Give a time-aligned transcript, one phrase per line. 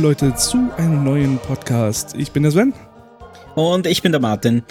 [0.00, 2.14] Liebe Leute, zu einem neuen Podcast.
[2.16, 2.72] Ich bin der Sven.
[3.54, 4.62] Und ich bin der Martin.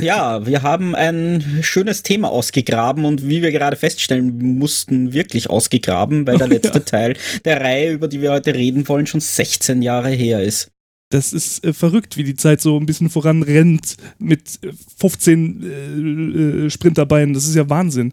[0.00, 6.26] Ja, wir haben ein schönes Thema ausgegraben und wie wir gerade feststellen mussten, wirklich ausgegraben,
[6.26, 6.84] weil der letzte ja.
[6.84, 10.72] Teil der Reihe, über die wir heute reden wollen, schon 16 Jahre her ist.
[11.10, 14.58] Das ist äh, verrückt, wie die Zeit so ein bisschen voranrennt mit
[14.98, 17.34] 15 äh, äh, Sprinterbeinen.
[17.34, 18.12] Das ist ja Wahnsinn.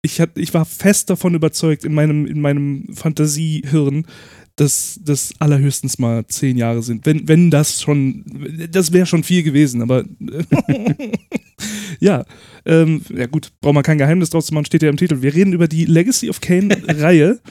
[0.00, 4.06] Ich, hat, ich war fest davon überzeugt in meinem, in meinem Fantasiehirn,
[4.56, 7.04] dass das allerhöchstens mal zehn Jahre sind.
[7.04, 8.24] Wenn, wenn das schon,
[8.70, 10.04] das wäre schon viel gewesen, aber
[12.00, 12.24] ja,
[12.64, 15.20] ähm, ja gut, braucht man kein Geheimnis draus zu machen, steht ja im Titel.
[15.20, 17.38] Wir reden über die Legacy of Kane-Reihe.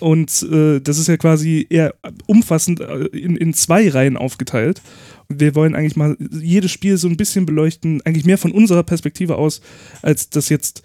[0.00, 1.94] Und äh, das ist ja quasi eher
[2.26, 4.82] umfassend äh, in, in zwei Reihen aufgeteilt.
[5.28, 8.82] Und wir wollen eigentlich mal jedes Spiel so ein bisschen beleuchten, eigentlich mehr von unserer
[8.82, 9.60] Perspektive aus,
[10.02, 10.82] als das jetzt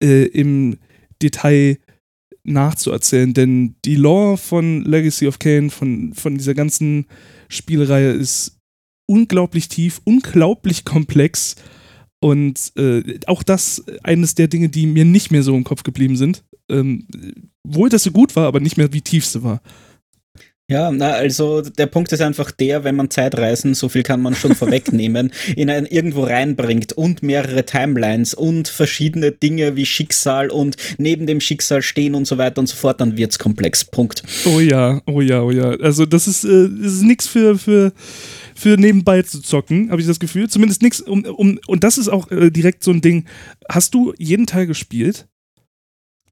[0.00, 0.76] äh, im
[1.20, 1.78] Detail
[2.44, 7.06] nachzuerzählen, denn die Lore von Legacy of Kane, von, von dieser ganzen
[7.48, 8.58] Spielreihe ist
[9.06, 11.56] unglaublich tief, unglaublich komplex
[12.20, 16.16] und äh, auch das eines der Dinge, die mir nicht mehr so im Kopf geblieben
[16.16, 16.42] sind.
[16.70, 17.06] Ähm,
[17.66, 19.60] wohl, dass sie gut war, aber nicht mehr wie tief sie war.
[20.66, 24.34] Ja, na, also der Punkt ist einfach der, wenn man Zeitreisen, so viel kann man
[24.34, 30.76] schon vorwegnehmen, in ein irgendwo reinbringt und mehrere Timelines und verschiedene Dinge wie Schicksal und
[30.96, 33.84] neben dem Schicksal stehen und so weiter und so fort, dann wird's komplex.
[33.84, 34.22] Punkt.
[34.46, 35.72] Oh ja, oh ja, oh ja.
[35.80, 37.92] Also das ist, äh, das ist nichts für, für,
[38.54, 40.48] für nebenbei zu zocken, habe ich das Gefühl.
[40.48, 43.26] Zumindest nichts um, um, und das ist auch äh, direkt so ein Ding.
[43.68, 45.26] Hast du jeden Teil gespielt?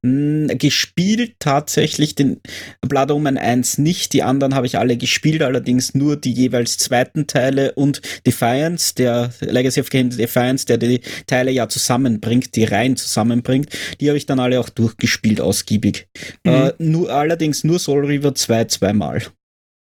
[0.03, 2.41] Gespielt tatsächlich den
[2.81, 4.11] Blood Omen 1 nicht.
[4.11, 9.31] Die anderen habe ich alle gespielt, allerdings nur die jeweils zweiten Teile und Defiance, der
[9.39, 13.69] Legacy of Games Defiance, der die Teile ja zusammenbringt, die Reihen zusammenbringt.
[14.01, 16.07] Die habe ich dann alle auch durchgespielt, ausgiebig.
[16.43, 16.51] Mhm.
[16.51, 19.21] Äh, nur, allerdings nur Soul River 2 zweimal.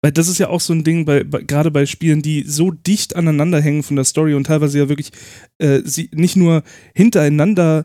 [0.03, 2.71] Weil das ist ja auch so ein Ding, bei, bei, gerade bei Spielen, die so
[2.71, 5.11] dicht aneinander hängen von der Story und teilweise ja wirklich
[5.59, 6.63] äh, sie nicht nur
[6.95, 7.85] hintereinander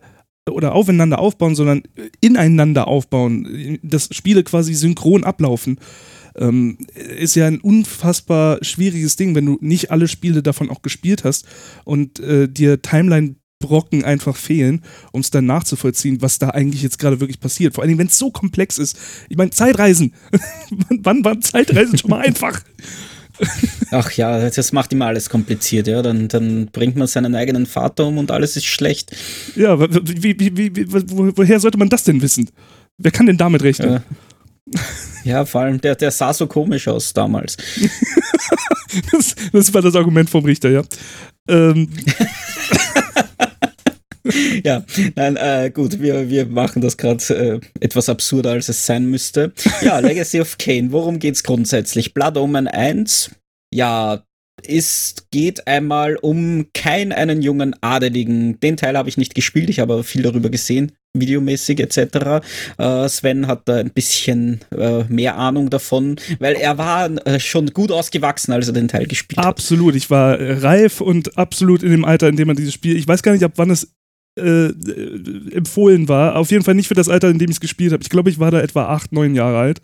[0.50, 1.84] oder aufeinander aufbauen, sondern
[2.20, 5.80] ineinander aufbauen, dass Spiele quasi synchron ablaufen.
[6.36, 11.26] Ähm, ist ja ein unfassbar schwieriges Ding, wenn du nicht alle Spiele davon auch gespielt
[11.26, 11.46] hast
[11.84, 17.20] und äh, dir Timeline-Brocken einfach fehlen, um es dann nachzuvollziehen, was da eigentlich jetzt gerade
[17.20, 17.76] wirklich passiert.
[17.76, 18.98] Vor allem, wenn es so komplex ist.
[19.28, 20.14] Ich meine, Zeitreisen.
[20.90, 22.62] Wann waren Zeitreisen schon mal einfach?
[23.92, 26.02] Ach ja, das macht immer alles kompliziert, ja.
[26.02, 29.16] Dann, dann bringt man seinen eigenen Vater um und alles ist schlecht.
[29.56, 32.50] Ja, wie, wie, wie, woher sollte man das denn wissen?
[32.98, 33.94] Wer kann denn damit rechnen?
[33.94, 34.04] Ja.
[35.24, 37.58] Ja, vor allem, der, der sah so komisch aus damals.
[39.12, 40.84] das, das war das Argument vom Richter, ja.
[41.48, 41.90] Ähm.
[44.64, 44.84] ja,
[45.16, 49.54] nein, äh, gut, wir, wir machen das gerade äh, etwas absurder, als es sein müsste.
[49.82, 52.14] Ja, Legacy of Kane, worum geht's grundsätzlich?
[52.14, 53.32] Blood Omen 1,
[53.74, 54.24] ja,
[54.68, 58.60] es geht einmal um kein einen jungen Adeligen.
[58.60, 62.44] Den Teil habe ich nicht gespielt, ich habe aber viel darüber gesehen, videomäßig etc.
[62.78, 67.68] Äh, Sven hat da ein bisschen äh, mehr Ahnung davon, weil er war äh, schon
[67.68, 69.48] gut ausgewachsen, als er den Teil gespielt absolut.
[69.48, 69.58] hat.
[69.58, 73.08] Absolut, ich war reif und absolut in dem Alter, in dem man dieses Spiel, ich
[73.08, 73.94] weiß gar nicht, ab wann es
[74.38, 74.68] äh,
[75.52, 76.36] empfohlen war.
[76.36, 78.04] Auf jeden Fall nicht für das Alter, in dem ich es gespielt habe.
[78.04, 79.82] Ich glaube, ich war da etwa acht, neun Jahre alt.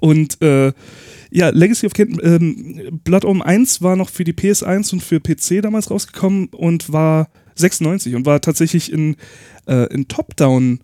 [0.00, 0.72] Und äh,
[1.30, 5.20] ja, Legacy of Kane, ähm, Blood Omen 1 war noch für die PS1 und für
[5.20, 9.16] PC damals rausgekommen und war 96 und war tatsächlich in,
[9.66, 10.80] äh, in Top-Down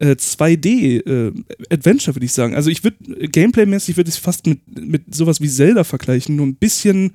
[0.00, 1.32] äh, 2D äh,
[1.70, 2.54] Adventure, würde ich sagen.
[2.54, 6.56] Also ich würde, Gameplay-mäßig würde ich fast mit, mit sowas wie Zelda vergleichen, nur ein
[6.56, 7.12] bisschen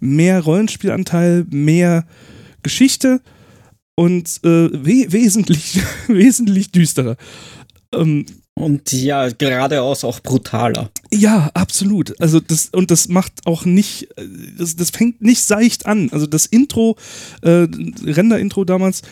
[0.00, 2.06] mehr Rollenspielanteil, mehr
[2.62, 3.20] Geschichte
[3.96, 7.16] und äh, we wesentlich, wesentlich düsterer.
[7.94, 8.26] Ähm,
[8.56, 10.90] und ja, geradeaus auch brutaler.
[11.12, 12.20] Ja, absolut.
[12.20, 14.08] Also das, und das macht auch nicht,
[14.56, 16.08] das, das fängt nicht seicht an.
[16.12, 16.96] Also das Intro,
[17.42, 17.66] äh,
[18.04, 19.02] Render-Intro damals,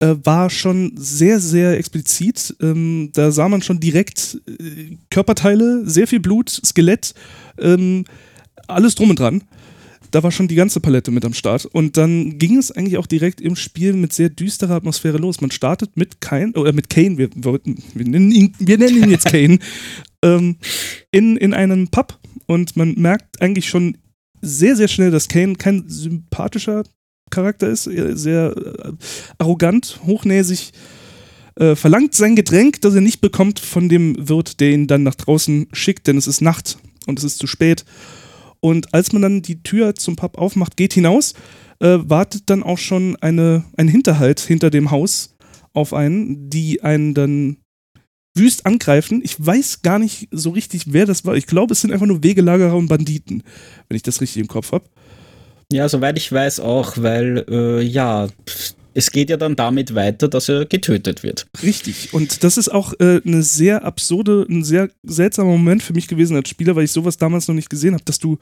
[0.00, 2.54] äh, war schon sehr, sehr explizit.
[2.60, 7.14] Ähm, da sah man schon direkt äh, Körperteile, sehr viel Blut, Skelett,
[7.58, 8.04] ähm,
[8.68, 9.42] alles drum und dran
[10.12, 11.66] da war schon die ganze Palette mit am Start.
[11.66, 15.40] Und dann ging es eigentlich auch direkt im Spiel mit sehr düsterer Atmosphäre los.
[15.40, 19.10] Man startet mit Kane, oder mit Kane, wir, wollten, wir, nennen, ihn, wir nennen ihn
[19.10, 19.58] jetzt Kane,
[20.22, 20.56] ähm,
[21.10, 22.18] in, in einem Pub.
[22.46, 23.96] Und man merkt eigentlich schon
[24.42, 26.84] sehr, sehr schnell, dass Kane kein sympathischer
[27.30, 28.92] Charakter ist, sehr äh,
[29.38, 30.72] arrogant, hochnäsig,
[31.56, 35.14] äh, verlangt sein Getränk, das er nicht bekommt von dem Wirt, der ihn dann nach
[35.14, 37.84] draußen schickt, denn es ist Nacht und es ist zu spät.
[38.64, 41.34] Und als man dann die Tür zum Pub aufmacht, geht hinaus,
[41.80, 45.34] äh, wartet dann auch schon eine, ein Hinterhalt hinter dem Haus
[45.72, 47.56] auf einen, die einen dann
[48.34, 49.20] wüst angreifen.
[49.24, 51.34] Ich weiß gar nicht so richtig, wer das war.
[51.34, 53.42] Ich glaube, es sind einfach nur Wegelagerer und Banditen,
[53.88, 54.84] wenn ich das richtig im Kopf habe.
[55.72, 58.28] Ja, soweit ich weiß auch, weil äh, ja,
[58.94, 61.46] es geht ja dann damit weiter, dass er getötet wird.
[61.62, 62.12] Richtig.
[62.12, 66.36] Und das ist auch äh, eine sehr absurde, ein sehr seltsamer Moment für mich gewesen
[66.36, 68.38] als Spieler, weil ich sowas damals noch nicht gesehen habe, dass du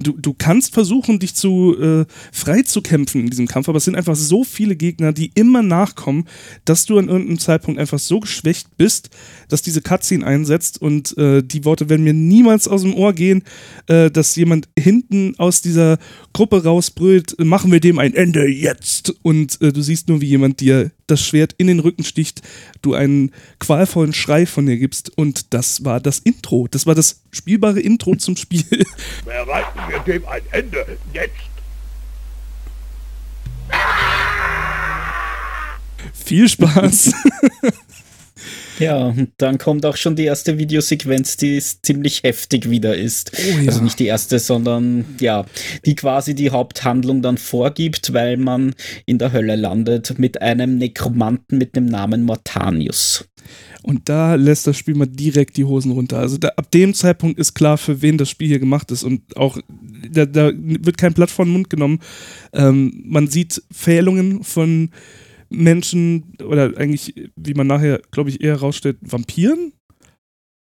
[0.00, 3.84] du, du kannst versuchen, dich zu äh, frei zu kämpfen in diesem Kampf, aber es
[3.84, 6.26] sind einfach so viele Gegner, die immer nachkommen,
[6.64, 9.10] dass du an irgendeinem Zeitpunkt einfach so geschwächt bist,
[9.48, 13.42] dass diese Cutscene einsetzt und äh, die Worte werden mir niemals aus dem Ohr gehen,
[13.86, 15.98] äh, dass jemand hinten aus dieser
[16.32, 20.60] Gruppe rausbrüllt, machen wir dem ein Ende jetzt und äh, du siehst nur, wie jemand
[20.60, 22.42] dir das Schwert in den Rücken sticht,
[22.82, 26.68] du einen qualvollen Schrei von dir gibst und das war das Intro.
[26.70, 28.64] Das war das spielbare Intro zum Spiel.
[29.24, 31.34] Bereiten wir dem ein Ende jetzt.
[36.12, 37.12] Viel Spaß.
[38.78, 43.32] Ja, und dann kommt auch schon die erste Videosequenz, die ziemlich heftig wieder ist.
[43.34, 43.68] Oh, ja.
[43.68, 45.44] Also nicht die erste, sondern ja,
[45.84, 48.74] die quasi die Haupthandlung dann vorgibt, weil man
[49.06, 53.24] in der Hölle landet mit einem Nekromanten mit dem Namen Mortanius.
[53.82, 56.18] Und da lässt das Spiel mal direkt die Hosen runter.
[56.18, 59.02] Also da, ab dem Zeitpunkt ist klar, für wen das Spiel hier gemacht ist.
[59.02, 59.58] Und auch,
[60.10, 62.00] da, da wird kein Blatt vor den Mund genommen.
[62.52, 64.90] Ähm, man sieht Fehlungen von
[65.50, 69.72] Menschen oder eigentlich, wie man nachher, glaube ich, eher rausstellt, Vampiren.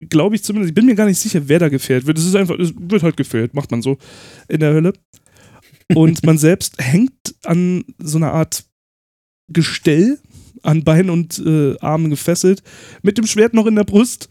[0.08, 0.70] Glaube ich zumindest.
[0.70, 2.17] Ich bin mir gar nicht sicher, wer da gefährdet wird.
[2.17, 3.99] Es ist einfach, es wird halt gefährdet, macht man so
[4.49, 4.94] in der Hölle.
[5.94, 8.64] Und man selbst hängt an so einer Art
[9.52, 10.19] Gestell,
[10.62, 12.62] an Beinen und äh, Armen gefesselt,
[13.02, 14.28] mit dem Schwert noch in der Brust,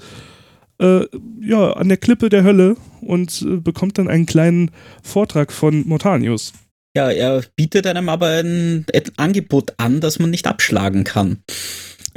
[0.79, 1.05] äh,
[1.41, 4.71] ja, an der Klippe der Hölle und äh, bekommt dann einen kleinen
[5.03, 6.53] Vortrag von Mortanius.
[6.95, 11.43] Ja, er bietet einem aber ein, ein Angebot an, das man nicht abschlagen kann.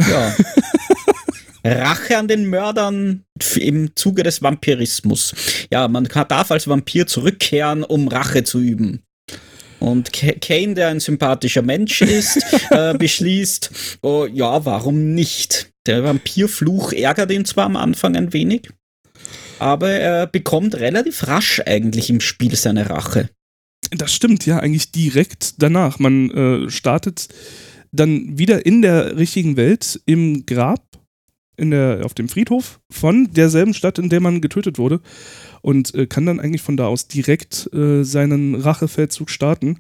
[0.09, 0.35] Ja.
[1.65, 3.25] Rache an den Mördern
[3.57, 5.35] im Zuge des Vampirismus.
[5.71, 9.03] Ja, man kann, darf als Vampir zurückkehren, um Rache zu üben.
[9.79, 12.41] Und Kane, der ein sympathischer Mensch ist,
[12.71, 15.71] äh, beschließt, oh, ja, warum nicht?
[15.87, 18.69] Der Vampirfluch ärgert ihn zwar am Anfang ein wenig,
[19.59, 23.29] aber er bekommt relativ rasch eigentlich im Spiel seine Rache.
[23.95, 25.99] Das stimmt, ja, eigentlich direkt danach.
[25.99, 27.29] Man äh, startet
[27.93, 30.83] dann wieder in der richtigen Welt im Grab,
[31.57, 35.01] in der, auf dem Friedhof von derselben Stadt, in der man getötet wurde
[35.61, 39.79] und äh, kann dann eigentlich von da aus direkt äh, seinen Rachefeldzug starten.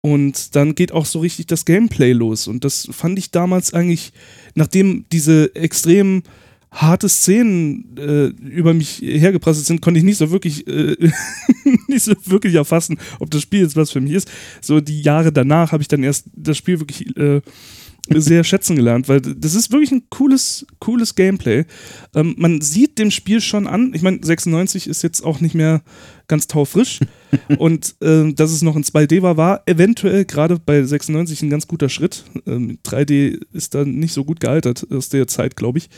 [0.00, 2.46] Und dann geht auch so richtig das Gameplay los.
[2.46, 4.12] Und das fand ich damals eigentlich,
[4.54, 6.22] nachdem diese extrem
[6.70, 10.96] harte Szenen äh, über mich hergeprasselt sind, konnte ich nicht so wirklich äh,
[11.88, 14.30] nicht so wirklich erfassen, ob das Spiel jetzt was für mich ist.
[14.60, 17.40] So die Jahre danach habe ich dann erst das Spiel wirklich äh,
[18.14, 21.64] sehr schätzen gelernt, weil das ist wirklich ein cooles, cooles Gameplay.
[22.14, 25.82] Ähm, man sieht dem Spiel schon an, ich meine, 96 ist jetzt auch nicht mehr
[26.26, 27.00] ganz taufrisch
[27.58, 31.66] und äh, dass es noch in 2D war, war eventuell gerade bei 96 ein ganz
[31.66, 32.24] guter Schritt.
[32.46, 35.90] Ähm, 3D ist da nicht so gut gealtert aus der Zeit, glaube ich.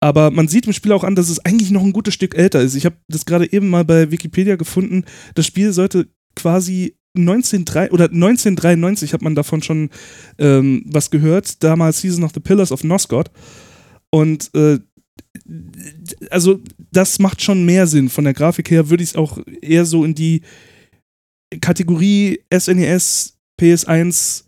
[0.00, 2.60] Aber man sieht im Spiel auch an, dass es eigentlich noch ein gutes Stück älter
[2.60, 2.74] ist.
[2.74, 5.04] Ich habe das gerade eben mal bei Wikipedia gefunden.
[5.34, 9.90] Das Spiel sollte quasi 1903 oder 1993 hat man davon schon
[10.38, 11.62] ähm, was gehört.
[11.64, 13.30] Damals hieß es noch The Pillars of Nosgod.
[14.10, 14.78] Und äh,
[16.30, 16.60] also
[16.92, 18.08] das macht schon mehr Sinn.
[18.08, 20.42] Von der Grafik her würde ich es auch eher so in die
[21.60, 24.44] Kategorie SNES, PS1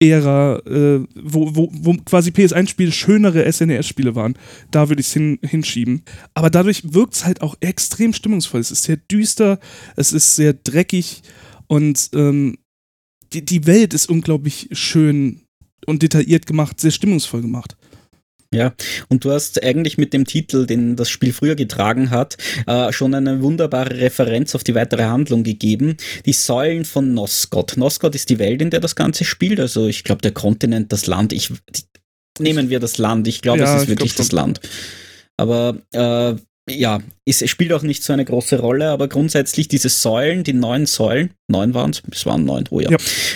[0.00, 4.34] Ära, äh, wo, wo, wo quasi PS1-Spiele schönere SNES-Spiele waren.
[4.70, 6.02] Da würde ich es hin, hinschieben.
[6.34, 8.60] Aber dadurch wirkt es halt auch extrem stimmungsvoll.
[8.60, 9.58] Es ist sehr düster,
[9.96, 11.22] es ist sehr dreckig
[11.66, 12.58] und ähm,
[13.32, 15.42] die, die Welt ist unglaublich schön
[15.86, 17.76] und detailliert gemacht, sehr stimmungsvoll gemacht.
[18.54, 18.74] Ja,
[19.08, 23.14] und du hast eigentlich mit dem Titel, den das Spiel früher getragen hat, äh, schon
[23.14, 25.96] eine wunderbare Referenz auf die weitere Handlung gegeben.
[26.24, 27.76] Die Säulen von Nosgod.
[27.76, 29.60] Nosgod ist die Welt, in der das Ganze spielt.
[29.60, 31.32] Also ich glaube, der Kontinent, das Land.
[31.32, 31.50] Ich,
[32.38, 33.28] nehmen wir das Land.
[33.28, 34.60] Ich glaube, ja, es ist wirklich das Land.
[35.36, 36.34] Aber äh,
[36.68, 40.86] ja, es spielt auch nicht so eine große Rolle, aber grundsätzlich diese Säulen, die neun
[40.86, 42.90] Säulen, neun waren es, es waren neun, oh ja.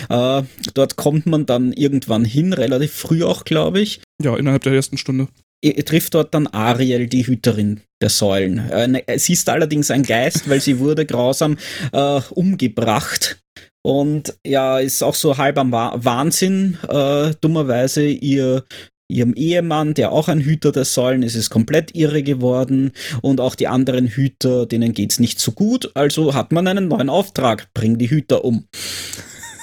[0.09, 0.39] ja.
[0.39, 0.43] Äh,
[0.73, 4.01] dort kommt man dann irgendwann hin, relativ früh auch, glaube ich.
[4.21, 5.27] Ja, innerhalb der ersten Stunde.
[5.61, 8.69] Er trifft dort dann Ariel, die Hüterin der Säulen.
[8.69, 11.57] Äh, ne, sie ist allerdings ein Geist, weil sie wurde grausam
[11.91, 13.41] äh, umgebracht.
[13.81, 16.77] Und ja, ist auch so halb am Wahnsinn.
[16.87, 18.63] Äh, dummerweise ihr
[19.09, 23.55] ihrem Ehemann, der auch ein Hüter der Säulen ist, ist komplett irre geworden und auch
[23.55, 25.91] die anderen Hüter, denen geht's nicht so gut.
[25.95, 28.65] Also hat man einen neuen Auftrag, bring die Hüter um.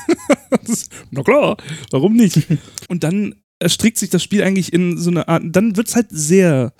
[1.10, 1.56] Na klar,
[1.90, 2.46] warum nicht?
[2.88, 6.08] Und dann erstrickt sich das Spiel eigentlich in so eine Art, dann wird es halt
[6.10, 6.72] sehr,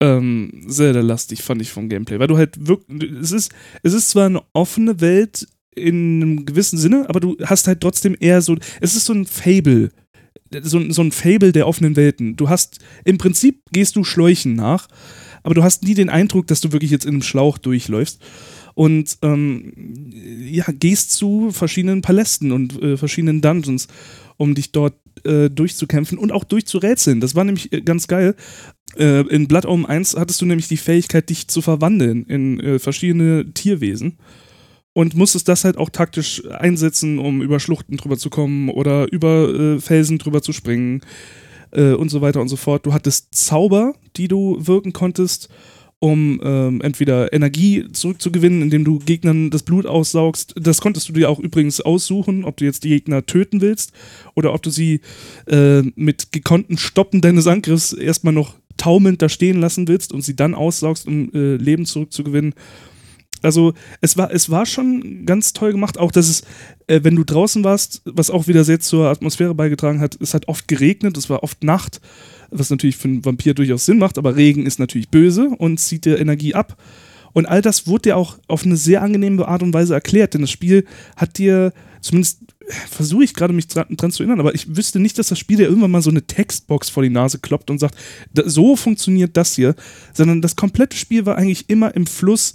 [0.00, 3.52] ähm, sehr lastig, fand ich vom Gameplay, weil du halt wirklich, es ist,
[3.82, 8.16] es ist zwar eine offene Welt in einem gewissen Sinne, aber du hast halt trotzdem
[8.18, 9.90] eher so, es ist so ein Fable,
[10.62, 12.36] so, so ein Fable der offenen Welten.
[12.36, 14.88] Du hast, im Prinzip gehst du Schläuchen nach,
[15.42, 18.20] aber du hast nie den Eindruck, dass du wirklich jetzt in einem Schlauch durchläufst
[18.74, 19.72] und ähm,
[20.50, 23.88] ja, gehst zu verschiedenen Palästen und äh, verschiedenen Dungeons,
[24.36, 24.94] um dich dort
[25.24, 27.20] äh, durchzukämpfen und auch durchzurätseln.
[27.20, 28.34] Das war nämlich äh, ganz geil.
[28.96, 32.78] Äh, in Blood Omen 1 hattest du nämlich die Fähigkeit, dich zu verwandeln in äh,
[32.78, 34.18] verschiedene Tierwesen
[34.92, 39.48] und musstest das halt auch taktisch einsetzen, um über Schluchten drüber zu kommen oder über
[39.48, 41.00] äh, Felsen drüber zu springen
[41.70, 42.86] äh, und so weiter und so fort.
[42.86, 45.48] Du hattest Zauber, die du wirken konntest,
[46.00, 50.54] um ähm, entweder Energie zurückzugewinnen, indem du Gegnern das Blut aussaugst.
[50.56, 53.92] Das konntest du dir auch übrigens aussuchen, ob du jetzt die Gegner töten willst
[54.34, 55.02] oder ob du sie
[55.46, 60.34] äh, mit gekonnten Stoppen deines Angriffs erstmal noch taumelnd da stehen lassen willst und sie
[60.34, 62.54] dann aussaugst, um äh, Leben zurückzugewinnen.
[63.42, 66.42] Also es war, es war schon ganz toll gemacht, auch dass es,
[66.86, 70.48] äh, wenn du draußen warst, was auch wieder sehr zur Atmosphäre beigetragen hat, es hat
[70.48, 72.00] oft geregnet, es war oft Nacht,
[72.50, 76.04] was natürlich für einen Vampir durchaus Sinn macht, aber Regen ist natürlich böse und zieht
[76.04, 76.76] dir Energie ab.
[77.32, 80.40] Und all das wurde dir auch auf eine sehr angenehme Art und Weise erklärt, denn
[80.40, 80.84] das Spiel
[81.16, 82.40] hat dir, zumindest
[82.90, 85.56] versuche ich gerade mich dran, dran, zu erinnern, aber ich wüsste nicht, dass das Spiel
[85.56, 87.96] dir irgendwann mal so eine Textbox vor die Nase kloppt und sagt,
[88.44, 89.74] so funktioniert das hier,
[90.12, 92.52] sondern das komplette Spiel war eigentlich immer im Fluss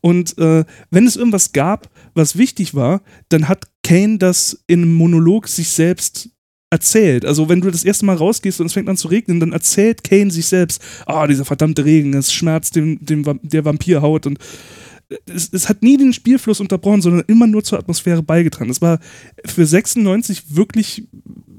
[0.00, 4.94] und äh, wenn es irgendwas gab, was wichtig war, dann hat Kane das in einem
[4.94, 6.30] Monolog sich selbst
[6.70, 7.24] erzählt.
[7.24, 10.04] Also wenn du das erste Mal rausgehst und es fängt an zu regnen, dann erzählt
[10.04, 14.38] Kane sich selbst, ah, oh, dieser verdammte Regen, es schmerzt dem, dem der Vampirhaut und
[15.26, 18.68] es, es, hat nie den Spielfluss unterbrochen, sondern immer nur zur Atmosphäre beigetragen.
[18.68, 19.00] Das war
[19.44, 21.08] für 96 wirklich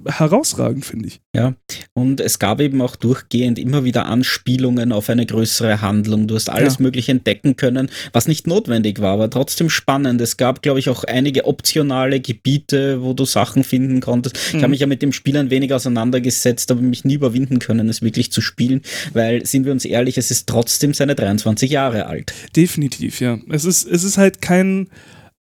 [0.05, 1.21] herausragend, finde ich.
[1.35, 1.55] Ja,
[1.93, 6.27] und es gab eben auch durchgehend immer wieder Anspielungen auf eine größere Handlung.
[6.27, 6.83] Du hast alles ja.
[6.83, 10.21] Mögliche entdecken können, was nicht notwendig war, aber trotzdem spannend.
[10.21, 14.35] Es gab, glaube ich, auch einige optionale Gebiete, wo du Sachen finden konntest.
[14.35, 14.57] Mhm.
[14.57, 17.89] Ich habe mich ja mit dem Spiel ein wenig auseinandergesetzt, aber mich nie überwinden können,
[17.89, 18.81] es wirklich zu spielen,
[19.13, 22.33] weil, sind wir uns ehrlich, es ist trotzdem seine 23 Jahre alt.
[22.55, 23.39] Definitiv, ja.
[23.49, 24.89] Es ist, es ist halt kein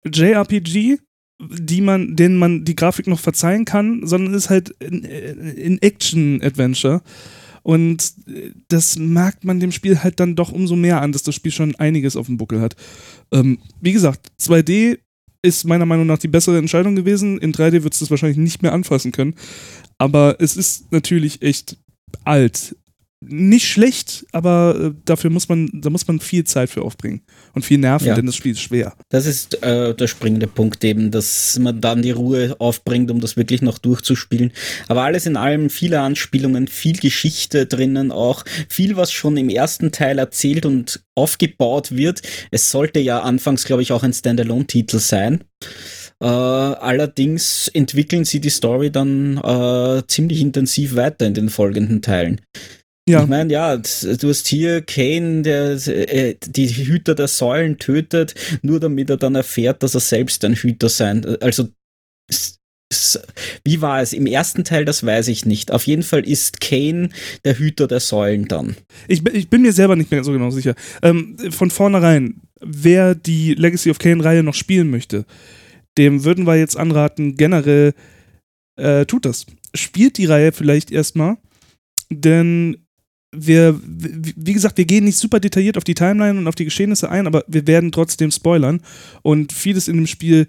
[0.05, 0.97] JRPG,
[1.39, 7.01] die man, denen man die Grafik noch verzeihen kann, sondern ist halt ein Action-Adventure.
[7.63, 8.13] Und
[8.67, 11.75] das merkt man dem Spiel halt dann doch umso mehr an, dass das Spiel schon
[11.75, 12.75] einiges auf dem Buckel hat.
[13.31, 14.99] Ähm, wie gesagt, 2D
[15.41, 17.39] ist meiner Meinung nach die bessere Entscheidung gewesen.
[17.39, 19.35] In 3D wird es das wahrscheinlich nicht mehr anfassen können.
[19.97, 21.77] Aber es ist natürlich echt
[22.23, 22.75] alt
[23.27, 27.21] nicht schlecht, aber äh, dafür muss man, da muss man viel Zeit für aufbringen
[27.53, 28.15] und viel Nerven, ja.
[28.15, 28.93] denn das Spiel ist schwer.
[29.09, 33.37] Das ist äh, der springende Punkt eben, dass man dann die Ruhe aufbringt, um das
[33.37, 34.51] wirklich noch durchzuspielen.
[34.87, 39.91] Aber alles in allem viele Anspielungen, viel Geschichte drinnen auch, viel, was schon im ersten
[39.91, 42.21] Teil erzählt und aufgebaut wird.
[42.51, 45.43] Es sollte ja anfangs, glaube ich, auch ein Standalone-Titel sein.
[46.23, 52.39] Uh, allerdings entwickeln sie die Story dann uh, ziemlich intensiv weiter in den folgenden Teilen.
[53.07, 53.21] Ja.
[53.21, 58.33] Ich meine, ja, du hast hier Kane, der äh, die Hüter der Säulen tötet,
[58.63, 61.23] nur damit er dann erfährt, dass er selbst ein Hüter sein.
[61.39, 61.69] Also
[63.63, 64.13] wie war es?
[64.13, 65.71] Im ersten Teil, das weiß ich nicht.
[65.71, 67.09] Auf jeden Fall ist Kane
[67.43, 68.75] der Hüter der Säulen dann.
[69.07, 70.75] Ich, ich bin mir selber nicht mehr so genau sicher.
[71.01, 75.25] Ähm, von vornherein, wer die Legacy of Kane-Reihe noch spielen möchte,
[75.97, 77.93] dem würden wir jetzt anraten, generell
[78.77, 79.45] äh, tut das.
[79.73, 81.37] Spielt die Reihe vielleicht erstmal,
[82.09, 82.84] denn
[83.37, 87.09] wir, wie gesagt, wir gehen nicht super detailliert auf die Timeline und auf die Geschehnisse
[87.09, 88.81] ein, aber wir werden trotzdem spoilern.
[89.21, 90.47] Und vieles in dem Spiel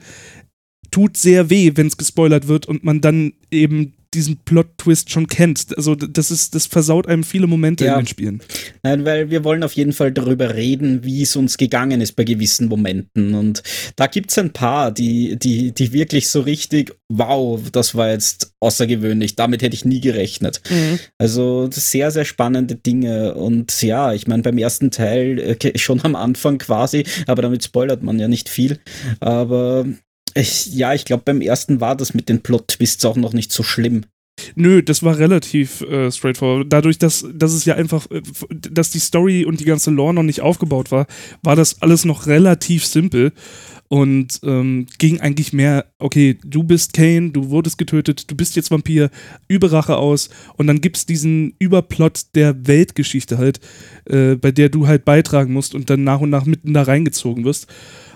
[0.91, 5.77] tut sehr weh, wenn es gespoilert wird und man dann eben diesen Plot-Twist schon kennt.
[5.77, 7.95] Also das ist, das versaut einem viele Momente ja.
[7.95, 8.43] in den Spielen.
[8.83, 12.25] Nein, weil wir wollen auf jeden Fall darüber reden, wie es uns gegangen ist bei
[12.25, 13.35] gewissen Momenten.
[13.35, 13.63] Und
[13.97, 18.53] da gibt es ein paar, die, die, die wirklich so richtig, wow, das war jetzt
[18.61, 20.61] außergewöhnlich, damit hätte ich nie gerechnet.
[20.71, 20.99] Mhm.
[21.19, 23.35] Also sehr, sehr spannende Dinge.
[23.35, 28.03] Und ja, ich meine, beim ersten Teil äh, schon am Anfang quasi, aber damit spoilert
[28.03, 28.79] man ja nicht viel.
[29.21, 29.87] Aber
[30.37, 33.63] ich, ja, ich glaube, beim ersten war das mit den Plot-Twists auch noch nicht so
[33.63, 34.05] schlimm.
[34.55, 36.71] Nö, das war relativ äh, straightforward.
[36.71, 40.23] Dadurch, dass, dass es ja einfach, äh, dass die Story und die ganze Lore noch
[40.23, 41.07] nicht aufgebaut war,
[41.43, 43.33] war das alles noch relativ simpel
[43.89, 48.71] und ähm, ging eigentlich mehr, okay, du bist Kane, du wurdest getötet, du bist jetzt
[48.71, 49.11] Vampir,
[49.49, 53.61] übe Rache aus und dann gibt es diesen Überplot der Weltgeschichte halt,
[54.05, 57.45] äh, bei der du halt beitragen musst und dann nach und nach mitten da reingezogen
[57.45, 57.69] wirst.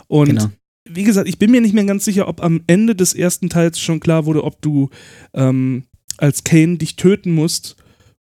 [0.06, 0.48] Und genau
[0.84, 3.78] wie gesagt, ich bin mir nicht mehr ganz sicher, ob am Ende des ersten Teils
[3.80, 4.90] schon klar wurde, ob du
[5.34, 5.84] ähm,
[6.16, 7.76] als Kane dich töten musst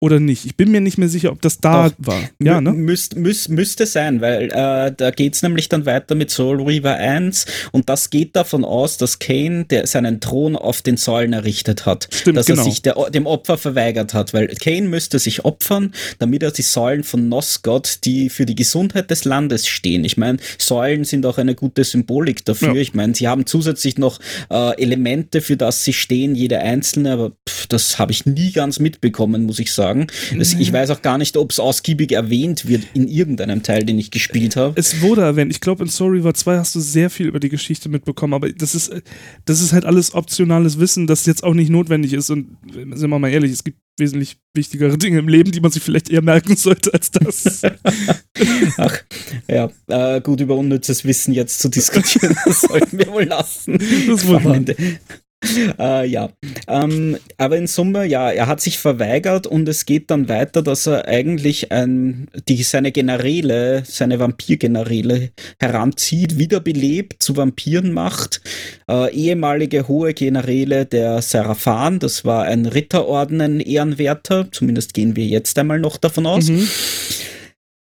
[0.04, 0.46] oder nicht.
[0.46, 1.96] Ich bin mir nicht mehr sicher, ob das da Doch.
[1.98, 2.30] war.
[2.42, 2.74] Ja, ne?
[2.74, 7.46] Müsst, müsst, müsste sein, weil äh, da geht's nämlich dann weiter mit Soul Reaver 1
[7.72, 12.10] und das geht davon aus, dass Kane der seinen Thron auf den Säulen errichtet hat.
[12.12, 12.64] Stimmt, dass genau.
[12.64, 16.64] er sich der, dem Opfer verweigert hat, weil Kane müsste sich opfern, damit er die
[16.64, 20.04] Säulen von Nosgod, die für die Gesundheit des Landes stehen.
[20.04, 22.76] Ich meine, Säulen sind auch eine gute Symbolik dafür.
[22.76, 22.82] Ja.
[22.82, 24.20] Ich meine, sie haben zusätzlich noch
[24.50, 28.80] äh, Elemente, für das sie stehen, jede einzelne, aber pff, das habe ich nie ganz
[28.80, 29.93] mitbekommen, muss ich sagen.
[30.38, 34.00] Es, ich weiß auch gar nicht, ob es ausgiebig erwähnt wird in irgendeinem Teil, den
[34.00, 34.74] ich gespielt habe.
[34.78, 35.52] Es wurde erwähnt.
[35.52, 38.50] Ich glaube, in Soul Reaver 2 hast du sehr viel über die Geschichte mitbekommen, aber
[38.52, 38.92] das ist,
[39.46, 42.30] das ist halt alles optionales Wissen, das jetzt auch nicht notwendig ist.
[42.30, 45.84] Und sind wir mal ehrlich, es gibt wesentlich wichtigere Dinge im Leben, die man sich
[45.84, 47.62] vielleicht eher merken sollte als das.
[48.78, 48.98] Ach,
[49.48, 53.78] ja, äh, gut, über unnützes Wissen jetzt zu diskutieren, das sollten wir wohl lassen.
[54.08, 54.54] Das machen.
[54.54, 54.76] Ende.
[55.80, 56.30] Äh, ja,
[56.68, 60.88] ähm, aber in Summe, ja, er hat sich verweigert und es geht dann weiter, dass
[60.88, 68.42] er eigentlich ein, die, seine Generäle, seine Vampirgeneräle heranzieht, wiederbelebt, zu Vampiren macht.
[68.90, 75.58] Äh, ehemalige hohe Generäle der Seraphan, das war ein Ritterorden Ehrenwerter, zumindest gehen wir jetzt
[75.58, 76.50] einmal noch davon aus.
[76.50, 76.68] Mhm.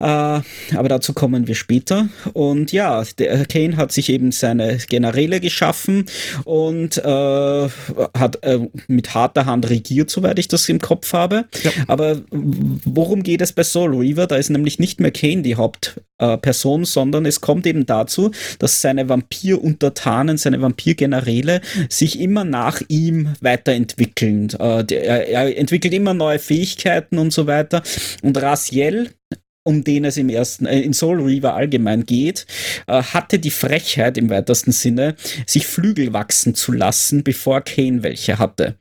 [0.02, 0.42] Äh,
[0.76, 2.10] aber dazu kommen wir später.
[2.34, 6.06] Und ja, der Kane hat sich eben seine Generäle geschaffen
[6.44, 7.70] und äh,
[8.18, 11.46] hat äh, mit harter Hand regiert, soweit ich das im Kopf habe.
[11.64, 11.72] Ja.
[11.88, 14.28] Aber worum geht es bei Soul Reaver?
[14.28, 19.08] Da ist nämlich nicht mehr Kane die Hauptperson, sondern es kommt eben dazu, dass seine
[19.08, 24.50] Vampiruntertanen, seine Vampirgeneräle sich immer nach ihm weiterentwickeln.
[24.58, 27.84] Äh, der, er, er entwickelt immer neue Fähigkeiten und so weiter.
[28.24, 29.12] Und Raziel,
[29.64, 32.48] um den es im ersten, äh, in Soul Reaver allgemein geht,
[32.88, 38.40] äh, hatte die Frechheit im weitesten Sinne, sich Flügel wachsen zu lassen, bevor Kane welche
[38.40, 38.76] hatte.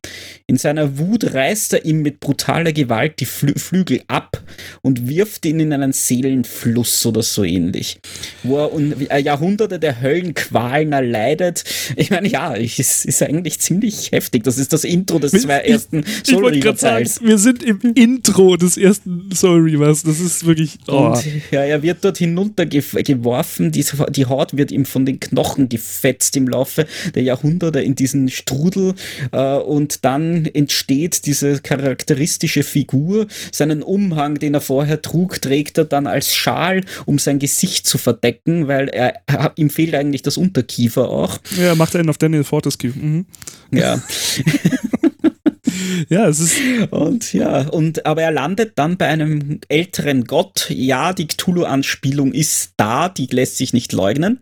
[0.46, 4.42] In seiner Wut reißt er ihm mit brutaler Gewalt die Flü Flügel ab
[4.82, 8.00] und wirft ihn in einen Seelenfluss oder so ähnlich,
[8.42, 11.64] wo er un äh, Jahrhunderte der Höllenqualen erleidet.
[11.96, 14.44] Ich meine, ja, es ist, ist eigentlich ziemlich heftig.
[14.44, 16.78] Das ist das Intro des Ich- zwei ersten Ich Soul wollte Reaver gerade
[17.10, 20.02] sagen, wir sind im Intro des ersten Soul Reavers.
[20.04, 20.69] Das ist wirklich.
[20.88, 21.08] Oh.
[21.08, 26.36] Und ja, er wird dort hinuntergeworfen, die, die Haut wird ihm von den Knochen gefetzt
[26.36, 28.94] im Laufe der Jahrhunderte in diesen Strudel
[29.32, 33.26] äh, und dann entsteht diese charakteristische Figur.
[33.52, 37.98] Seinen Umhang, den er vorher trug, trägt er dann als Schal, um sein Gesicht zu
[37.98, 41.38] verdecken, weil er, er ihm fehlt eigentlich das Unterkiefer auch.
[41.58, 42.92] Ja, macht einen auf Daniel Fortescue.
[42.94, 43.26] Mhm.
[43.72, 44.02] Ja.
[46.08, 46.60] Ja, es ist.
[46.90, 50.66] Und ja, und aber er landet dann bei einem älteren Gott.
[50.70, 54.40] Ja, die Cthulhu-Anspielung ist da, die lässt sich nicht leugnen,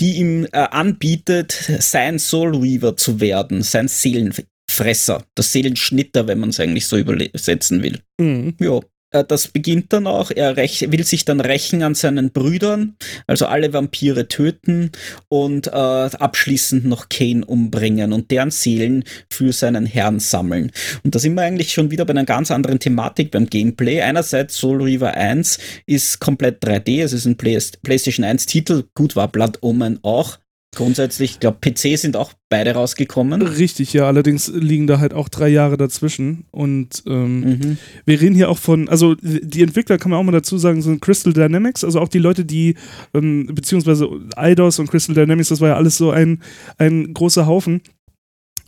[0.00, 6.50] die ihm äh, anbietet, sein Soul Reaver zu werden, sein Seelenfresser, das Seelenschnitter, wenn man
[6.50, 8.00] es eigentlich so übersetzen will.
[8.18, 8.54] Mhm.
[8.60, 8.80] Ja.
[9.12, 10.30] Äh, Das beginnt dann auch.
[10.30, 12.96] Er will sich dann rächen an seinen Brüdern,
[13.26, 14.90] also alle Vampire töten
[15.28, 20.72] und äh, abschließend noch Kane umbringen und deren Seelen für seinen Herrn sammeln.
[21.04, 24.02] Und da sind wir eigentlich schon wieder bei einer ganz anderen Thematik beim Gameplay.
[24.02, 28.84] Einerseits Soul Reaver 1 ist komplett 3D, es ist ein Play PlayStation 1 Titel.
[28.94, 30.38] Gut war Blood Omen auch.
[30.74, 33.42] Grundsätzlich, ich glaube, PC sind auch beide rausgekommen.
[33.42, 34.06] Richtig, ja.
[34.06, 36.44] Allerdings liegen da halt auch drei Jahre dazwischen.
[36.50, 37.78] Und ähm, Mhm.
[38.06, 41.02] wir reden hier auch von, also die Entwickler kann man auch mal dazu sagen, sind
[41.02, 42.76] Crystal Dynamics, also auch die Leute, die,
[43.12, 46.42] ähm, beziehungsweise IDOS und Crystal Dynamics, das war ja alles so ein,
[46.78, 47.82] ein großer Haufen.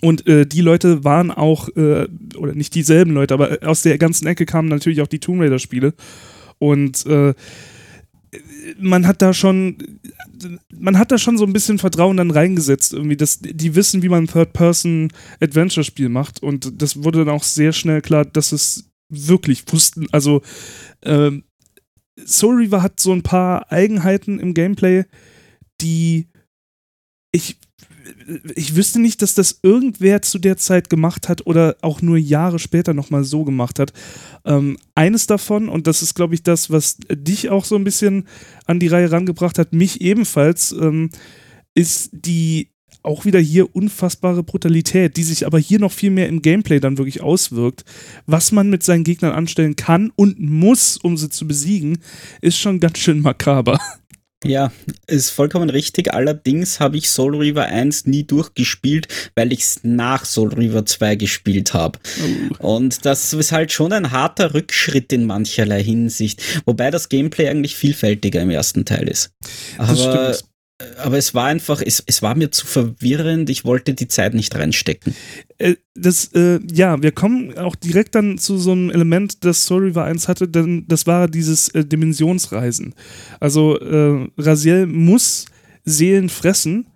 [0.02, 4.26] Und äh, die Leute waren auch, äh, oder nicht dieselben Leute, aber aus der ganzen
[4.26, 5.94] Ecke kamen natürlich auch die Tomb Raider-Spiele.
[6.58, 7.32] Und äh,
[8.78, 9.76] man hat da schon,
[10.72, 14.08] man hat da schon so ein bisschen Vertrauen dann reingesetzt, irgendwie, dass die wissen, wie
[14.08, 16.42] man ein Third-Person-Adventure-Spiel macht.
[16.42, 20.06] Und das wurde dann auch sehr schnell klar, dass es wirklich wussten.
[20.12, 20.42] Also,
[21.02, 21.44] ähm,
[22.24, 25.04] Soul Reaver hat so ein paar Eigenheiten im Gameplay,
[25.80, 26.28] die
[27.32, 27.58] ich,
[28.54, 32.58] ich wüsste nicht, dass das irgendwer zu der Zeit gemacht hat oder auch nur Jahre
[32.58, 33.92] später nochmal so gemacht hat.
[34.44, 38.26] Ähm, eines davon, und das ist, glaube ich, das, was dich auch so ein bisschen
[38.66, 41.10] an die Reihe rangebracht hat, mich ebenfalls, ähm,
[41.74, 42.68] ist die
[43.02, 46.98] auch wieder hier unfassbare Brutalität, die sich aber hier noch viel mehr im Gameplay dann
[46.98, 47.84] wirklich auswirkt.
[48.26, 51.98] Was man mit seinen Gegnern anstellen kann und muss, um sie zu besiegen,
[52.40, 53.78] ist schon ganz schön makaber.
[54.44, 54.72] Ja,
[55.06, 56.12] ist vollkommen richtig.
[56.12, 61.16] Allerdings habe ich Soul Reaver 1 nie durchgespielt, weil ich es nach Soul Reaver 2
[61.16, 61.98] gespielt habe.
[62.58, 66.42] Und das ist halt schon ein harter Rückschritt in mancherlei Hinsicht.
[66.66, 69.30] Wobei das Gameplay eigentlich vielfältiger im ersten Teil ist.
[69.78, 70.36] Aber.
[70.98, 74.54] Aber es war einfach, es, es war mir zu verwirrend, ich wollte die Zeit nicht
[74.54, 75.14] reinstecken.
[75.58, 79.84] Äh, das, äh, ja, wir kommen auch direkt dann zu so einem Element, das Soul
[79.84, 82.94] River 1 hatte, denn das war dieses äh, Dimensionsreisen.
[83.40, 85.46] Also äh, Raziel muss
[85.84, 86.86] Seelen fressen,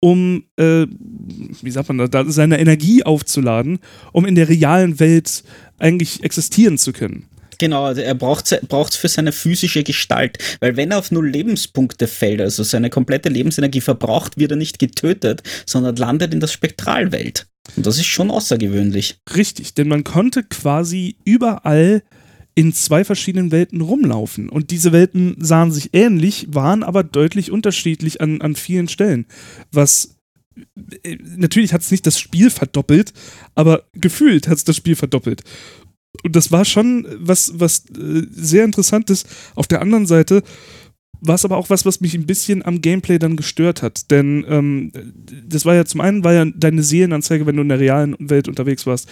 [0.00, 0.86] um, äh,
[1.62, 3.78] wie sagt man da, seine Energie aufzuladen,
[4.12, 5.42] um in der realen Welt
[5.78, 7.26] eigentlich existieren zu können.
[7.58, 12.06] Genau, also er braucht es für seine physische Gestalt, weil wenn er auf null Lebenspunkte
[12.06, 17.46] fällt, also seine komplette Lebensenergie verbraucht, wird er nicht getötet, sondern landet in der Spektralwelt.
[17.76, 19.18] Und das ist schon außergewöhnlich.
[19.34, 22.02] Richtig, denn man konnte quasi überall
[22.54, 24.48] in zwei verschiedenen Welten rumlaufen.
[24.48, 29.26] Und diese Welten sahen sich ähnlich, waren aber deutlich unterschiedlich an, an vielen Stellen.
[29.72, 30.16] Was
[31.02, 33.12] äh, natürlich hat es nicht das Spiel verdoppelt,
[33.54, 35.42] aber gefühlt hat es das Spiel verdoppelt.
[36.22, 39.24] Und das war schon was, was äh, sehr interessantes.
[39.54, 40.42] Auf der anderen Seite
[41.20, 44.10] war es aber auch was, was mich ein bisschen am Gameplay dann gestört hat.
[44.10, 44.92] Denn ähm,
[45.46, 48.48] das war ja zum einen war ja deine Seelenanzeige, wenn du in der realen Welt
[48.48, 49.08] unterwegs warst.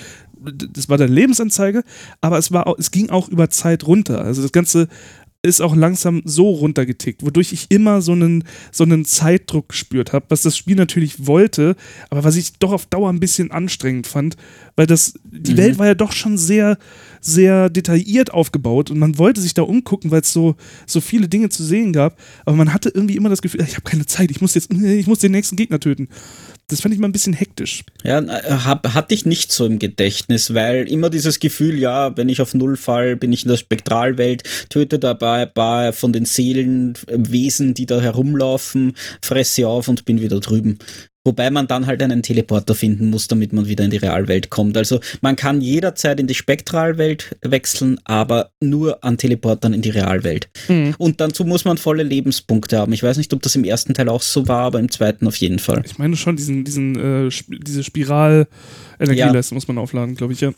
[0.72, 1.84] Das war deine Lebensanzeige,
[2.20, 4.22] aber es war auch, es ging auch über Zeit runter.
[4.22, 4.88] Also das Ganze
[5.44, 10.26] ist auch langsam so runtergetickt, wodurch ich immer so einen, so einen Zeitdruck gespürt habe,
[10.30, 11.76] was das Spiel natürlich wollte,
[12.10, 14.36] aber was ich doch auf Dauer ein bisschen anstrengend fand,
[14.76, 15.58] weil das, die mhm.
[15.58, 16.78] Welt war ja doch schon sehr,
[17.20, 21.50] sehr detailliert aufgebaut und man wollte sich da umgucken, weil es so, so viele Dinge
[21.50, 24.40] zu sehen gab, aber man hatte irgendwie immer das Gefühl, ich habe keine Zeit, ich
[24.40, 26.08] muss jetzt, ich muss den nächsten Gegner töten.
[26.68, 27.84] Das fand ich mal ein bisschen hektisch.
[28.04, 32.28] Ja, äh, hab, hatte ich nicht so im Gedächtnis, weil immer dieses Gefühl, ja, wenn
[32.28, 36.24] ich auf Null fall, bin ich in der Spektralwelt, töte dabei ein paar von den
[36.24, 40.78] Seelenwesen, die da herumlaufen, fresse auf und bin wieder drüben.
[41.26, 44.76] Wobei man dann halt einen Teleporter finden muss, damit man wieder in die Realwelt kommt.
[44.76, 50.50] Also man kann jederzeit in die Spektralwelt wechseln, aber nur an Teleportern in die Realwelt.
[50.68, 50.94] Mhm.
[50.98, 52.92] Und dazu muss man volle Lebenspunkte haben.
[52.92, 55.36] Ich weiß nicht, ob das im ersten Teil auch so war, aber im zweiten auf
[55.36, 55.82] jeden Fall.
[55.86, 59.54] Ich meine schon, diesen, diesen, äh, diese Spiral-Energieleiste ja.
[59.54, 60.52] muss man aufladen, glaube ich, ja.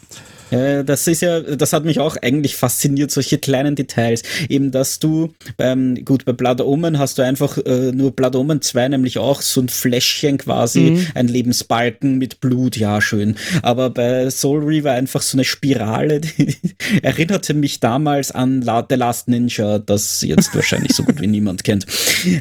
[0.51, 4.23] Ja, das ist ja, das hat mich auch eigentlich fasziniert, solche kleinen Details.
[4.49, 8.63] Eben, dass du, beim, gut, bei Blood Omen hast du einfach äh, nur Blood Omen
[8.63, 11.07] 2, nämlich auch so ein Fläschchen quasi, mhm.
[11.15, 13.37] ein Lebensbalken mit Blut, ja, schön.
[13.63, 16.57] Aber bei Soul Reaver einfach so eine Spirale, die
[17.03, 21.65] erinnerte mich damals an La The Last Ninja, das jetzt wahrscheinlich so gut wie niemand
[21.65, 21.87] kennt.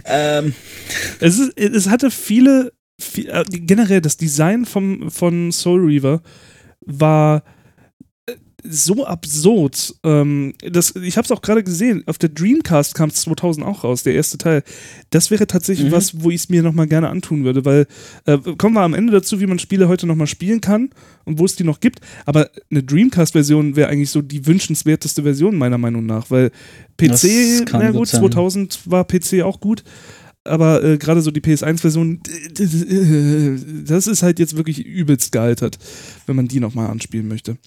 [0.06, 0.54] Ähm.
[1.20, 6.22] Es, ist, es hatte viele, viel, äh, generell das Design vom, von Soul Reaver
[6.86, 7.44] war
[8.68, 9.96] so absurd.
[10.04, 13.84] Ähm, das, ich habe es auch gerade gesehen, auf der Dreamcast kam es 2000 auch
[13.84, 14.64] raus, der erste Teil.
[15.10, 15.92] Das wäre tatsächlich mhm.
[15.92, 17.88] was, wo ich es mir nochmal gerne antun würde, weil
[18.26, 20.90] äh, kommen wir am Ende dazu, wie man Spiele heute nochmal spielen kann
[21.26, 22.00] und wo es die noch gibt.
[22.26, 26.52] Aber eine Dreamcast-Version wäre eigentlich so die wünschenswerteste Version meiner Meinung nach, weil
[26.98, 29.84] PC, na gut, gut 2000 war PC auch gut
[30.46, 32.22] aber äh, gerade so die PS1-Version,
[33.88, 35.80] das ist halt jetzt wirklich übelst gealtert,
[36.28, 37.58] wenn man die nochmal anspielen möchte.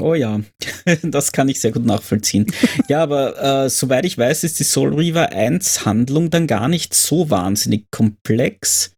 [0.00, 0.40] Oh ja,
[1.02, 2.46] das kann ich sehr gut nachvollziehen.
[2.88, 6.94] ja, aber äh, soweit ich weiß, ist die Soul Reaver 1 Handlung dann gar nicht
[6.94, 8.92] so wahnsinnig komplex.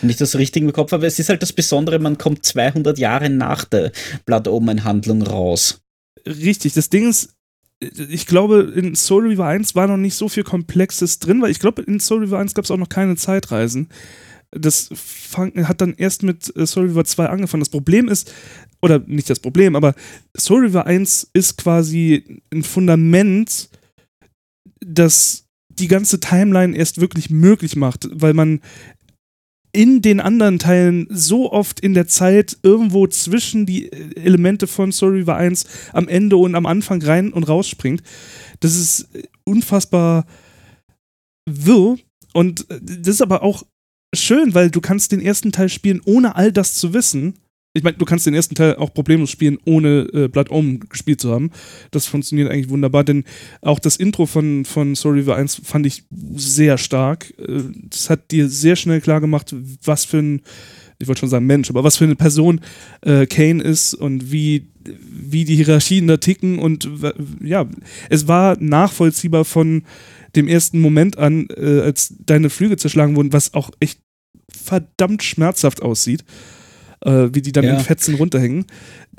[0.00, 2.98] Wenn ich das richtig im Kopf habe, es ist halt das Besondere, man kommt 200
[2.98, 3.92] Jahre nach der
[4.24, 5.82] Blood Omen Handlung raus.
[6.26, 7.34] Richtig, das Ding ist,
[7.80, 11.58] ich glaube, in Soul Reaver 1 war noch nicht so viel Komplexes drin, weil ich
[11.58, 13.88] glaube, in Soul Reaver 1 gab es auch noch keine Zeitreisen
[14.52, 17.60] das fang, hat dann erst mit äh, Soul River 2 angefangen.
[17.60, 18.32] Das Problem ist,
[18.82, 19.94] oder nicht das Problem, aber
[20.36, 23.68] Soul River 1 ist quasi ein Fundament,
[24.80, 28.60] das die ganze Timeline erst wirklich möglich macht, weil man
[29.72, 34.92] in den anderen Teilen so oft in der Zeit irgendwo zwischen die äh, Elemente von
[34.92, 38.02] Soul River 1 am Ende und am Anfang rein und rausspringt.
[38.60, 39.08] Das ist
[39.44, 40.26] unfassbar
[41.48, 41.98] wirr
[42.32, 43.64] und äh, das ist aber auch
[44.14, 47.34] schön, weil du kannst den ersten Teil spielen, ohne all das zu wissen.
[47.72, 51.20] Ich meine, du kannst den ersten Teil auch problemlos spielen, ohne äh, Blood Omen gespielt
[51.20, 51.52] zu haben.
[51.92, 53.22] Das funktioniert eigentlich wunderbar, denn
[53.62, 56.02] auch das Intro von, von Soul River 1 fand ich
[56.34, 57.32] sehr stark.
[57.38, 59.54] Äh, das hat dir sehr schnell klar gemacht,
[59.84, 60.42] was für ein,
[60.98, 62.60] ich wollte schon sagen Mensch, aber was für eine Person
[63.02, 64.66] äh, Kane ist und wie,
[65.08, 66.88] wie die Hierarchien da ticken und
[67.40, 67.68] ja,
[68.08, 69.84] es war nachvollziehbar von
[70.34, 74.00] dem ersten Moment an, äh, als deine Flügel zerschlagen wurden, was auch echt
[74.50, 76.24] verdammt schmerzhaft aussieht.
[77.04, 77.74] Äh, wie die dann Ja.
[77.74, 78.66] in Fetzen runterhängen,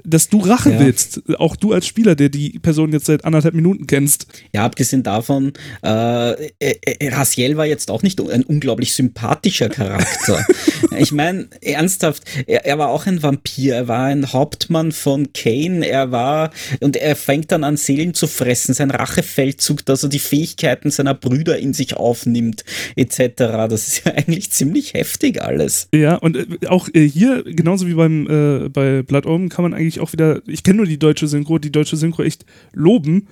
[0.03, 0.79] dass du Rache Ja.
[0.79, 4.27] willst, auch du als Spieler, der die Person jetzt seit anderthalb Minuten kennst.
[4.53, 10.45] Ja, abgesehen davon, äh, äh, Raziel war jetzt auch nicht ein unglaublich sympathischer Charakter.
[10.97, 15.85] ich meine, ernsthaft, er, er war auch ein Vampir, er war ein Hauptmann von Kane,
[15.87, 20.19] er war, und er fängt dann an Seelen zu fressen, sein Rachefeldzug, dass er die
[20.19, 22.63] Fähigkeiten seiner Brüder in sich aufnimmt,
[22.95, 23.33] etc.
[23.37, 25.87] Das ist ja eigentlich ziemlich heftig alles.
[25.93, 29.73] Ja, und äh, auch äh, hier, genauso wie beim äh, bei Blood Omen, kann man
[29.73, 33.29] eigentlich auch wieder, ich kenne nur die deutsche Synchro, die deutsche Synchro echt loben,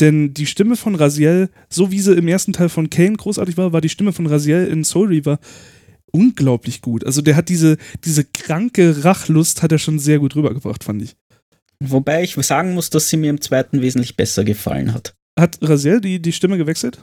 [0.00, 3.74] denn die Stimme von Raziel, so wie sie im ersten Teil von Kane großartig war,
[3.74, 5.38] war die Stimme von Raziel in Soul Reaver
[6.10, 7.04] unglaublich gut.
[7.04, 11.14] Also der hat diese, diese kranke Rachlust hat er schon sehr gut rübergebracht, fand ich.
[11.84, 15.14] Wobei ich sagen muss, dass sie mir im zweiten wesentlich besser gefallen hat.
[15.38, 17.02] Hat Raziel die, die Stimme gewechselt?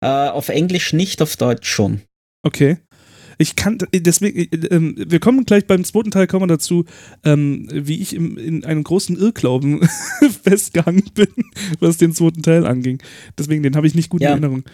[0.00, 2.02] Äh, auf Englisch nicht, auf Deutsch schon.
[2.44, 2.78] Okay.
[3.38, 6.84] Ich kann, deswegen, äh, ähm, wir kommen gleich beim zweiten Teil, kommen wir dazu,
[7.24, 9.80] ähm, wie ich in einem großen Irrglauben
[10.42, 11.28] festgehangen bin,
[11.80, 12.98] was den zweiten Teil anging.
[13.38, 14.28] Deswegen, den habe ich nicht gut Ja.
[14.28, 14.64] in Erinnerung.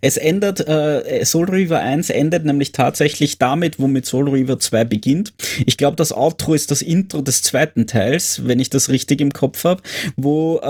[0.00, 5.32] Es ändert, äh, Soul Reaver 1 endet nämlich tatsächlich damit, womit Soul Reaver 2 beginnt.
[5.64, 9.32] Ich glaube, das Outro ist das Intro des zweiten Teils, wenn ich das richtig im
[9.32, 9.82] Kopf habe,
[10.16, 10.66] wo äh,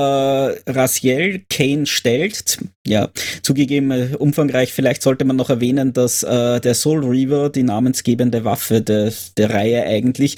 [0.70, 2.58] Raziel Kane stellt.
[2.86, 3.10] Ja,
[3.42, 8.44] zugegeben, äh, umfangreich, vielleicht sollte man noch erwähnen, dass äh, der Soul Reaver die namensgebende
[8.44, 10.36] Waffe der, der Reihe eigentlich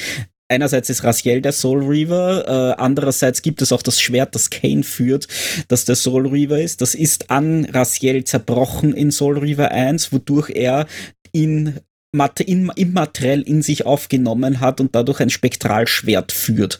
[0.54, 4.84] Einerseits ist Raziel der Soul Reaver, äh, andererseits gibt es auch das Schwert, das Kane
[4.84, 5.26] führt,
[5.66, 6.80] das der Soul Reaver ist.
[6.80, 10.86] Das ist an Raziel zerbrochen in Soul Reaver 1, wodurch er
[11.32, 11.80] in,
[12.12, 16.78] immateriell in sich aufgenommen hat und dadurch ein Spektralschwert führt.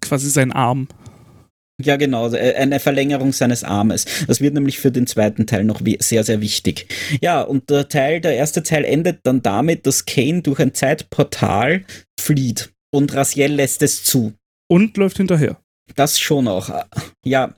[0.00, 0.88] Quasi sein Arm.
[1.80, 4.06] Ja, genau, äh, eine Verlängerung seines Armes.
[4.26, 6.88] Das wird nämlich für den zweiten Teil noch sehr, sehr wichtig.
[7.20, 11.84] Ja, und der Teil, der erste Teil endet dann damit, dass Kane durch ein Zeitportal
[12.18, 14.32] flieht und Raziel lässt es zu.
[14.68, 15.58] Und läuft hinterher.
[15.96, 16.70] Das schon auch.
[17.24, 17.54] Ja,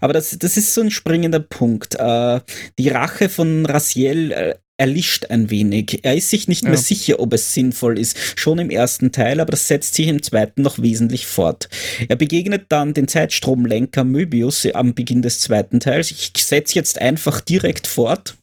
[0.00, 1.94] aber das, das ist so ein springender Punkt.
[1.94, 2.40] Äh,
[2.78, 6.00] die Rache von Raziel äh, erlischt ein wenig.
[6.02, 6.70] Er ist sich nicht Ja.
[6.70, 8.16] mehr sicher, ob es sinnvoll ist.
[8.36, 11.68] Schon im ersten Teil, aber das setzt sich im zweiten noch wesentlich fort.
[12.08, 16.10] Er begegnet dann den Zeitstromlenker Möbius am Beginn des zweiten Teils.
[16.10, 18.34] Ich setze jetzt einfach direkt fort.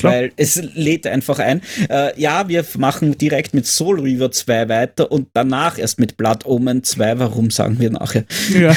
[0.00, 0.12] Klar.
[0.12, 1.62] Weil es lädt einfach ein.
[1.88, 6.44] Äh, ja, wir machen direkt mit Soul Reaver 2 weiter und danach erst mit Blood
[6.46, 7.18] Omen 2.
[7.18, 8.24] Warum sagen wir nachher?
[8.58, 8.76] Ja.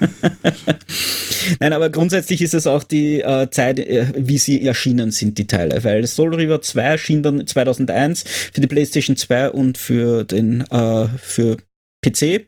[1.60, 5.46] Nein, aber grundsätzlich ist es auch die äh, Zeit, äh, wie sie erschienen sind, die
[5.46, 5.82] Teile.
[5.84, 11.08] Weil Soul River 2 erschien dann 2001 für die PlayStation 2 und für den äh,
[11.18, 11.56] für
[12.04, 12.46] PC.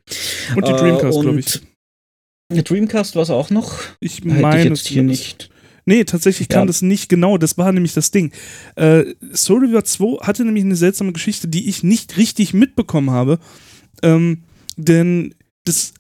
[0.54, 1.60] Und die Äh, Dreamcast, glaube ich.
[2.52, 3.78] Die Dreamcast war es auch noch.
[4.00, 5.50] Ich meine jetzt hier nicht.
[5.90, 6.66] Nee, tatsächlich kam Ja.
[6.66, 7.36] das nicht genau.
[7.36, 8.30] Das war nämlich das Ding.
[8.76, 13.40] Äh, Soul River 2 hatte nämlich eine seltsame Geschichte, die ich nicht richtig mitbekommen habe.
[14.04, 14.44] Ähm,
[14.76, 15.92] denn das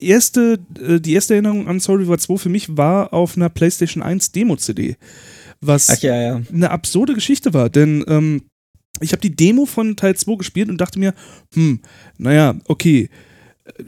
[0.00, 4.02] erste, äh, die erste Erinnerung an Soul River 2 für mich war auf einer PlayStation
[4.02, 4.96] 1 Demo-CD.
[5.60, 6.42] Was Ach ja, ja.
[6.52, 8.42] eine absurde Geschichte war, denn ähm,
[9.00, 11.14] ich habe die Demo von Teil 2 gespielt und dachte mir,
[11.54, 11.78] hm,
[12.18, 13.08] naja, okay,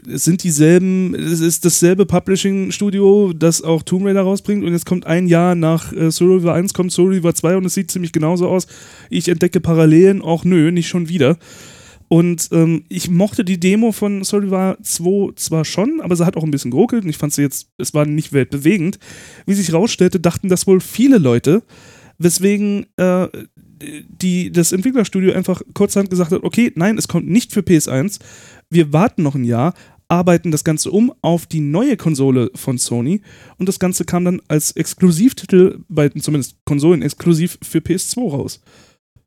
[0.07, 5.05] es sind dieselben, es ist dasselbe Publishing-Studio, das auch Tomb Raider rausbringt und jetzt kommt
[5.05, 8.11] ein Jahr nach äh, Soul River 1, kommt Soul River 2 und es sieht ziemlich
[8.11, 8.67] genauso aus.
[9.09, 11.37] Ich entdecke Parallelen, auch nö, nicht schon wieder.
[12.07, 16.37] Und ähm, ich mochte die Demo von Soul River 2 zwar schon, aber sie hat
[16.37, 18.99] auch ein bisschen geruckelt und ich fand sie jetzt, es war nicht weltbewegend.
[19.45, 21.63] Wie sich rausstellte, dachten das wohl viele Leute,
[22.17, 23.27] weswegen äh,
[23.81, 28.19] die, das Entwicklerstudio einfach kurzerhand gesagt hat, okay, nein, es kommt nicht für PS1,
[28.69, 29.73] wir warten noch ein Jahr,
[30.07, 33.21] arbeiten das Ganze um auf die neue Konsole von Sony
[33.57, 38.61] und das Ganze kam dann als Exklusivtitel, bei zumindest Konsolen exklusiv für PS2 raus.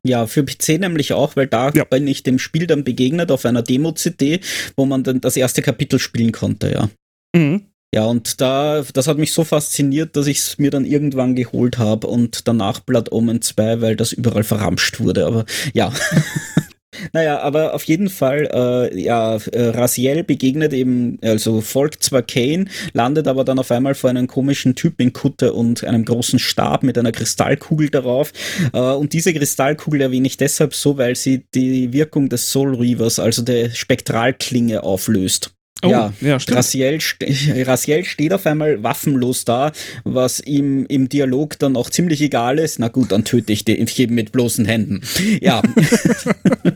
[0.05, 1.83] Ja, für PC nämlich auch, weil da Ja.
[1.83, 4.39] bin ich dem Spiel dann begegnet auf einer Demo-CD,
[4.77, 6.89] wo man dann das erste Kapitel spielen konnte, ja.
[7.35, 7.65] Mhm.
[7.93, 11.79] Ja, und da, das hat mich so fasziniert, dass ich es mir dann irgendwann geholt
[11.79, 15.25] habe und danach Blood Omen 2, weil das überall verramscht wurde.
[15.25, 15.91] Aber ja.
[17.13, 22.65] naja, aber auf jeden Fall, äh, ja, äh, Raziel begegnet eben, also folgt zwar Kane,
[22.93, 26.83] landet aber dann auf einmal vor einem komischen Typ in Kutte und einem großen Stab
[26.83, 28.33] mit einer Kristallkugel darauf.
[28.71, 33.17] Äh, und diese Kristallkugel erwähne ich deshalb so, weil sie die Wirkung des Soul Reavers,
[33.17, 35.55] also der Spektralklinge, auflöst.
[35.83, 36.99] Oh, ja, ja Raziel,
[37.65, 39.71] Raziel steht auf einmal waffenlos da,
[40.03, 42.79] was ihm im Dialog dann auch ziemlich egal ist.
[42.79, 45.01] Na gut, dann töte ich den eben mit bloßen Händen.
[45.41, 45.61] Ja.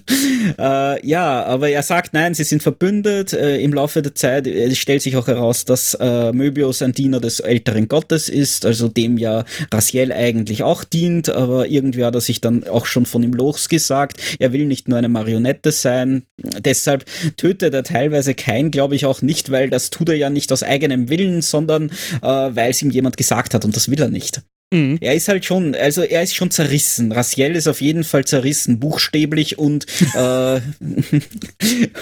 [0.60, 3.34] äh, ja, aber er sagt, nein, sie sind verbündet.
[3.34, 7.20] Äh, Im Laufe der Zeit äh, stellt sich auch heraus, dass äh, Möbius ein Diener
[7.20, 12.22] des älteren Gottes ist, also dem ja Raziel eigentlich auch dient, aber irgendwie hat er
[12.22, 14.18] sich dann auch schon von ihm losgesagt.
[14.39, 16.24] Er will nicht nur eine Marionette sein.
[16.38, 17.06] Deshalb
[17.38, 20.51] tötet er teilweise kein, glaube glaube ich auch nicht, weil das tut er ja nicht
[20.51, 21.89] aus eigenem Willen, sondern
[22.21, 24.41] äh, weil es ihm jemand gesagt hat und das will er nicht.
[24.71, 24.97] Mhm.
[25.01, 27.12] Er ist halt schon, also er ist schon zerrissen.
[27.12, 30.62] Raziel ist auf jeden Fall zerrissen, buchstäblich und, äh,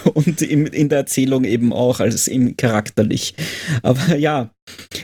[0.13, 3.35] und im, in der Erzählung eben auch, als im charakterlich.
[3.83, 4.51] Aber ja,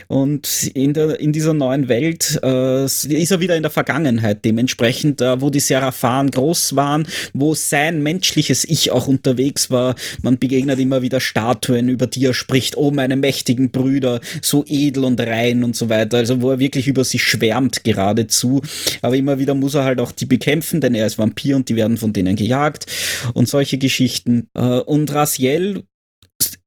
[0.08, 5.20] und in, der, in dieser neuen Welt äh, ist er wieder in der Vergangenheit, dementsprechend,
[5.20, 9.94] äh, wo die Seraphan groß waren, wo sein menschliches Ich auch unterwegs war.
[10.22, 15.04] Man begegnet immer wieder Statuen, über die er spricht, oh meine mächtigen Brüder, so edel
[15.04, 16.18] und rein und so weiter.
[16.18, 18.62] Also wo er wirklich über sie schwärmt geradezu.
[19.02, 21.76] Aber immer wieder muss er halt auch die bekämpfen, denn er ist Vampir und die
[21.76, 22.86] werden von denen gejagt
[23.34, 24.48] und solche Geschichten.
[24.54, 25.84] Äh, und Raziel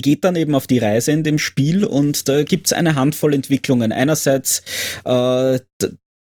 [0.01, 3.91] geht dann eben auf die Reise in dem Spiel und da gibt's eine Handvoll Entwicklungen.
[3.91, 4.63] Einerseits,
[5.05, 5.59] äh,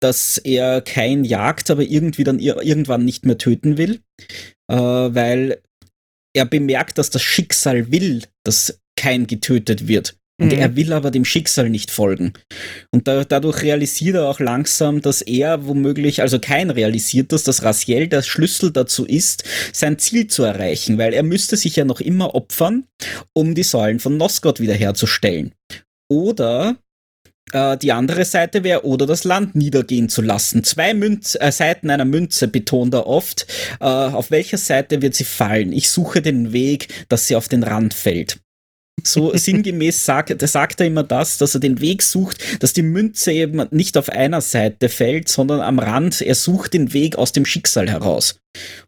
[0.01, 4.01] dass er kein jagt, aber irgendwie dann irgendwann nicht mehr töten will,
[4.67, 5.61] äh, weil
[6.33, 10.17] er bemerkt, dass das Schicksal will, dass kein getötet wird.
[10.39, 10.59] Und mhm.
[10.59, 12.33] er will aber dem Schicksal nicht folgen.
[12.91, 17.63] Und da, dadurch realisiert er auch langsam, dass er womöglich, also kein realisiert, dass das
[17.63, 21.99] Raziel der Schlüssel dazu ist, sein Ziel zu erreichen, weil er müsste sich ja noch
[21.99, 22.85] immer opfern,
[23.33, 25.53] um die Säulen von Nosgott wiederherzustellen.
[26.09, 26.77] Oder
[27.51, 30.63] äh, die andere Seite wäre, oder das Land niedergehen zu lassen.
[30.63, 33.45] Zwei Münz, äh, Seiten einer Münze betont er oft.
[33.79, 35.73] Äh, auf welcher Seite wird sie fallen?
[35.73, 38.39] Ich suche den Weg, dass sie auf den Rand fällt.
[39.03, 43.31] So sinngemäß sagt, sagt er immer das, dass er den Weg sucht, dass die Münze
[43.31, 46.21] eben nicht auf einer Seite fällt, sondern am Rand.
[46.21, 48.39] Er sucht den Weg aus dem Schicksal heraus.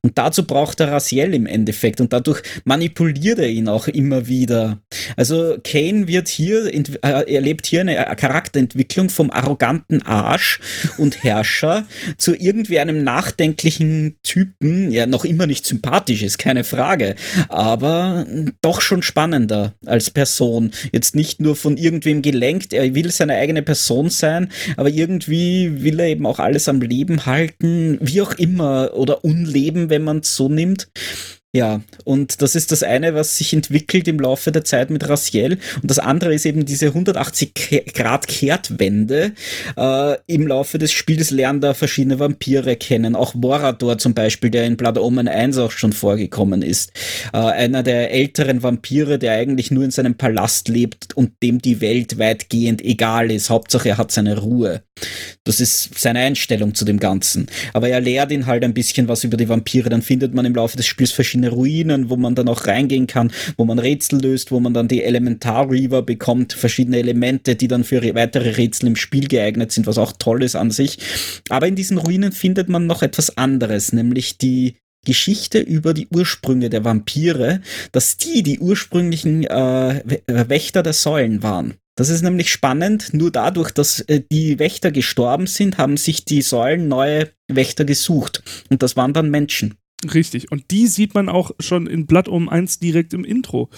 [0.02, 4.80] Und dazu braucht er Raziel im Endeffekt und dadurch manipuliert er ihn auch immer wieder.
[5.16, 10.60] Also Kane wird hier, äh, erlebt hier eine Charakterentwicklung vom arroganten Arsch
[10.98, 11.86] und Herrscher
[12.18, 17.16] zu irgendwie einem nachdenklichen Typen, ja noch immer nicht sympathisch ist, keine Frage,
[17.48, 18.26] aber
[18.62, 20.72] doch schon spannender als Person.
[20.92, 26.00] Jetzt nicht nur von irgendwem gelenkt, er will seine eigene Person sein, aber irgendwie will
[26.00, 30.20] er eben auch alles am Leben halten, wie auch immer oder unleben Leben, wenn man
[30.20, 30.90] es so nimmt.
[31.54, 35.58] Ja, und das ist das eine, was sich entwickelt im Laufe der Zeit mit Raziel.
[35.82, 39.34] Und das andere ist eben diese 180 Grad Kehrtwende.
[39.76, 43.18] Äh, Im Laufe des Spiels lernt er verschiedene Vampire kennen.
[43.18, 46.94] Auch Morador zum Beispiel, der in Blood Omen 1 auch schon vorgekommen ist.
[47.34, 51.82] Äh, einer der älteren Vampire, der eigentlich nur in seinem Palast lebt und dem die
[51.82, 53.50] Welt weitgehend egal ist.
[53.50, 54.84] Hauptsache er hat seine Ruhe.
[55.44, 57.48] Das ist seine Einstellung zu dem Ganzen.
[57.74, 59.90] Aber er lehrt ihn halt ein bisschen was über die Vampire.
[59.90, 63.32] Dann findet man im Laufe des Spiels verschiedene Ruinen, wo man dann auch reingehen kann,
[63.58, 67.84] wo man Rätsel löst, wo man dann die Elementar Reaver bekommt, verschiedene Elemente, die dann
[67.84, 71.00] für weitere Rätsel im Spiel geeignet sind, was auch toll ist an sich.
[71.50, 74.76] Aber in diesen Ruinen findet man noch etwas anderes, nämlich die
[75.06, 81.76] Geschichte über die Ursprünge der Vampire, dass die die ursprünglichen äh, Wächter der Säulen waren.
[81.96, 83.14] Das ist nämlich spannend.
[83.14, 88.44] Nur dadurch, dass äh, die Wächter gestorben sind, haben sich die Säulen neue Wächter gesucht.
[88.70, 89.76] Und das waren dann Menschen.
[90.14, 90.52] Richtig.
[90.52, 93.70] Und die sieht man auch schon in Blood um 1 direkt im Intro.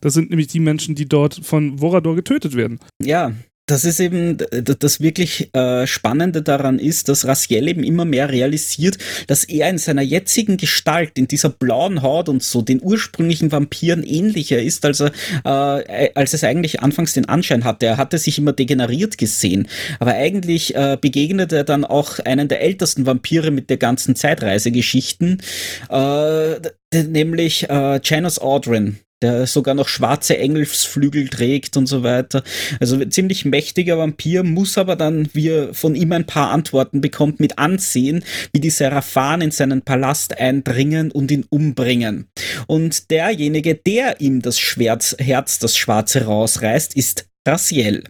[0.00, 2.78] Das sind nämlich die Menschen, die dort von Vorador getötet werden.
[3.02, 3.32] Ja,
[3.68, 8.98] das ist eben das wirklich äh, Spannende daran ist, dass Raziel eben immer mehr realisiert,
[9.26, 14.02] dass er in seiner jetzigen Gestalt, in dieser blauen Haut und so, den ursprünglichen Vampiren
[14.02, 15.12] ähnlicher ist, als er,
[15.44, 17.86] äh, als es eigentlich anfangs den Anschein hatte.
[17.86, 19.68] Er hatte sich immer degeneriert gesehen,
[20.00, 25.42] aber eigentlich äh, begegnet er dann auch einen der ältesten Vampire mit der ganzen Zeitreisegeschichten,
[25.90, 26.54] äh,
[26.94, 32.42] nämlich äh, Janus Audrin der sogar noch schwarze Engelsflügel trägt und so weiter.
[32.80, 37.40] Also ziemlich mächtiger Vampir, muss aber dann, wie er von ihm ein paar Antworten bekommt,
[37.40, 42.28] mit ansehen, wie die Seraphan in seinen Palast eindringen und ihn umbringen.
[42.66, 48.04] Und derjenige, der ihm das Schwert, Herz, das Schwarze rausreißt, ist Raziel,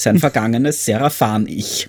[0.00, 1.88] sein vergangenes Seraphan-Ich.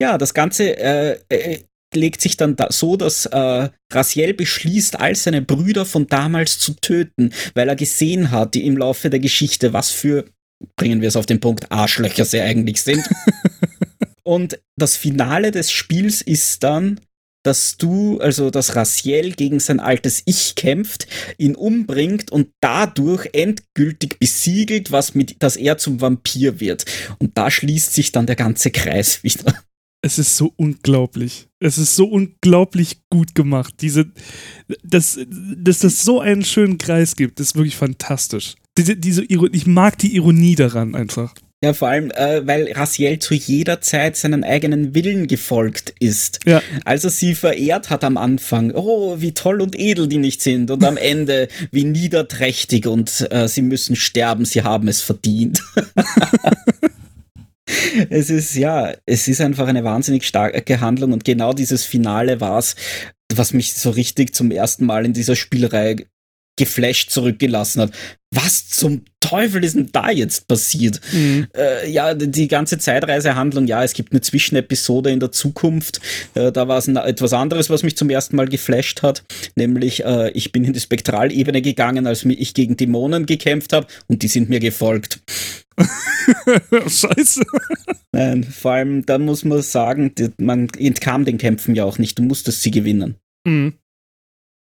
[0.00, 1.58] Ja, das Ganze äh, äh,
[1.94, 6.74] legt sich dann da so, dass äh, Raziel beschließt, all seine Brüder von damals zu
[6.74, 10.24] töten, weil er gesehen hat, die im Laufe der Geschichte, was für,
[10.76, 13.08] bringen wir es auf den Punkt, Arschlöcher sie eigentlich sind.
[14.22, 17.00] Und das Finale des Spiels ist dann,
[17.42, 21.06] dass du, also dass Raziel gegen sein altes Ich kämpft,
[21.38, 26.84] ihn umbringt und dadurch endgültig besiegelt, was mit, dass er zum Vampir wird.
[27.18, 29.54] Und da schließt sich dann der ganze Kreis wieder.
[30.02, 31.48] Es ist so unglaublich.
[31.58, 33.74] Es ist so unglaublich gut gemacht.
[33.80, 34.10] Diese,
[34.82, 35.18] dass,
[35.56, 38.54] dass das so einen schönen Kreis gibt, ist wirklich fantastisch.
[38.78, 41.34] Diese, diese, ich mag die Ironie daran einfach.
[41.62, 46.40] Ja, vor allem, äh, weil Raziel zu jeder Zeit seinen eigenen Willen gefolgt ist.
[46.46, 46.62] Ja.
[46.86, 50.70] Als er sie verehrt hat am Anfang, oh, wie toll und edel die nicht sind.
[50.70, 55.60] Und am Ende, wie niederträchtig und äh, sie müssen sterben, sie haben es verdient.
[58.10, 62.58] es ist, ja, es ist einfach eine wahnsinnig starke Handlung und genau dieses Finale war
[62.58, 62.76] es,
[63.32, 65.96] was mich so richtig zum ersten Mal in dieser Spielreihe
[66.56, 67.92] geflasht zurückgelassen hat.
[68.32, 71.00] Was zum Teufel ist denn da jetzt passiert?
[71.12, 71.48] Mhm.
[71.56, 76.00] Äh, ja, die ganze Zeitreisehandlung, ja, es gibt eine Zwischenepisode in der Zukunft.
[76.34, 79.24] Äh, da war es etwas anderes, was mich zum ersten Mal geflasht hat.
[79.56, 84.22] Nämlich, äh, ich bin in die Spektralebene gegangen, als ich gegen Dämonen gekämpft habe und
[84.22, 85.20] die sind mir gefolgt.
[86.86, 87.42] Scheiße.
[88.12, 92.18] Nein, vor allem, da muss man sagen, man entkam den Kämpfen ja auch nicht.
[92.18, 93.16] Du musstest sie gewinnen.
[93.44, 93.74] Mhm.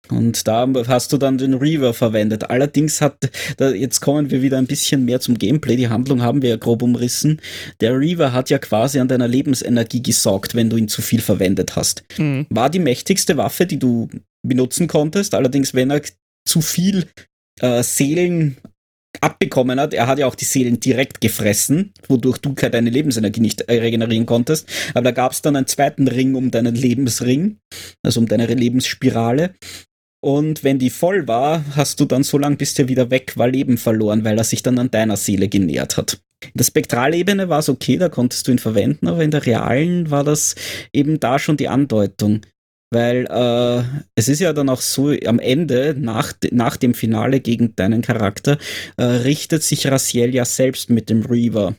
[0.10, 2.50] Und da hast du dann den Reaver verwendet.
[2.50, 3.18] Allerdings hat,
[3.58, 5.76] da, jetzt kommen wir wieder ein bisschen mehr zum Gameplay.
[5.76, 7.42] Die Handlung haben wir ja grob umrissen.
[7.82, 11.76] Der Reaver hat ja quasi an deiner Lebensenergie gesaugt, wenn du ihn zu viel verwendet
[11.76, 12.04] hast.
[12.18, 12.46] Mhm.
[12.50, 14.10] War die mächtigste Waffe, die du
[14.46, 15.34] benutzen konntest.
[15.34, 16.02] Allerdings, wenn er
[16.48, 17.08] zu viel
[17.62, 18.58] äh, Seelen
[19.22, 19.94] abbekommen hat.
[19.94, 24.26] Er hat ja auch die Seelen direkt gefressen, wodurch du deine Lebensenergie nicht äh, regenerieren
[24.26, 24.68] konntest.
[24.94, 27.58] Aber da gab es dann einen zweiten Ring um deinen Lebensring,
[28.04, 29.54] also um deine Lebensspirale.
[30.26, 33.48] Und wenn die voll war, hast du dann so lange, bis der wieder weg war,
[33.48, 36.20] Leben verloren, weil er sich dann an deiner Seele genährt hat.
[36.44, 40.10] In der Spektralebene war es okay, da konntest du ihn verwenden, aber in der realen
[40.10, 40.56] war das
[40.92, 42.42] eben da schon die Andeutung.
[42.92, 43.84] Weil äh,
[44.16, 48.58] es ist ja dann auch so, am Ende, nach, nach dem Finale gegen deinen Charakter,
[48.98, 51.76] äh, richtet sich Raziel ja selbst mit dem Reaver.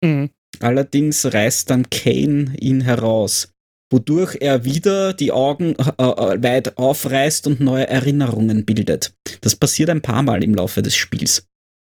[0.00, 0.30] Mhm.
[0.60, 3.48] Allerdings reißt dann Kane ihn heraus
[3.90, 9.12] wodurch er wieder die Augen äh, äh, weit aufreißt und neue Erinnerungen bildet.
[9.40, 11.46] Das passiert ein paar Mal im Laufe des Spiels.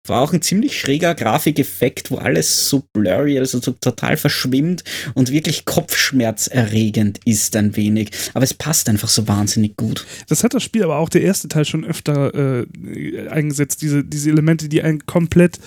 [0.07, 4.84] War auch ein ziemlich schräger Grafikeffekt, wo alles so blurry, also so total verschwimmt
[5.14, 8.11] und wirklich kopfschmerzerregend ist ein wenig.
[8.34, 10.05] Aber es passt einfach so wahnsinnig gut.
[10.28, 14.28] Das hat das Spiel aber auch der erste Teil schon öfter äh, eingesetzt, diese, diese
[14.28, 15.59] Elemente, die einen komplett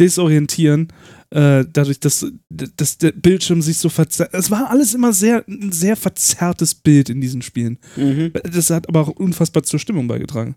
[0.00, 0.88] desorientieren
[1.30, 4.30] äh, dadurch, dass, dass der Bildschirm sich so verzerrt.
[4.32, 7.78] Es war alles immer sehr, ein sehr verzerrtes Bild in diesen Spielen.
[7.96, 8.32] Mhm.
[8.52, 10.56] Das hat aber auch unfassbar zur Stimmung beigetragen.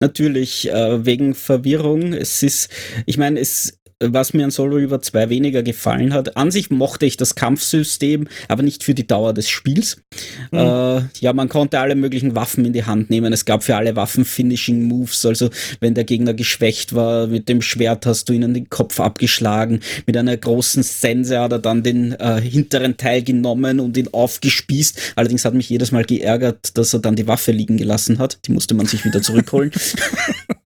[0.00, 2.12] Natürlich, äh, wegen Verwirrung.
[2.12, 2.68] Es ist,
[3.04, 6.36] ich meine, es was mir an Solo River 2 weniger gefallen hat.
[6.36, 10.02] An sich mochte ich das Kampfsystem, aber nicht für die Dauer des Spiels.
[10.52, 10.58] Mhm.
[10.58, 13.32] Äh, ja, man konnte alle möglichen Waffen in die Hand nehmen.
[13.32, 15.26] Es gab für alle Waffen Finishing Moves.
[15.26, 19.80] Also wenn der Gegner geschwächt war, mit dem Schwert hast du ihnen den Kopf abgeschlagen.
[20.06, 25.14] Mit einer großen Sense hat er dann den äh, hinteren Teil genommen und ihn aufgespießt.
[25.16, 28.38] Allerdings hat mich jedes Mal geärgert, dass er dann die Waffe liegen gelassen hat.
[28.46, 29.72] Die musste man sich wieder zurückholen.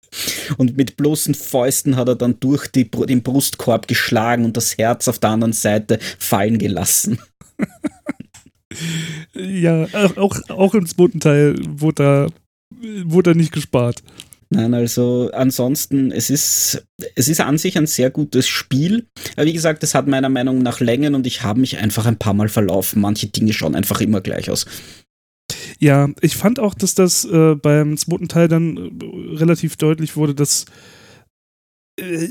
[0.58, 5.08] Und mit bloßen Fäusten hat er dann durch die, den Brustkorb geschlagen und das Herz
[5.08, 7.18] auf der anderen Seite fallen gelassen.
[9.34, 9.86] ja,
[10.16, 12.26] auch, auch im zweiten Teil wurde da,
[13.04, 14.02] wurde da nicht gespart.
[14.54, 19.06] Nein, also ansonsten, es ist, es ist an sich ein sehr gutes Spiel.
[19.36, 22.18] Aber wie gesagt, es hat meiner Meinung nach Längen und ich habe mich einfach ein
[22.18, 23.00] paar Mal verlaufen.
[23.00, 24.66] Manche Dinge schauen einfach immer gleich aus.
[25.82, 30.32] Ja, ich fand auch, dass das äh, beim zweiten Teil dann äh, relativ deutlich wurde,
[30.32, 30.64] dass
[31.98, 32.28] äh,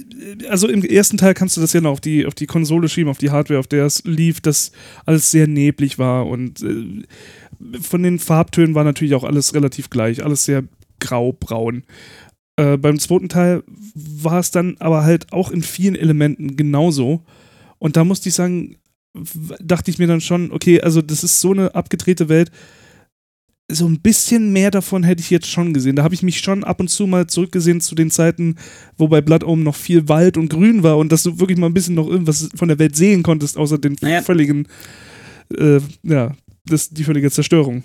[0.47, 3.11] also im ersten Teil kannst du das ja noch auf die, auf die Konsole schieben,
[3.11, 4.71] auf die Hardware, auf der es lief, dass
[5.05, 7.03] alles sehr neblig war und äh,
[7.81, 10.63] von den Farbtönen war natürlich auch alles relativ gleich, alles sehr
[11.01, 11.83] grau-braun.
[12.55, 17.25] Äh, beim zweiten Teil war es dann aber halt auch in vielen Elementen genauso.
[17.79, 18.77] Und da musste ich sagen,
[19.59, 22.49] dachte ich mir dann schon, okay, also das ist so eine abgedrehte Welt,
[23.71, 25.95] so ein bisschen mehr davon hätte ich jetzt schon gesehen.
[25.95, 28.55] Da habe ich mich schon ab und zu mal zurückgesehen zu den Zeiten,
[28.97, 31.67] wo bei Blood Omen noch viel Wald und Grün war und dass du wirklich mal
[31.67, 34.21] ein bisschen noch irgendwas von der Welt sehen konntest, außer den naja.
[34.21, 34.67] völligen,
[35.57, 36.33] äh, ja,
[36.65, 37.83] das, die völlige Zerstörung.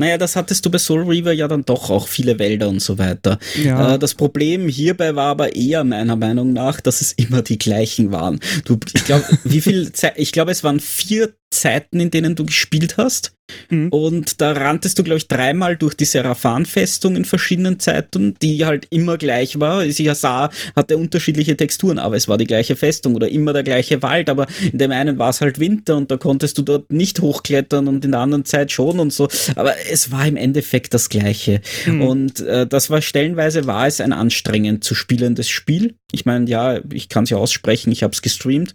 [0.00, 2.98] Naja, das hattest du bei Soul Reaver ja dann doch auch viele Wälder und so
[2.98, 3.40] weiter.
[3.60, 3.94] Ja.
[3.94, 8.12] Äh, das Problem hierbei war aber eher meiner Meinung nach, dass es immer die gleichen
[8.12, 8.38] waren.
[8.64, 12.44] Du, ich glaube, wie viel Zeit, ich glaube, es waren vier Zeiten, in denen du
[12.44, 13.32] gespielt hast.
[13.70, 13.88] Mhm.
[13.88, 18.86] Und da ranntest du, glaube ich, dreimal durch die Seraphan-Festung in verschiedenen Zeiten, die halt
[18.90, 19.84] immer gleich war.
[19.84, 24.02] Ich sah, hatte unterschiedliche Texturen, aber es war die gleiche Festung oder immer der gleiche
[24.02, 27.20] Wald, aber in dem einen war es halt Winter und da konntest du dort nicht
[27.20, 29.28] hochklettern und in der anderen Zeit schon und so.
[29.56, 31.62] Aber es war im Endeffekt das Gleiche.
[31.86, 32.02] Mhm.
[32.02, 35.94] Und äh, das war stellenweise war es ein anstrengend zu spielendes Spiel.
[36.12, 38.74] Ich meine, ja, ich kann es ja aussprechen, ich habe es gestreamt.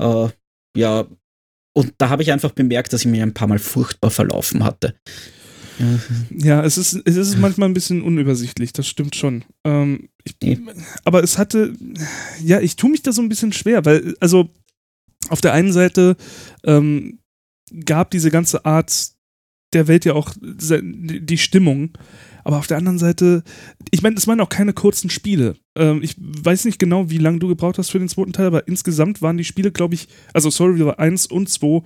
[0.00, 0.28] Äh,
[0.76, 1.06] ja,
[1.72, 4.94] und da habe ich einfach bemerkt, dass ich mich ein paar Mal furchtbar verlaufen hatte.
[6.30, 9.44] Ja, es ist, es ist manchmal ein bisschen unübersichtlich, das stimmt schon.
[9.64, 10.58] Ähm, ich,
[11.04, 11.72] aber es hatte,
[12.42, 14.50] ja, ich tue mich da so ein bisschen schwer, weil, also
[15.28, 16.16] auf der einen Seite
[16.64, 17.20] ähm,
[17.84, 19.12] gab diese ganze Art
[19.72, 21.90] der Welt ja auch die Stimmung.
[22.44, 23.42] Aber auf der anderen Seite,
[23.90, 25.56] ich meine, es waren auch keine kurzen Spiele.
[25.76, 28.66] Ähm, ich weiß nicht genau, wie lange du gebraucht hast für den zweiten Teil, aber
[28.66, 31.82] insgesamt waren die Spiele, glaube ich, also Sorry River 1 und 2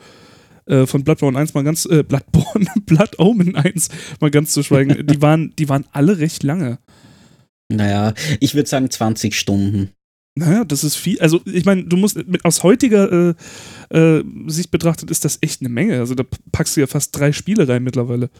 [0.66, 3.88] äh, von Bloodborne 1 mal ganz, äh, Bloodborne, Blood Omen 1
[4.20, 6.78] mal ganz zu schweigen, die waren, die waren alle recht lange.
[7.68, 9.90] Naja, ich würde sagen 20 Stunden.
[10.34, 11.20] Naja, das ist viel.
[11.20, 13.34] Also, ich meine, du musst mit, aus heutiger
[13.90, 15.98] äh, äh, Sicht betrachtet, ist das echt eine Menge.
[15.98, 18.30] Also, da packst du ja fast drei Spiele rein mittlerweile.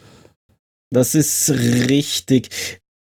[0.89, 2.49] Das ist richtig.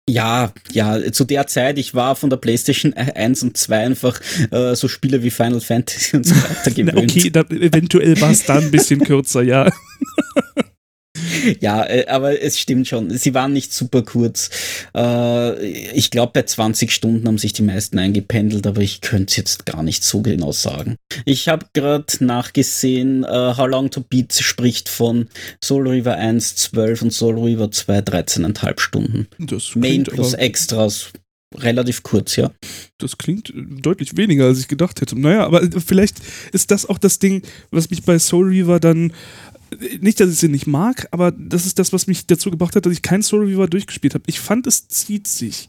[0.08, 4.18] Ja, ja, zu der Zeit, ich war von der PlayStation 1 und 2 einfach
[4.50, 7.12] äh, so Spiele wie Final Fantasy und so weiter gewöhnt.
[7.12, 9.70] okay, da, eventuell war es da ein bisschen kürzer, ja.
[11.60, 13.10] ja, äh, aber es stimmt schon.
[13.10, 14.50] Sie waren nicht super kurz.
[14.94, 19.36] Äh, ich glaube, bei 20 Stunden haben sich die meisten eingependelt, aber ich könnte es
[19.36, 20.96] jetzt gar nicht so genau sagen.
[21.24, 25.28] Ich habe gerade nachgesehen, uh, How Long to Beat spricht von
[25.62, 29.28] Soul River 1 12 und Soul River 2 13,5 Stunden.
[29.38, 31.12] Das Main plus Extras
[31.56, 32.50] relativ kurz, ja.
[32.98, 35.18] Das klingt deutlich weniger, als ich gedacht hätte.
[35.18, 36.16] Naja, aber vielleicht
[36.52, 39.12] ist das auch das Ding, was mich bei Soul Reaver dann
[40.00, 42.86] nicht, dass ich sie nicht mag, aber das ist das, was mich dazu gebracht hat,
[42.86, 44.24] dass ich kein Soul Reaver durchgespielt habe.
[44.26, 45.68] Ich fand, es zieht sich.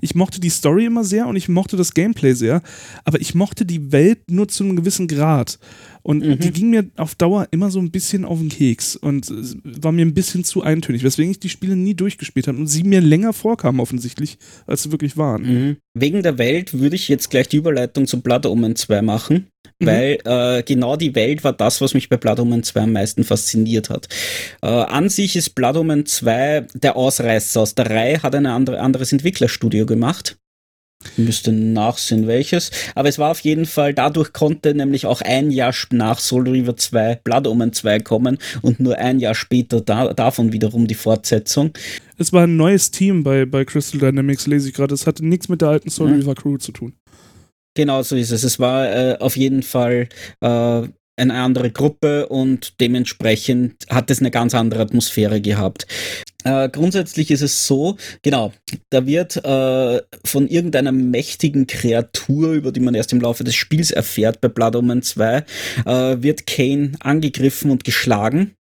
[0.00, 2.62] Ich mochte die Story immer sehr und ich mochte das Gameplay sehr,
[3.04, 5.58] aber ich mochte die Welt nur zu einem gewissen Grad.
[6.02, 6.38] Und mhm.
[6.38, 9.30] die ging mir auf Dauer immer so ein bisschen auf den Keks und
[9.82, 12.84] war mir ein bisschen zu eintönig, weswegen ich die Spiele nie durchgespielt habe und sie
[12.84, 15.42] mir länger vorkamen offensichtlich, als sie wirklich waren.
[15.42, 15.76] Mhm.
[15.94, 19.48] Wegen der Welt würde ich jetzt gleich die Überleitung zu Blood Omen 2 machen.
[19.80, 23.24] Weil äh, genau die Welt war das, was mich bei Blood Omen 2 am meisten
[23.24, 24.08] fasziniert hat.
[24.62, 28.80] Äh, an sich ist Blood Omen 2 der Ausreißer aus der Reihe, hat ein andere,
[28.80, 30.36] anderes Entwicklerstudio gemacht.
[31.16, 32.70] Müsste nachsehen, welches.
[32.94, 36.76] Aber es war auf jeden Fall, dadurch konnte nämlich auch ein Jahr nach Soul River
[36.76, 41.72] 2 Blood Omen 2 kommen und nur ein Jahr später da, davon wiederum die Fortsetzung.
[42.18, 44.92] Es war ein neues Team bei, bei Crystal Dynamics, lese ich gerade.
[44.92, 46.92] Es hatte nichts mit der alten Soul River Crew zu tun.
[47.80, 48.42] Genau so ist es.
[48.42, 50.10] Es war äh, auf jeden Fall
[50.42, 55.86] äh, eine andere Gruppe und dementsprechend hat es eine ganz andere Atmosphäre gehabt.
[56.44, 58.52] Äh, grundsätzlich ist es so, genau,
[58.90, 63.90] da wird äh, von irgendeiner mächtigen Kreatur, über die man erst im Laufe des Spiels
[63.92, 65.42] erfährt bei Blood Omen 2, äh,
[66.20, 68.56] wird Kane angegriffen und geschlagen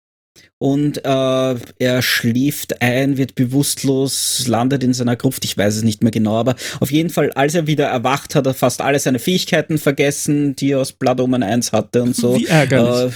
[0.64, 6.02] und äh, er schläft ein, wird bewusstlos, landet in seiner Gruft, ich weiß es nicht
[6.02, 9.18] mehr genau, aber auf jeden Fall, als er wieder erwacht, hat er fast alle seine
[9.18, 12.34] Fähigkeiten vergessen, die er aus Blood Omen 1 hatte und so.
[12.38, 13.12] Wie ärgerlich.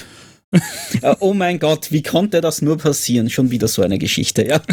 [0.53, 3.31] Äh, äh, oh mein Gott, wie konnte das nur passieren?
[3.31, 4.61] Schon wieder so eine Geschichte, ja.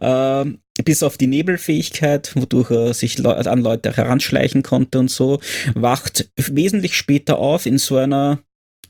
[0.00, 5.40] Ähm, bis auf die Nebelfähigkeit, wodurch er sich le an Leute heranschleichen konnte und so,
[5.74, 8.40] wacht wesentlich später auf in so einer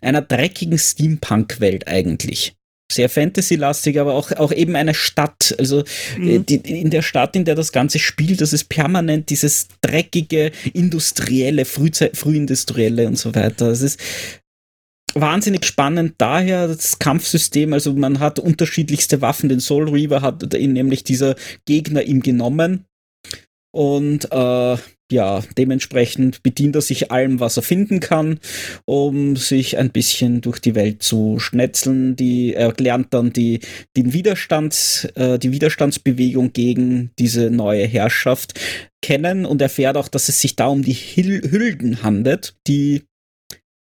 [0.04, 2.54] einer dreckigen Steampunk-Welt eigentlich.
[2.92, 5.54] Sehr Fantasy-lastig, aber auch, auch eben eine Stadt.
[5.58, 5.84] Also
[6.18, 6.28] mhm.
[6.28, 10.52] Äh, die, in der Stadt, in der das Ganze spielt, das ist permanent dieses dreckige,
[10.74, 13.68] industrielle, Frühzeit, frühindustrielle und so weiter.
[13.68, 13.98] Es ist
[15.14, 21.04] wahnsinnig spannend daher das Kampfsystem, also man hat unterschiedlichste Waffen, den Soul Reaver hat nämlich
[21.04, 21.36] dieser
[21.66, 22.84] Gegner ihm genommen
[23.72, 24.76] und äh,
[25.12, 28.40] ja, dementsprechend bedient er sich allem, was er finden kann,
[28.86, 32.16] um sich ein bisschen durch die Welt zu schnetzeln.
[32.16, 33.60] Die, er lernt dann die,
[33.96, 38.58] den Widerstands, äh, die Widerstandsbewegung gegen diese neue Herrschaft
[39.02, 43.04] kennen und erfährt auch, dass es sich da um die Hil Hülden handelt, die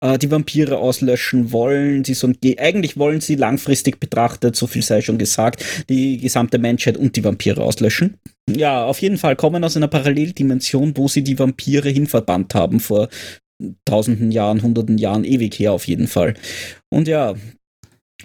[0.00, 2.04] äh, die Vampire auslöschen wollen.
[2.04, 6.96] Sie so, eigentlich wollen sie langfristig betrachtet, so viel sei schon gesagt, die gesamte Menschheit
[6.96, 8.18] und die Vampire auslöschen.
[8.48, 13.08] Ja, auf jeden Fall kommen aus einer Paralleldimension, wo sie die Vampire hinverbannt haben vor
[13.84, 16.34] tausenden Jahren, hunderten Jahren, ewig her auf jeden Fall.
[16.88, 17.34] Und ja,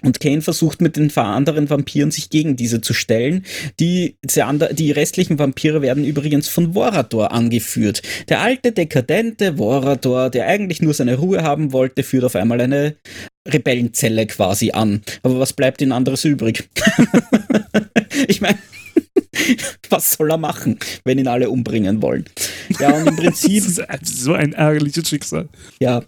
[0.02, 3.44] Und Kane versucht mit den anderen Vampiren sich gegen diese zu stellen.
[3.80, 8.02] Die, die restlichen Vampire werden übrigens von Vorador angeführt.
[8.28, 12.96] Der alte, dekadente Vorador, der eigentlich nur seine Ruhe haben wollte, führt auf einmal eine
[13.46, 15.02] Rebellenzelle quasi an.
[15.22, 16.68] Aber was bleibt ihnen anderes übrig?
[18.28, 18.58] ich meine,
[19.90, 22.24] was soll er machen, wenn ihn alle umbringen wollen?
[22.78, 23.62] Ja, und im Prinzip.
[24.02, 25.48] so ein ärgerliches Schicksal.
[25.80, 26.02] Ja,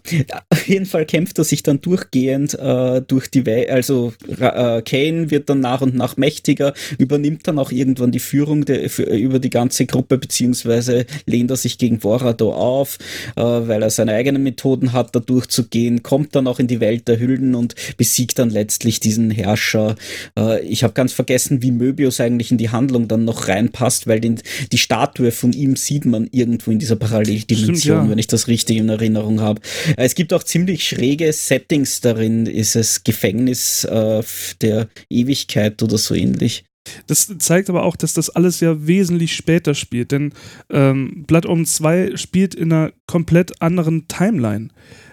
[0.49, 3.69] auf jeden Fall kämpft er sich dann durchgehend äh, durch die Welt.
[3.69, 8.65] Also äh, Kane wird dann nach und nach mächtiger, übernimmt dann auch irgendwann die Führung
[8.65, 12.97] der, für, über die ganze Gruppe, beziehungsweise lehnt er sich gegen Vorado auf,
[13.35, 17.07] äh, weil er seine eigenen Methoden hat, da durchzugehen, kommt dann auch in die Welt
[17.07, 19.95] der Hüllen und besiegt dann letztlich diesen Herrscher.
[20.37, 24.19] Äh, ich habe ganz vergessen, wie Möbius eigentlich in die Handlung dann noch reinpasst, weil
[24.19, 24.41] den,
[24.71, 28.09] die Statue von ihm sieht man irgendwo in dieser Paralleldimension, Stimmt, ja.
[28.09, 29.61] wenn ich das richtig in Erinnerung habe.
[29.97, 34.23] Äh, es gibt auch ziemlich schräge Settings darin, ist es Gefängnis äh,
[34.61, 36.65] der Ewigkeit oder so ähnlich.
[37.07, 40.33] Das zeigt aber auch, dass das alles ja wesentlich später spielt, denn
[40.69, 44.69] ähm, Blood Omen 2 spielt in einer komplett anderen Timeline.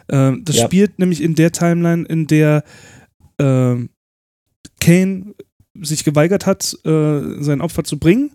[0.08, 0.64] Ähm, das ja.
[0.64, 2.64] spielt nämlich in der Timeline, in der
[3.38, 3.90] ähm,
[4.80, 5.34] Kane
[5.82, 8.32] sich geweigert hat, äh, sein Opfer zu bringen.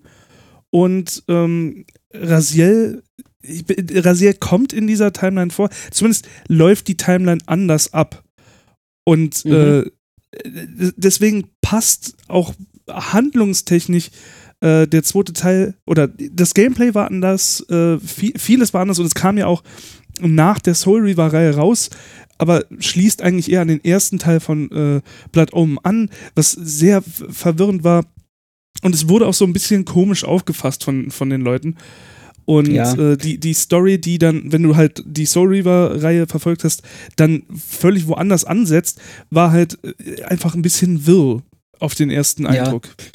[0.69, 3.03] Und ähm, Raziel,
[3.43, 5.69] Raziel kommt in dieser Timeline vor.
[5.91, 8.23] Zumindest läuft die Timeline anders ab.
[9.03, 9.51] Und mhm.
[9.51, 9.83] äh,
[10.95, 12.53] deswegen passt auch
[12.87, 14.11] handlungstechnisch
[14.61, 19.05] äh, der zweite Teil oder das Gameplay war anders, äh, viel, vieles war anders und
[19.05, 19.63] es kam ja auch
[20.19, 21.89] nach der Soul Reaver-Reihe raus,
[22.41, 27.03] aber schließt eigentlich eher an den ersten Teil von äh, Blood Omen an, was sehr
[27.03, 28.03] verwirrend war.
[28.81, 31.77] Und es wurde auch so ein bisschen komisch aufgefasst von, von den Leuten.
[32.45, 32.95] Und ja.
[32.95, 36.81] äh, die, die Story, die dann, wenn du halt die Soul Reaver-Reihe verfolgt hast,
[37.15, 41.43] dann völlig woanders ansetzt, war halt äh, einfach ein bisschen wirr
[41.79, 42.87] auf den ersten Eindruck.
[42.87, 43.05] Ja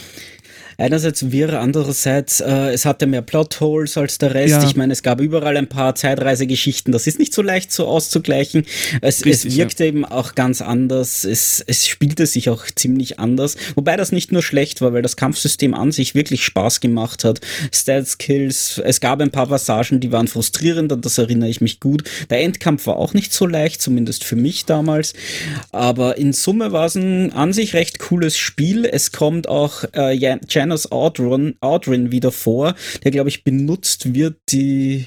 [0.79, 4.63] einerseits wirr, andererseits äh, es hatte mehr Plotholes als der Rest.
[4.63, 4.65] Ja.
[4.65, 6.93] Ich meine, es gab überall ein paar Zeitreisegeschichten.
[6.93, 8.65] Das ist nicht so leicht so auszugleichen.
[9.01, 9.89] Es, Richtig, es wirkte ja.
[9.89, 11.25] eben auch ganz anders.
[11.25, 13.57] Es, es spielte sich auch ziemlich anders.
[13.75, 17.41] Wobei das nicht nur schlecht war, weil das Kampfsystem an sich wirklich Spaß gemacht hat.
[17.73, 22.05] Stat-Skills, es gab ein paar Passagen, die waren frustrierend, an das erinnere ich mich gut.
[22.31, 25.15] Der Endkampf war auch nicht so leicht, zumindest für mich damals.
[25.73, 28.85] Aber in Summe war es ein an sich recht cooles Spiel.
[28.85, 34.37] Es kommt auch äh, Jan Janus Outrin, Outrin wieder vor, der, glaube ich, benutzt wird,
[34.51, 35.07] die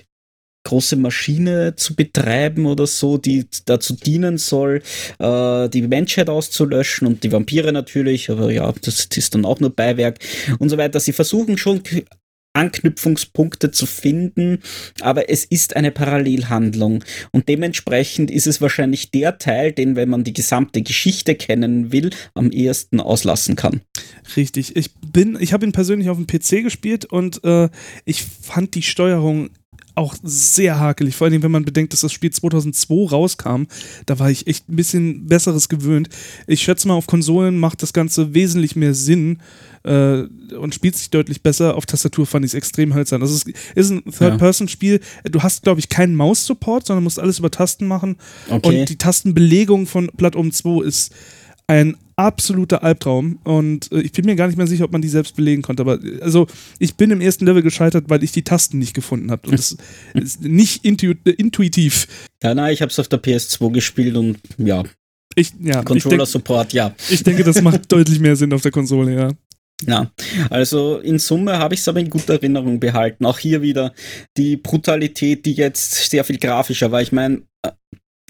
[0.65, 4.81] große Maschine zu betreiben oder so, die dazu dienen soll,
[5.19, 9.75] äh, die Menschheit auszulöschen und die Vampire natürlich, aber ja, das ist dann auch nur
[9.75, 10.19] Beiwerk
[10.59, 10.99] und so weiter.
[10.99, 11.81] Sie versuchen schon
[12.53, 14.59] Anknüpfungspunkte zu finden,
[15.01, 20.23] aber es ist eine Parallelhandlung und dementsprechend ist es wahrscheinlich der Teil, den, wenn man
[20.23, 23.81] die gesamte Geschichte kennen will, am ehesten auslassen kann.
[24.35, 24.75] Richtig.
[24.75, 27.69] Ich bin, ich habe ihn persönlich auf dem PC gespielt und äh,
[28.05, 29.49] ich fand die Steuerung
[29.99, 31.15] auch sehr hakelig.
[31.15, 33.63] Vor allem, wenn man bedenkt, dass das Spiel 2002 rauskam,
[34.05, 36.09] da war ich echt ein bisschen Besseres gewöhnt.
[36.47, 39.39] Ich schätze mal, auf Konsolen macht das Ganze wesentlich mehr Sinn
[39.83, 40.21] äh,
[40.55, 41.75] und spielt sich deutlich besser.
[41.75, 43.21] Auf Tastatur fand ich es extrem hölzern.
[43.21, 45.01] Das ist, ist ein Third-Person-Spiel.
[45.29, 48.15] Du hast, glaube ich, keinen Maus-Support, sondern musst alles über Tasten machen.
[48.49, 48.79] Okay.
[48.79, 51.13] Und die Tastenbelegung von Blood Omen 2 ist
[51.67, 55.07] ein absoluter Albtraum und äh, ich bin mir gar nicht mehr sicher, ob man die
[55.07, 55.81] selbst belegen konnte.
[55.81, 56.47] Aber äh, also
[56.77, 59.47] ich bin im ersten Level gescheitert, weil ich die Tasten nicht gefunden habe.
[59.47, 59.77] Und das
[60.13, 62.07] ist nicht intu intuitiv.
[62.43, 64.83] Ja, nein, ich habe es auf der PS2 gespielt und ja.
[65.35, 66.93] Ich, ja Controller-Support, ja.
[67.09, 69.31] Ich denke, das macht deutlich mehr Sinn auf der Konsole, ja.
[69.87, 70.11] Ja,
[70.49, 73.25] also in Summe habe ich es aber in guter Erinnerung behalten.
[73.25, 73.93] Auch hier wieder
[74.35, 77.01] die Brutalität, die jetzt sehr viel grafischer war.
[77.01, 77.71] Ich meine, äh,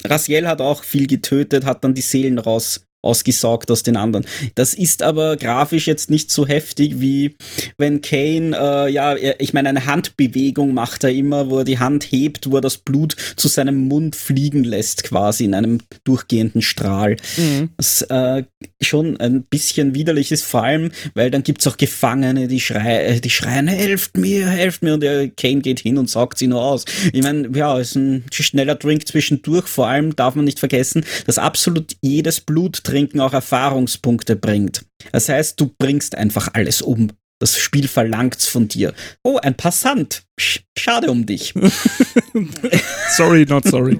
[0.05, 4.25] Raziel hat auch viel getötet, hat dann die Seelen raus ausgesaugt aus den anderen.
[4.55, 7.35] Das ist aber grafisch jetzt nicht so heftig wie
[7.77, 12.03] wenn Kane, äh, ja, ich meine, eine Handbewegung macht er immer, wo er die Hand
[12.03, 17.15] hebt, wo er das Blut zu seinem Mund fliegen lässt, quasi in einem durchgehenden Strahl.
[17.37, 17.69] Mhm.
[17.77, 18.43] Was äh,
[18.81, 23.19] schon ein bisschen widerlich ist, vor allem, weil dann gibt's auch Gefangene, die, schrei äh,
[23.19, 26.61] die schreien, helft mir, helft mir, und der Kane geht hin und saugt sie nur
[26.61, 26.85] aus.
[27.11, 31.37] Ich meine, ja, ist ein schneller Drink zwischendurch, vor allem darf man nicht vergessen, dass
[31.37, 34.85] absolut jedes Blut Trinken auch Erfahrungspunkte bringt.
[35.11, 37.11] Das heißt, du bringst einfach alles um.
[37.41, 38.93] Das Spiel verlangt's von dir.
[39.23, 40.23] Oh, ein Passant.
[40.77, 41.53] Schade um dich.
[43.15, 43.99] sorry, not sorry.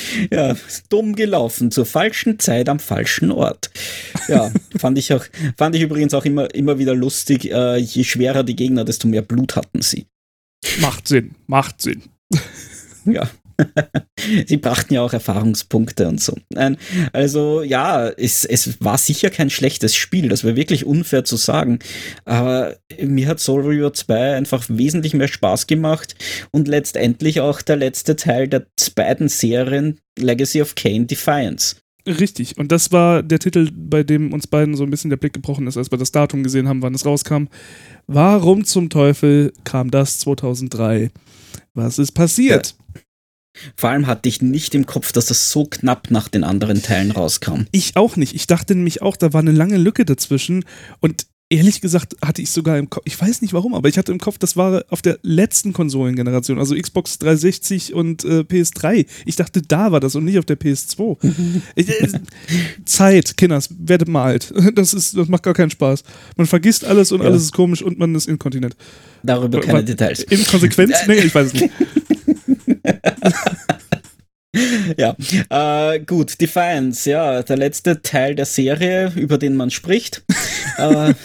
[0.30, 0.56] Ja,
[0.88, 3.70] dumm gelaufen, zur falschen Zeit am falschen Ort.
[4.28, 5.24] Ja, fand ich auch,
[5.56, 7.50] fand ich übrigens auch immer, immer wieder lustig.
[7.50, 10.06] Äh, je schwerer die Gegner, desto mehr Blut hatten sie.
[10.80, 12.02] Macht Sinn, macht Sinn.
[13.04, 13.28] Ja.
[14.46, 16.36] Sie brachten ja auch Erfahrungspunkte und so.
[16.52, 16.76] Nein,
[17.12, 21.78] also ja, es, es war sicher kein schlechtes Spiel, das wäre wirklich unfair zu sagen.
[22.24, 26.14] Aber mir hat Soul River 2 einfach wesentlich mehr Spaß gemacht
[26.50, 31.76] und letztendlich auch der letzte Teil der beiden Serien Legacy of Kane Defiance.
[32.06, 32.56] Richtig.
[32.58, 35.66] Und das war der Titel, bei dem uns beiden so ein bisschen der Blick gebrochen
[35.66, 37.44] ist, als wir das Datum gesehen haben, wann es rauskam.
[38.06, 41.10] Warum zum Teufel kam das 2003?
[41.74, 42.74] Was ist passiert?
[42.94, 43.00] Ja.
[43.76, 47.10] Vor allem hatte ich nicht im Kopf, dass das so knapp nach den anderen Teilen
[47.10, 47.66] rauskam.
[47.72, 48.34] Ich auch nicht.
[48.34, 50.64] Ich dachte nämlich auch, da war eine lange Lücke dazwischen.
[51.00, 54.12] Und ehrlich gesagt hatte ich sogar im Kopf, ich weiß nicht warum, aber ich hatte
[54.12, 59.06] im Kopf, das war auf der letzten Konsolengeneration, also Xbox 360 und äh, PS3.
[59.26, 61.16] Ich dachte, da war das und nicht auf der PS2.
[61.74, 62.08] ich, äh,
[62.84, 64.54] Zeit, Kinders, werdet mal alt.
[64.80, 66.04] Das, ist, das macht gar keinen Spaß.
[66.36, 67.26] Man vergisst alles und ja.
[67.26, 68.76] alles ist komisch und man ist inkontinent.
[69.24, 70.22] Darüber keine Details.
[70.22, 70.94] Inkonsequenz?
[71.08, 71.70] nee, ich weiß es nicht.
[74.96, 80.22] ja, äh, gut, Defiance, ja, der letzte Teil der Serie, über den man spricht.
[80.78, 81.14] äh,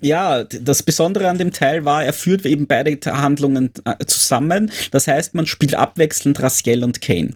[0.00, 4.70] ja, das Besondere an dem Teil war, er führt eben beide Handlungen äh, zusammen.
[4.90, 7.34] Das heißt, man spielt abwechselnd Raziel und Kane.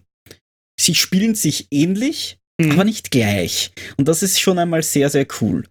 [0.79, 2.71] Sie spielen sich ähnlich, mhm.
[2.71, 3.71] aber nicht gleich.
[3.97, 5.65] Und das ist schon einmal sehr, sehr cool.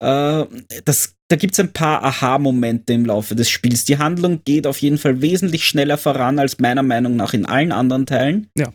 [0.00, 0.44] Äh,
[0.84, 3.84] das, da gibt es ein paar Aha-Momente im Laufe des Spiels.
[3.84, 7.72] Die Handlung geht auf jeden Fall wesentlich schneller voran als meiner Meinung nach in allen
[7.72, 8.48] anderen Teilen.
[8.56, 8.72] Ja.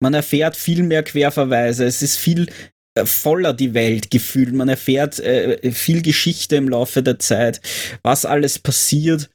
[0.00, 1.84] Man erfährt viel mehr Querverweise.
[1.84, 2.48] Es ist viel
[2.94, 4.52] äh, voller die Welt gefühlt.
[4.52, 7.60] Man erfährt äh, viel Geschichte im Laufe der Zeit,
[8.02, 9.30] was alles passiert.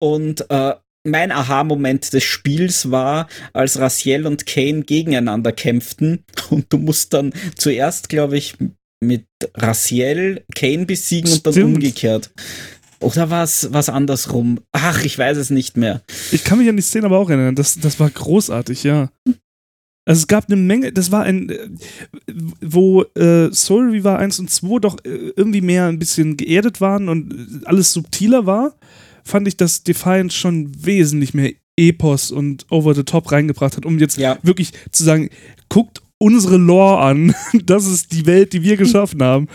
[0.00, 0.74] Und äh,
[1.04, 7.32] mein Aha-Moment des Spiels war, als Raziel und Kane gegeneinander kämpften und du musst dann
[7.56, 8.54] zuerst, glaube ich,
[9.02, 11.46] mit Raziel Kane besiegen Stimmt.
[11.46, 12.30] und dann umgekehrt.
[13.00, 14.60] Oder war es was andersrum?
[14.70, 16.02] Ach, ich weiß es nicht mehr.
[16.30, 17.56] Ich kann mich an die Szene aber auch erinnern.
[17.56, 19.10] Das, das war großartig, ja.
[20.04, 21.68] Also es gab eine Menge, das war ein, äh,
[22.60, 27.08] wo äh, Soul Reaver 1 und 2 doch äh, irgendwie mehr ein bisschen geerdet waren
[27.08, 28.74] und äh, alles subtiler war,
[29.22, 33.98] fand ich, dass Defiance schon wesentlich mehr Epos und Over the Top reingebracht hat, um
[33.98, 34.38] jetzt ja.
[34.42, 35.30] wirklich zu sagen,
[35.68, 37.34] guckt unsere Lore an.
[37.64, 39.48] Das ist die Welt, die wir geschaffen haben.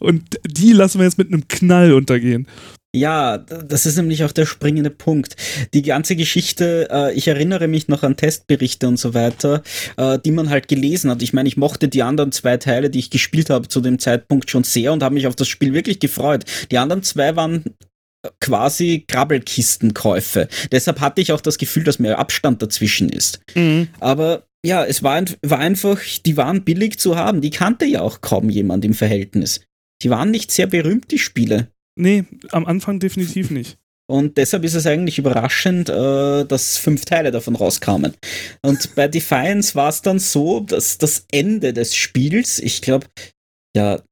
[0.00, 2.46] Und die lassen wir jetzt mit einem Knall untergehen.
[2.94, 5.34] Ja, das ist nämlich auch der springende Punkt.
[5.72, 9.62] Die ganze Geschichte, äh, ich erinnere mich noch an Testberichte und so weiter,
[9.96, 11.22] äh, die man halt gelesen hat.
[11.22, 14.48] Ich meine, ich mochte die anderen zwei Teile, die ich gespielt habe zu dem Zeitpunkt
[14.48, 16.44] schon sehr und habe mich auf das Spiel wirklich gefreut.
[16.70, 17.64] Die anderen zwei waren
[18.40, 20.48] quasi Krabbelkistenkäufe.
[20.70, 23.40] Deshalb hatte ich auch das Gefühl, dass mehr Abstand dazwischen ist.
[23.54, 23.88] Mhm.
[24.00, 27.40] Aber ja, es war, war einfach, die waren billig zu haben.
[27.40, 29.60] Die kannte ja auch kaum jemand im Verhältnis.
[30.02, 31.68] Die waren nicht sehr berühmt, die Spiele.
[31.96, 33.78] Nee, am Anfang definitiv nicht.
[34.06, 38.14] Und deshalb ist es eigentlich überraschend, äh, dass fünf Teile davon rauskamen.
[38.62, 43.06] Und bei Defiance war es dann so, dass das Ende des Spiels, ich glaube,
[43.74, 44.02] ja,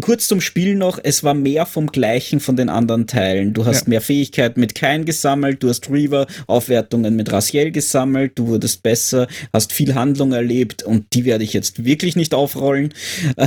[0.00, 3.54] kurz zum Spiel noch, es war mehr vom Gleichen von den anderen Teilen.
[3.54, 3.90] Du hast ja.
[3.90, 9.28] mehr Fähigkeiten mit Kain gesammelt, du hast Reaver Aufwertungen mit Raziel gesammelt, du wurdest besser,
[9.52, 12.92] hast viel Handlung erlebt und die werde ich jetzt wirklich nicht aufrollen.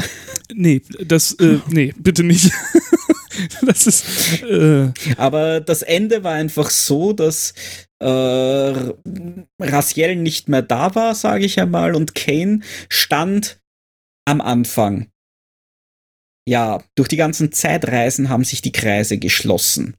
[0.52, 2.52] Nee, das, äh, nee, bitte nicht.
[3.62, 4.42] das ist.
[4.42, 7.54] Äh Aber das Ende war einfach so, dass
[8.00, 8.74] äh,
[9.60, 13.60] Raziel nicht mehr da war, sage ich einmal, und Kane stand
[14.26, 15.12] am Anfang
[16.48, 19.96] ja, durch die ganzen Zeitreisen haben sich die Kreise geschlossen.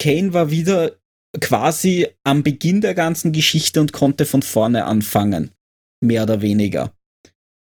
[0.00, 0.96] Kane war wieder
[1.40, 5.50] quasi am Beginn der ganzen Geschichte und konnte von vorne anfangen.
[6.00, 6.94] Mehr oder weniger.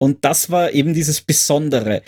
[0.02, 2.04] Und das war eben dieses Besondere.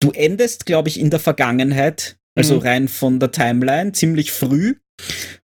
[0.00, 2.60] Du endest, glaube ich, in der Vergangenheit, also mhm.
[2.62, 4.76] rein von der Timeline, ziemlich früh.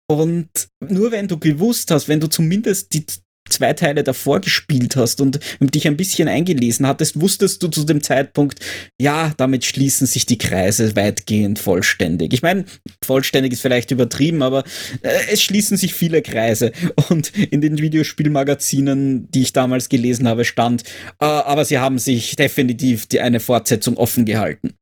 [0.06, 0.48] Und
[0.80, 3.06] nur wenn du gewusst hast, wenn du zumindest die
[3.48, 8.02] zwei Teile davor gespielt hast und dich ein bisschen eingelesen hattest, wusstest du zu dem
[8.02, 8.60] Zeitpunkt,
[9.00, 12.32] ja, damit schließen sich die Kreise weitgehend vollständig.
[12.32, 12.64] Ich meine,
[13.04, 14.64] vollständig ist vielleicht übertrieben, aber
[15.02, 16.72] äh, es schließen sich viele Kreise.
[17.10, 20.84] Und in den Videospielmagazinen, die ich damals gelesen habe, stand,
[21.20, 24.74] äh, aber sie haben sich definitiv die eine Fortsetzung offen gehalten.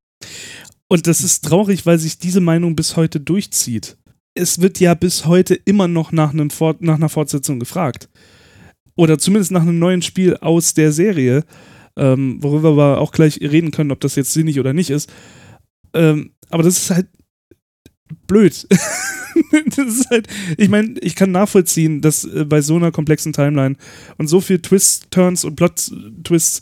[0.88, 3.96] Und das ist traurig, weil sich diese Meinung bis heute durchzieht.
[4.34, 8.08] Es wird ja bis heute immer noch nach, einem Fort nach einer Fortsetzung gefragt
[8.96, 11.44] oder zumindest nach einem neuen Spiel aus der Serie,
[11.96, 15.12] ähm, worüber wir auch gleich reden können, ob das jetzt sinnig oder nicht ist.
[15.94, 17.08] Ähm, aber das ist halt
[18.26, 18.66] blöd.
[20.10, 23.76] halt, ich meine, ich kann nachvollziehen, dass äh, bei so einer komplexen Timeline
[24.18, 26.60] und so viel Twists, Turns und Plot-Twists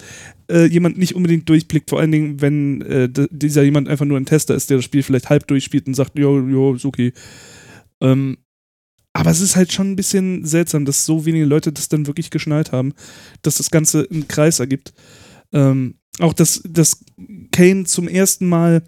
[0.50, 4.26] äh, jemand nicht unbedingt durchblickt, vor allen Dingen, wenn äh, dieser jemand einfach nur ein
[4.26, 7.12] Tester ist, der das Spiel vielleicht halb durchspielt und sagt, jo, jo, ist okay.
[8.00, 8.38] Ähm,
[9.12, 12.30] aber es ist halt schon ein bisschen seltsam, dass so wenige Leute das dann wirklich
[12.30, 12.92] geschnallt haben,
[13.42, 14.92] dass das Ganze einen Kreis ergibt.
[15.52, 17.04] Ähm, auch, dass, dass
[17.50, 18.82] Kane zum ersten Mal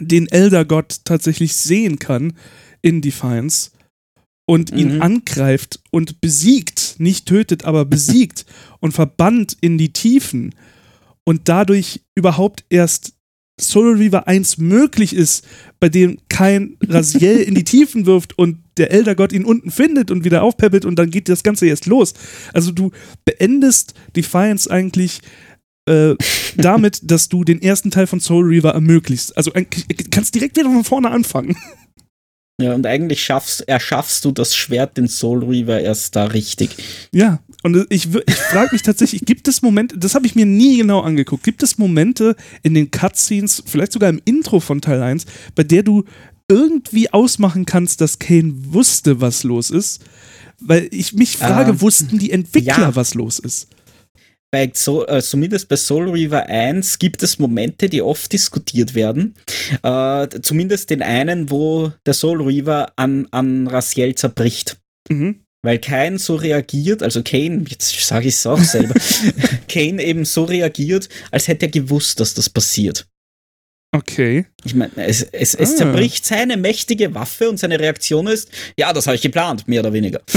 [0.00, 2.32] den Elder-Gott tatsächlich sehen kann
[2.82, 3.70] in Defiance
[4.46, 5.02] und ihn Mhm.
[5.02, 8.46] angreift und besiegt, nicht tötet, aber besiegt
[8.80, 10.54] und verbannt in die Tiefen
[11.24, 13.14] und dadurch überhaupt erst
[13.60, 15.46] Soul Reaver 1 möglich ist,
[15.84, 20.24] bei dem kein Raziel in die Tiefen wirft und der Eldergott ihn unten findet und
[20.24, 22.14] wieder aufpeppelt und dann geht das Ganze erst los.
[22.54, 22.90] Also du
[23.26, 25.20] beendest Defiance eigentlich
[25.84, 26.14] äh,
[26.56, 29.36] damit, dass du den ersten Teil von Soul Reaver ermöglichst.
[29.36, 29.50] Also
[30.10, 31.54] kannst direkt wieder von vorne anfangen.
[32.58, 36.76] Ja, und eigentlich schaffst, erschaffst du das Schwert, den Soul Reaver, erst da richtig.
[37.12, 40.76] Ja, und ich, ich frage mich tatsächlich, gibt es Momente, das habe ich mir nie
[40.76, 45.24] genau angeguckt, gibt es Momente in den Cutscenes, vielleicht sogar im Intro von Teil 1,
[45.54, 46.04] bei der du
[46.46, 50.04] irgendwie ausmachen kannst, dass Kane wusste, was los ist?
[50.60, 52.96] Weil ich mich frage, Ähm, wussten die Entwickler, ja.
[52.96, 53.68] was los ist?
[54.50, 59.34] Bei so, äh, zumindest bei Soul Reaver 1 gibt es Momente, die oft diskutiert werden.
[59.82, 64.78] Äh, zumindest den einen, wo der Soul Reaver an, an Raziel zerbricht.
[65.08, 65.43] Mhm.
[65.64, 68.94] Weil Kane so reagiert, also Kane, jetzt sage ich es auch selber,
[69.68, 73.06] Kane eben so reagiert, als hätte er gewusst, dass das passiert.
[73.92, 74.44] Okay.
[74.64, 75.76] Ich meine, es, es, es Ah.
[75.76, 79.92] zerbricht seine mächtige Waffe und seine Reaktion ist, ja, das habe ich geplant, mehr oder
[79.94, 80.20] weniger.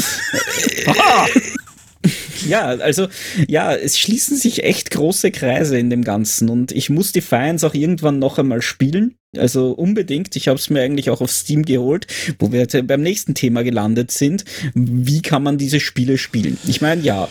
[2.48, 3.08] ja, also,
[3.48, 7.74] ja, es schließen sich echt große Kreise in dem Ganzen und ich muss Defiance auch
[7.74, 9.16] irgendwann noch einmal spielen.
[9.38, 10.36] Also unbedingt.
[10.36, 12.08] Ich habe es mir eigentlich auch auf Steam geholt,
[12.40, 14.46] wo wir beim nächsten Thema gelandet sind.
[14.74, 16.58] Wie kann man diese Spiele spielen?
[16.66, 17.28] Ich meine, ja,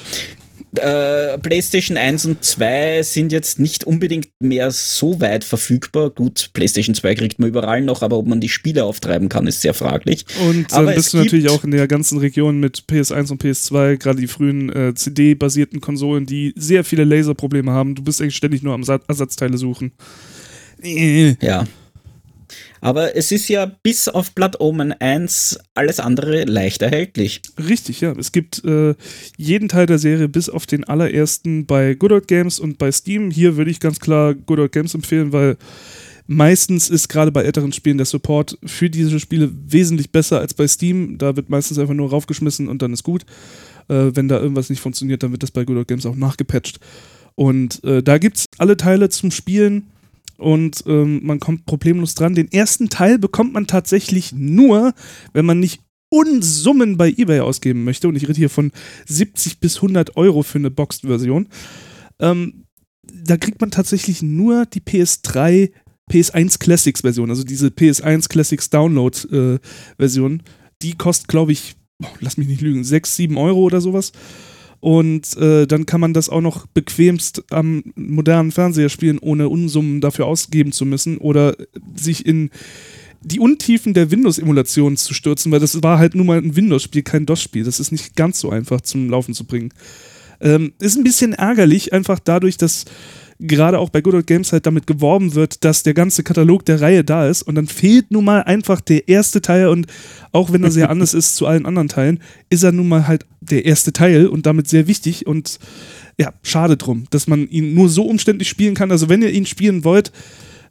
[0.75, 6.11] äh, PlayStation 1 und 2 sind jetzt nicht unbedingt mehr so weit verfügbar.
[6.11, 9.61] Gut, PlayStation 2 kriegt man überall noch, aber ob man die Spiele auftreiben kann, ist
[9.63, 10.27] sehr fraglich.
[10.47, 13.43] Und Aber dann es bist du natürlich auch in der ganzen Region mit PS1 und
[13.43, 17.95] PS2, gerade die frühen äh, CD-basierten Konsolen, die sehr viele Laserprobleme haben.
[17.95, 19.93] Du bist eigentlich ständig nur am Sa Ersatzteile suchen.
[20.83, 21.67] Ja.
[22.87, 27.43] Aber es ist ja bis auf Blood Omen 1 alles andere leicht erhältlich.
[27.59, 28.13] Richtig, ja.
[28.13, 28.95] Es gibt äh,
[29.37, 33.33] jeden Teil der Serie bis auf den allerersten bei Good Old Games und bei Steam.
[33.33, 35.57] Hier würde ich ganz klar Good Old Games empfehlen, weil
[36.29, 40.69] meistens ist gerade bei älteren Spielen der Support für diese Spiele wesentlich besser als bei
[40.69, 41.19] Steam.
[41.19, 43.23] Da wird meistens einfach nur raufgeschmissen und dann ist gut.
[43.89, 46.79] Äh, wenn da irgendwas nicht funktioniert, dann wird das bei Good Old Games auch nachgepatcht.
[47.35, 49.89] Und äh, da gibt es alle Teile zum Spielen
[50.39, 52.35] und ähm, man kommt problemlos dran.
[52.35, 54.93] Den ersten Teil bekommt man tatsächlich nur,
[55.33, 58.09] wenn man nicht Unsummen bei eBay ausgeben möchte.
[58.09, 58.73] Und ich rede hier von
[59.07, 61.49] 70 bis 100 Euro für eine Boxed-Version.
[62.21, 62.65] Ähm,
[63.03, 65.73] da kriegt man tatsächlich nur die PS3,
[66.11, 69.59] PS1 Classics Version, also diese PS1 Classics Download äh,
[69.97, 70.43] Version.
[70.83, 74.13] Die kostet, glaube ich, boah, lass mich nicht lügen, 6, 7 Euro oder sowas.
[74.81, 80.01] Und äh, dann kann man das auch noch bequemst am modernen Fernseher spielen, ohne Unsummen
[80.01, 81.57] dafür ausgeben zu müssen oder
[81.95, 82.51] sich in
[83.23, 87.27] die Untiefen der Windows-Emulation zu stürzen, weil das war halt nur mal ein Windows-Spiel, kein
[87.27, 87.65] DOS-Spiel.
[87.65, 89.71] Das ist nicht ganz so einfach zum Laufen zu bringen.
[90.41, 92.85] Ähm, ist ein bisschen ärgerlich, einfach dadurch, dass
[93.39, 96.81] gerade auch bei Good Old Games halt damit geworben wird, dass der ganze Katalog der
[96.81, 99.87] Reihe da ist und dann fehlt nun mal einfach der erste Teil und
[100.33, 102.21] auch wenn er sehr anders ist zu allen anderen Teilen,
[102.51, 105.59] ist er nun mal halt der erste Teil und damit sehr wichtig und
[106.19, 108.91] ja, schade drum, dass man ihn nur so umständlich spielen kann.
[108.91, 110.13] Also wenn ihr ihn spielen wollt,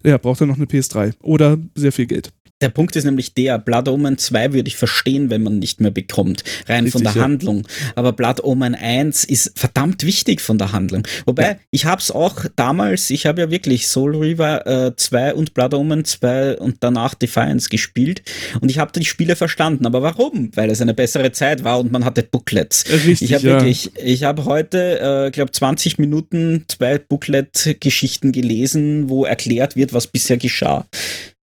[0.03, 2.32] ja, braucht er noch eine PS3 oder sehr viel Geld.
[2.62, 5.91] Der Punkt ist nämlich der, Blood Omen 2 würde ich verstehen, wenn man nicht mehr
[5.91, 7.22] bekommt, rein von Richtig, der ja.
[7.22, 7.68] Handlung.
[7.95, 11.06] Aber Blood Omen 1 ist verdammt wichtig von der Handlung.
[11.26, 15.53] Wobei, ich habe es auch damals, ich habe ja wirklich Soul Reaver äh, 2 und
[15.53, 18.24] Blood Omen 2 und danach Defiance gespielt
[18.62, 19.86] und ich habe die Spiele verstanden.
[19.86, 20.49] Aber warum?
[20.56, 22.86] Weil es eine bessere Zeit war und man hatte Booklets.
[22.89, 23.53] Richtig, ich habe ja.
[23.56, 30.08] wirklich, ich habe heute, äh, glaube 20 Minuten zwei Booklet-Geschichten gelesen, wo erklärt wird, was
[30.08, 30.86] bisher geschah.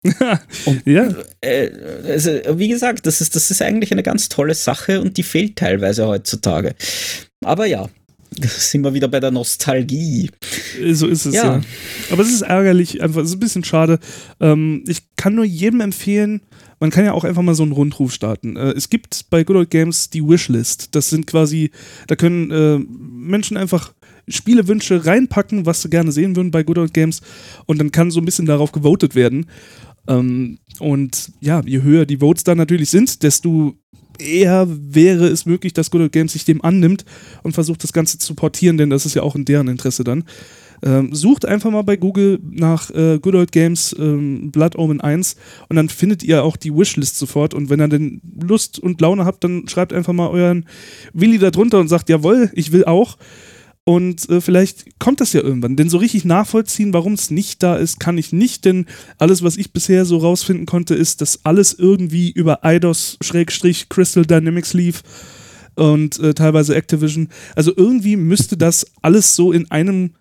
[0.04, 0.40] Ja,
[1.40, 1.70] Äh,
[2.06, 5.56] also, wie gesagt, das ist, das ist eigentlich eine ganz tolle Sache und die fehlt
[5.56, 6.74] teilweise heutzutage.
[7.44, 7.88] Aber ja,
[8.40, 10.30] sind wir wieder bei der Nostalgie.
[10.92, 11.56] so ist es ja.
[11.56, 11.60] Ja.
[12.10, 13.98] Aber es ist ärgerlich, einfach, es ist ein bisschen schade.
[14.40, 16.42] Ähm, ich kann nur jedem empfehlen,
[16.78, 18.56] man kann ja auch einfach mal so einen Rundruf starten.
[18.56, 20.94] Äh, es gibt bei Good Old Games die Wishlist.
[20.94, 21.70] Das sind quasi,
[22.06, 23.92] da können äh, Menschen einfach
[24.28, 27.22] Spielewünsche reinpacken, was sie gerne sehen würden bei Good Old Games.
[27.66, 29.46] Und dann kann so ein bisschen darauf gewotet werden.
[30.08, 33.74] Ähm, und ja, je höher die Votes da natürlich sind, desto
[34.18, 37.04] eher wäre es möglich, dass Good Old Games sich dem annimmt
[37.42, 40.24] und versucht, das Ganze zu portieren, denn das ist ja auch in deren Interesse dann.
[40.82, 45.36] Ähm, sucht einfach mal bei Google nach äh, Good Old Games ähm, Blood Omen 1
[45.68, 47.54] und dann findet ihr auch die Wishlist sofort.
[47.54, 50.66] Und wenn ihr denn Lust und Laune habt, dann schreibt einfach mal euren
[51.14, 53.16] Willi da drunter und sagt, jawohl, ich will auch.
[53.88, 55.76] Und äh, vielleicht kommt das ja irgendwann.
[55.76, 58.64] Denn so richtig nachvollziehen, warum es nicht da ist, kann ich nicht.
[58.64, 58.86] Denn
[59.18, 65.04] alles, was ich bisher so rausfinden konnte, ist, dass alles irgendwie über IDOS-Crystal Dynamics lief
[65.76, 67.28] und äh, teilweise Activision.
[67.54, 70.14] Also irgendwie müsste das alles so in einem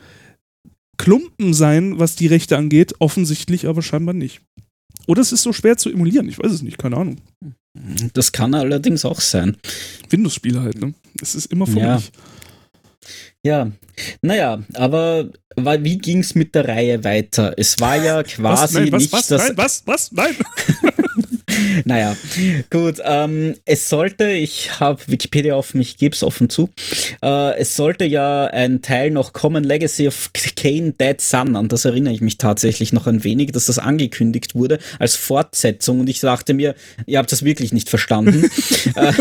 [0.98, 2.94] Klumpen sein, was die Rechte angeht.
[3.00, 4.42] Offensichtlich aber scheinbar nicht.
[5.08, 6.30] Oder es ist so schwer zu emulieren.
[6.30, 7.18] Ich weiß es nicht, keine Ahnung.
[8.14, 9.58] Das kann allerdings auch sein.
[10.10, 10.94] Windows-Spiele halt, ne?
[11.20, 11.96] Es ist immer vor Ja.
[11.96, 12.12] mich.
[13.44, 13.72] Ja,
[14.22, 17.54] naja, aber wie ging es mit der Reihe weiter?
[17.58, 18.34] Es war ja Was?
[18.34, 19.02] quasi Nein, was?
[19.02, 19.28] nicht Was?
[19.28, 19.48] das.
[19.48, 19.84] Nein, was?
[19.86, 20.12] Was?
[20.12, 20.36] Nein.
[21.86, 22.16] Naja,
[22.70, 22.96] gut.
[23.04, 26.70] Ähm, es sollte, ich habe Wikipedia offen, ich gebe es offen zu.
[27.22, 31.56] Äh, es sollte ja ein Teil noch kommen, Legacy of Kane Dead Sun.
[31.56, 36.02] An das erinnere ich mich tatsächlich noch ein wenig, dass das angekündigt wurde als Fortsetzung.
[36.02, 36.76] Und ich dachte mir,
[37.06, 38.50] ihr habt das wirklich nicht verstanden.
[38.96, 39.14] Äh,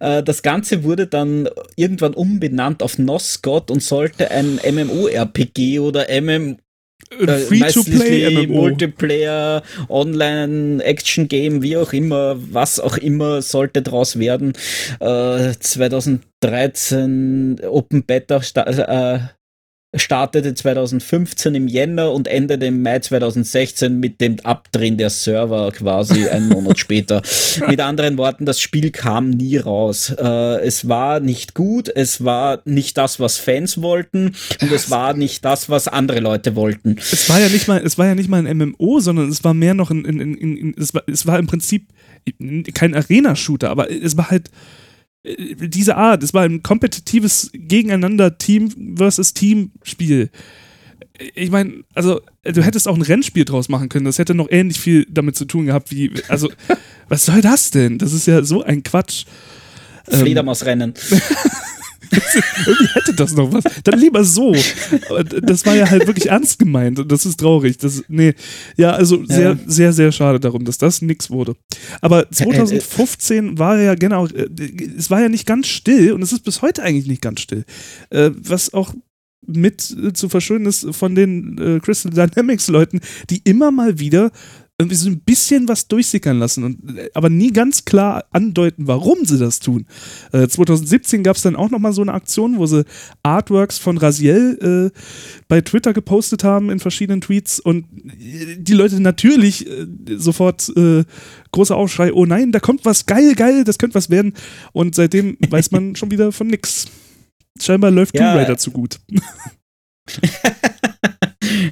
[0.00, 6.58] das Ganze wurde dann irgendwann umbenannt auf Noscott und sollte ein MMORPG oder MM
[7.10, 8.46] äh, Free-to-play.
[8.46, 14.54] Multiplayer, Online, Action Game, wie auch immer, was auch immer sollte draus werden.
[15.00, 19.18] Äh, 2013 Open Beta äh,
[19.94, 26.28] startete 2015 im Jänner und endete im Mai 2016 mit dem Abdrehen der Server quasi
[26.28, 27.22] einen Monat später.
[27.66, 30.10] Mit anderen Worten, das Spiel kam nie raus.
[30.10, 35.14] Äh, es war nicht gut, es war nicht das, was Fans wollten und es war
[35.14, 36.96] nicht das, was andere Leute wollten.
[36.98, 39.54] Es war ja nicht mal, es war ja nicht mal ein MMO, sondern es war
[39.54, 41.88] mehr noch ein, in, in, in, in, es, war, es war im Prinzip
[42.74, 44.50] kein Arena-Shooter, aber es war halt
[45.36, 50.30] diese Art, es war ein kompetitives Gegeneinander Team versus Team Spiel.
[51.34, 54.78] Ich meine, also du hättest auch ein Rennspiel draus machen können, das hätte noch ähnlich
[54.78, 56.50] viel damit zu tun gehabt wie, also
[57.08, 57.98] was soll das denn?
[57.98, 59.24] Das ist ja so ein Quatsch.
[60.10, 60.94] Ähm, Fledermausrennen.
[62.10, 63.64] irgendwie hätte das noch was.
[63.84, 64.54] Dann lieber so.
[65.42, 67.78] Das war ja halt wirklich ernst gemeint und das ist traurig.
[67.78, 68.34] Das, nee,
[68.76, 69.58] ja, also sehr, Ja.
[69.66, 71.54] sehr, sehr schade darum, dass das nix wurde.
[72.00, 74.48] Aber 2015 war ja genau, äh,
[74.96, 77.64] es war ja nicht ganz still und es ist bis heute eigentlich nicht ganz still.
[78.10, 78.94] Äh, was auch
[79.46, 83.00] mit äh, zu verschulden ist von den äh, Crystal Dynamics Leuten,
[83.30, 84.30] die immer mal wieder
[84.80, 89.24] irgendwie so ein bisschen was durchsickern lassen und äh, aber nie ganz klar andeuten, warum
[89.24, 89.86] sie das tun.
[90.32, 92.84] Äh, 2017 gab es dann auch noch mal so eine Aktion, wo sie
[93.24, 94.98] Artworks von Raziel äh,
[95.48, 101.04] bei Twitter gepostet haben in verschiedenen Tweets und äh, die Leute natürlich äh, sofort äh,
[101.50, 104.34] großer Aufschrei, oh nein, da kommt was geil, geil, das könnte was werden
[104.72, 106.86] und seitdem weiß man schon wieder von nix.
[107.60, 108.30] Scheinbar läuft Ja.
[108.30, 109.00] Tomb Raider zu gut.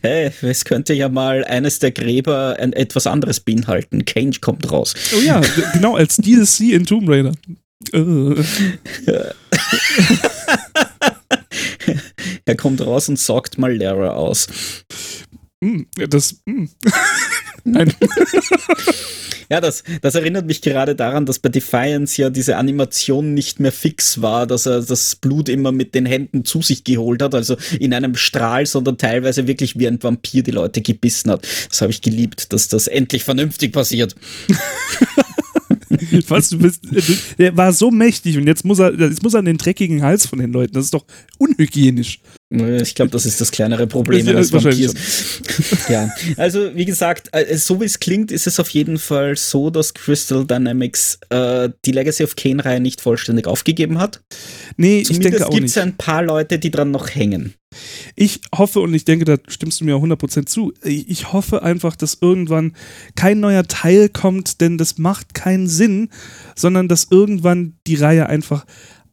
[0.06, 4.04] Hey, es könnte ja mal eines der Gräber ein, etwas anderes beinhalten.
[4.04, 4.94] Cage kommt raus.
[5.16, 5.40] Oh ja,
[5.72, 7.32] genau, als DLC in Tomb Raider.
[7.92, 8.34] Äh.
[12.44, 14.46] Er kommt raus und saugt mal Lara aus.
[15.60, 16.36] Mm, das.
[17.66, 17.92] Nein.
[19.48, 23.70] Ja, das, das erinnert mich gerade daran, dass bei Defiance ja diese Animation nicht mehr
[23.70, 27.56] fix war, dass er das Blut immer mit den Händen zu sich geholt hat, also
[27.78, 31.46] in einem Strahl, sondern teilweise wirklich wie ein Vampir die Leute gebissen hat.
[31.68, 34.16] Das habe ich geliebt, dass das endlich vernünftig passiert.
[36.26, 36.82] Was, du bist,
[37.38, 40.26] der war so mächtig und jetzt muss er, jetzt muss er an den dreckigen Hals
[40.26, 40.74] von den Leuten.
[40.74, 41.06] Das ist doch
[41.38, 42.20] unhygienisch.
[42.48, 44.94] Ich glaube, das ist das kleinere Problem eines Vampirs.
[45.88, 49.68] ja, also wie gesagt, äh, so wie es klingt, ist es auf jeden Fall so,
[49.68, 54.20] dass Crystal Dynamics äh, die Legacy of Kane-Reihe nicht vollständig aufgegeben hat.
[54.76, 55.84] Nee, ich Zumindest denke auch gibt es nicht.
[55.84, 57.54] ein paar Leute, die dran noch hängen.
[58.14, 60.72] Ich hoffe und ich denke, da stimmst du mir auch 100% zu.
[60.84, 62.74] Ich ich hoffe einfach, dass irgendwann
[63.16, 66.10] kein neuer Teil kommt, denn das macht keinen Sinn,
[66.54, 68.64] sondern dass irgendwann die Reihe einfach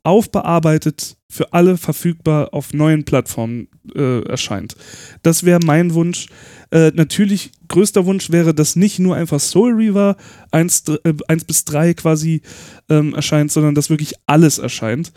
[0.03, 4.75] aufbearbeitet für alle verfügbar auf neuen Plattformen äh, erscheint.
[5.23, 6.27] Das wäre mein Wunsch.
[6.71, 10.15] Äh, natürlich, größter Wunsch wäre, dass nicht nur einfach Soul Reaver
[10.51, 12.41] 1, dr- äh, 1 bis 3 quasi
[12.89, 15.11] ähm, erscheint, sondern dass wirklich alles erscheint.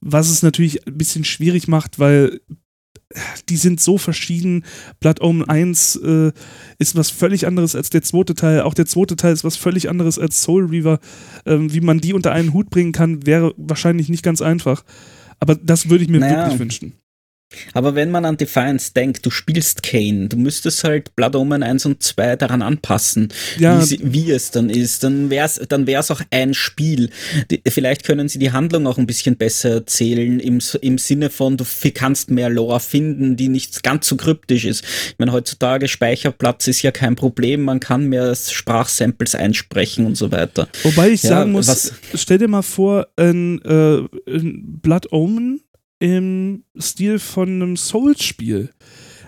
[0.00, 2.40] Was es natürlich ein bisschen schwierig macht, weil
[3.48, 4.64] die sind so verschieden.
[5.00, 6.32] Blood Omen 1 äh,
[6.78, 8.62] ist was völlig anderes als der zweite Teil.
[8.62, 11.00] Auch der zweite Teil ist was völlig anderes als Soul Reaver.
[11.46, 14.84] Ähm, wie man die unter einen Hut bringen kann, wäre wahrscheinlich nicht ganz einfach.
[15.40, 16.44] Aber das würde ich mir Naja.
[16.44, 16.92] wirklich wünschen.
[17.74, 21.84] Aber wenn man an Defiance denkt, du spielst Kane, du müsstest halt Blood Omen 1
[21.86, 23.28] und 2 daran anpassen,
[23.58, 23.82] Ja.
[24.02, 25.02] wie, es dann ist.
[25.02, 27.10] Dann wär's, dann wär's auch ein Spiel.
[27.50, 31.56] Die, vielleicht können sie die Handlung auch ein bisschen besser erzählen, im, im Sinne von,
[31.56, 34.84] du kannst mehr Lore finden, die nicht ganz so kryptisch ist.
[34.84, 40.30] Ich meine, heutzutage Speicherplatz ist ja kein Problem, man kann mehr Sprachsamples einsprechen und so
[40.30, 40.68] weiter.
[40.84, 43.98] Wobei ich Ja, sagen muss, was- stell dir mal vor, ein, äh,
[44.30, 45.60] ein Blood Omen
[46.00, 48.70] im Stil von einem Souls-Spiel.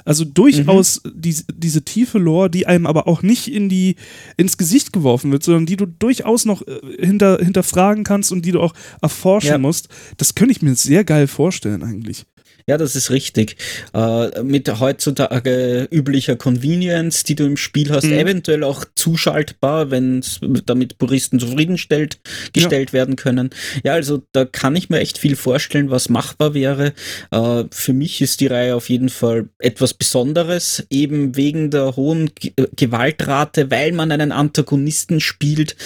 [0.04, 1.12] Also durchaus Mhm.
[1.14, 3.94] die, diese tiefe Lore, die einem aber auch nicht in die,
[4.36, 8.50] ins Gesicht geworfen wird, sondern die du durchaus noch äh, hinter, hinterfragen kannst und die
[8.50, 9.58] du auch erforschen Ja.
[9.58, 9.88] musst.
[10.16, 12.24] Das könnte ich mir sehr geil vorstellen eigentlich.
[12.66, 13.56] Ja, das ist richtig.
[13.94, 18.12] Äh, mit heutzutage üblicher Convenience, die du im Spiel hast, Mhm.
[18.18, 20.24] eventuell auch zuschaltbar, wenn
[20.66, 22.18] damit Puristen zufriedengestellt
[22.52, 23.50] gestellt werden können.
[23.84, 26.92] Ja, also da kann ich mir echt viel vorstellen, was machbar wäre.
[27.30, 32.30] Äh, für mich ist die Reihe auf jeden Fall etwas Besonderes, eben wegen der hohen
[32.34, 35.76] G äh, Gewaltrate, weil man einen Antagonisten spielt.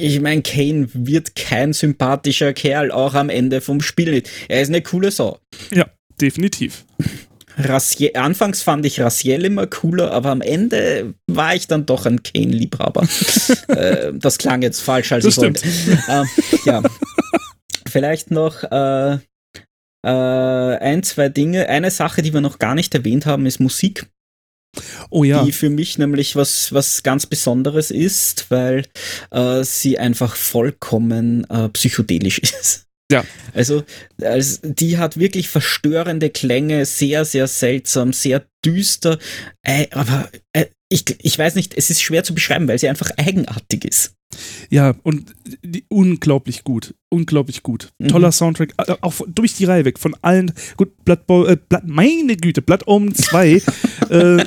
[0.00, 4.28] Ich meine, Kane wird kein sympathischer Kerl, auch am Ende vom Spiel nicht.
[4.48, 5.38] Er ist eine coole Sau.
[5.72, 5.86] Ja,
[6.20, 6.84] definitiv.
[7.56, 12.22] Raziel, anfangs fand ich Raziel immer cooler, aber am Ende war ich dann doch ein
[12.22, 13.08] Kane-Liebhaber.
[13.68, 15.68] äh, das klang jetzt falsch, als Das ich wollte.
[16.08, 16.26] Ähm,
[16.64, 16.82] ja.
[17.88, 19.18] Vielleicht noch äh,
[20.04, 21.68] äh, ein, zwei Dinge.
[21.68, 24.06] Eine Sache, die wir noch gar nicht erwähnt haben, ist Musik,
[25.10, 25.44] Oh ja.
[25.44, 28.84] die für mich nämlich was, was ganz Besonderes ist, weil
[29.30, 32.87] äh, sie einfach vollkommen äh, psychedelisch ist.
[33.10, 33.24] Ja.
[33.54, 33.84] Also,
[34.20, 39.18] als, die hat wirklich verstörende Klänge, sehr, sehr seltsam, sehr düster.
[39.62, 43.10] Äh, aber äh, ich, ich weiß nicht, es ist schwer zu beschreiben, weil sie einfach
[43.16, 44.14] eigenartig ist.
[44.68, 45.32] Ja, und
[45.62, 46.94] die, unglaublich gut.
[47.10, 47.90] Unglaublich gut.
[47.98, 48.08] Mhm.
[48.08, 49.98] Toller Soundtrack, äh, auch von- durch die Reihe weg.
[49.98, 50.52] Von allen.
[50.76, 53.62] Gut, Blood, äh, Blood meine Güte, Blood Omen 2.
[54.10, 54.44] äh,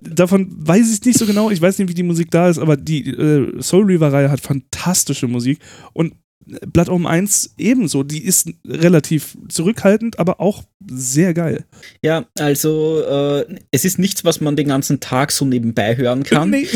[0.00, 1.50] davon weiß ich nicht so genau.
[1.50, 5.28] Ich weiß nicht, wie die Musik da ist, aber die äh, Soul Reaver-Reihe hat fantastische
[5.28, 5.60] Musik.
[5.92, 6.14] Und
[6.46, 8.02] Blood Omen 1 ebenso.
[8.02, 11.64] Die ist relativ zurückhaltend, aber auch sehr geil.
[12.02, 16.50] Ja, also äh, es ist nichts, was man den ganzen Tag so nebenbei hören kann.
[16.50, 16.66] Nee.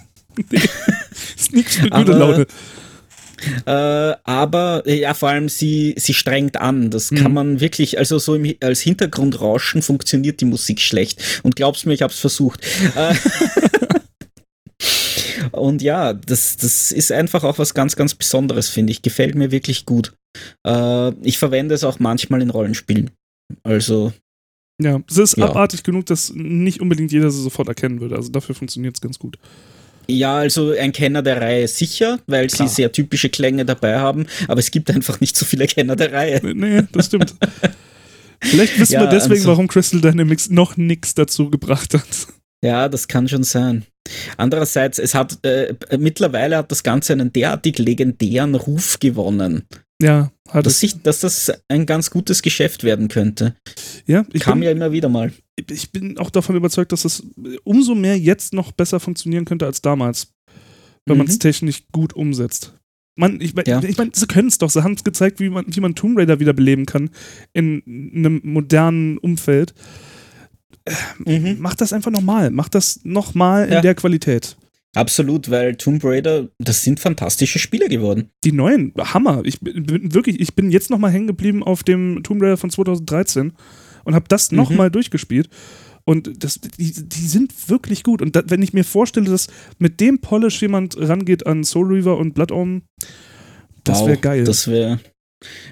[0.50, 0.60] nee.
[1.36, 2.46] Ist nichts für gute Aber- Laune.
[3.66, 6.90] Äh, aber ja, vor allem sie, sie strengt an.
[6.90, 7.32] Das kann Mhm.
[7.34, 11.40] man wirklich, also so im, als Hintergrundrauschen funktioniert die Musik schlecht.
[11.42, 12.60] Und glaubst mir, ich hab's versucht.
[12.94, 13.14] Äh,
[15.56, 19.02] Und ja, das, das ist einfach auch was ganz, ganz Besonderes, finde ich.
[19.02, 20.14] Gefällt mir wirklich gut.
[20.66, 23.10] Äh, ich verwende es auch manchmal in Rollenspielen.
[23.62, 24.12] Also,
[24.82, 25.46] Ja, es ist Ja.
[25.46, 28.16] abartig genug, dass nicht unbedingt jeder sie sofort erkennen würde.
[28.16, 29.38] Also dafür funktioniert es ganz gut.
[30.08, 32.68] ja, also ein Kenner der Reihe sicher, weil Klar.
[32.68, 36.12] sie sehr typische Klänge dabei haben, aber es gibt einfach nicht so viele Kenner der
[36.12, 36.40] Reihe.
[36.42, 37.34] Nee, das stimmt.
[38.40, 42.26] Vielleicht wissen Ja, wir deswegen, also- warum Crystal Dynamics noch nichts dazu gebracht hat.
[42.62, 43.84] Ja, das kann schon sein.
[44.36, 49.64] Andererseits, es hat äh, mittlerweile hat das Ganze einen derartig legendären Ruf gewonnen,
[50.00, 53.54] Ja, hat dass, ich, dass das ein ganz gutes Geschäft werden könnte.
[54.06, 55.32] Ja, ich Kam bin, ja immer wieder mal.
[55.70, 57.22] ich bin auch davon überzeugt, dass es
[57.64, 60.28] umso mehr jetzt noch besser funktionieren könnte als damals,
[61.06, 61.40] wenn man es Mhm.
[61.40, 62.74] technisch gut umsetzt.
[63.16, 63.82] Man, ich meine, Ja.
[63.82, 64.68] ich mein, sie können es doch.
[64.70, 67.10] Sie haben es gezeigt, wie man, wie man Tomb Raider wiederbeleben kann
[67.52, 67.80] in
[68.12, 69.72] einem modernen Umfeld.
[71.24, 71.56] Mhm.
[71.60, 72.50] Mach das einfach nochmal.
[72.50, 73.80] Mach das nochmal in Ja.
[73.80, 74.56] der Qualität.
[74.94, 78.30] Absolut, weil Tomb Raider, das sind fantastische Spiele geworden.
[78.44, 79.42] Die neuen, Hammer.
[79.44, 83.52] Ich bin wirklich, ich bin jetzt nochmal hängen geblieben auf dem Tomb Raider von 2013
[84.04, 84.56] und habe das Mhm.
[84.58, 85.48] nochmal durchgespielt.
[86.04, 88.20] Und das, die, die sind wirklich gut.
[88.22, 92.18] Und da, wenn ich mir vorstelle, dass mit dem Polish jemand rangeht an Soul Reaver
[92.18, 92.82] und Blood Omen,
[93.84, 94.44] das Wow, wäre geil.
[94.44, 95.00] Das wäre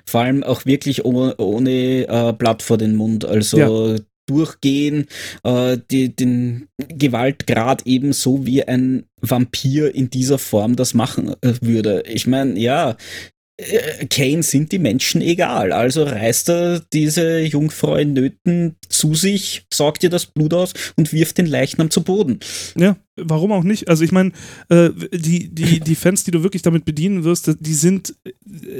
[0.07, 3.25] vor allem auch wirklich ohne, ohne äh, Blatt vor den Mund.
[3.25, 3.97] Also
[4.27, 5.07] durchgehen,
[5.45, 12.03] äh, die, den Gewaltgrad ebenso wie ein Vampir in dieser Form das machen äh, würde.
[12.07, 12.97] Ich meine, ja,
[13.57, 15.73] äh, Kane sind die Menschen egal.
[15.73, 21.13] Also reißt er diese Jungfrau in Nöten zu sich, saugt ihr das Blut aus und
[21.13, 22.41] wirft den Leichnam zu Boden.
[22.77, 23.89] Ja, warum auch nicht?
[23.89, 24.33] Also ich meine,
[24.69, 28.15] äh, die, die, die Fans, die du wirklich damit bedienen wirst, die sind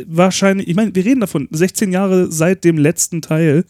[0.07, 3.65] wahrscheinlich, ich meine, wir reden davon, 16 Jahre seit dem letzten Teil,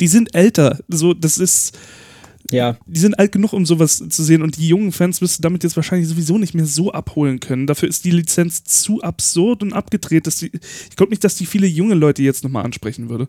[0.00, 0.78] die sind älter.
[0.88, 1.76] So, das ist,
[2.50, 5.42] Ja, die sind alt genug, um sowas zu sehen und die jungen Fans wirst du
[5.42, 7.66] damit jetzt wahrscheinlich sowieso nicht mehr so abholen können.
[7.66, 10.50] Dafür ist die Lizenz zu absurd und abgedreht, dass die,
[10.88, 13.28] ich glaube nicht, dass die viele junge Leute jetzt nochmal ansprechen würde.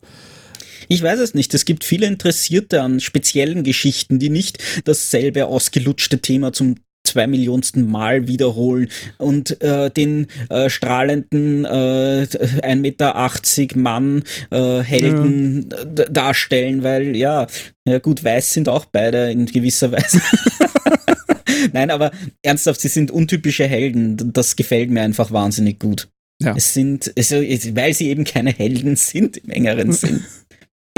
[0.88, 1.53] Ich weiß es nicht.
[1.53, 6.76] Es gibt viele Interessierte an speziellen Geschichten, die nicht dasselbe ausgelutschte Thema zum
[7.10, 15.70] zwei Millionsten Mal wiederholen und äh, den äh, strahlenden äh, 1,80 Meter Mann äh, Helden
[15.72, 16.05] ja.
[16.05, 17.47] darstellen, weil ja,
[17.86, 20.21] ja gut, weiß sind auch beide in gewisser Weise.
[21.74, 22.12] Nein, aber
[22.42, 24.32] ernsthaft, sie sind untypische Helden.
[24.34, 26.08] Das gefällt mir einfach wahnsinnig gut.
[26.42, 26.55] Ja.
[26.55, 30.24] Es sind, also, weil sie eben keine Helden sind im engeren Sinn.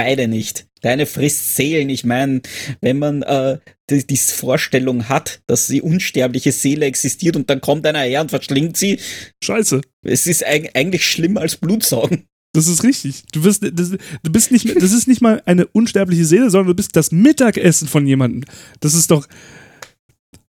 [0.04, 0.66] Beide nicht.
[0.82, 1.90] Deine frisst Seelen.
[1.90, 2.42] Ich meine,
[2.82, 7.86] wenn man äh, die, die, Vorstellung hat, dass die unsterbliche Seele existiert und dann kommt
[7.86, 9.00] einer her und verschlingt sie.
[9.44, 9.82] Scheiße.
[10.02, 12.26] Es ist eigentlich schlimmer als Blutsaugen.
[12.54, 13.26] Das ist richtig.
[13.32, 16.76] Du bist, das, du bist nicht, das ist nicht mal eine unsterbliche Seele, sondern du
[16.76, 18.44] bist das Mittagessen von jemandem.
[18.80, 19.28] Das ist doch,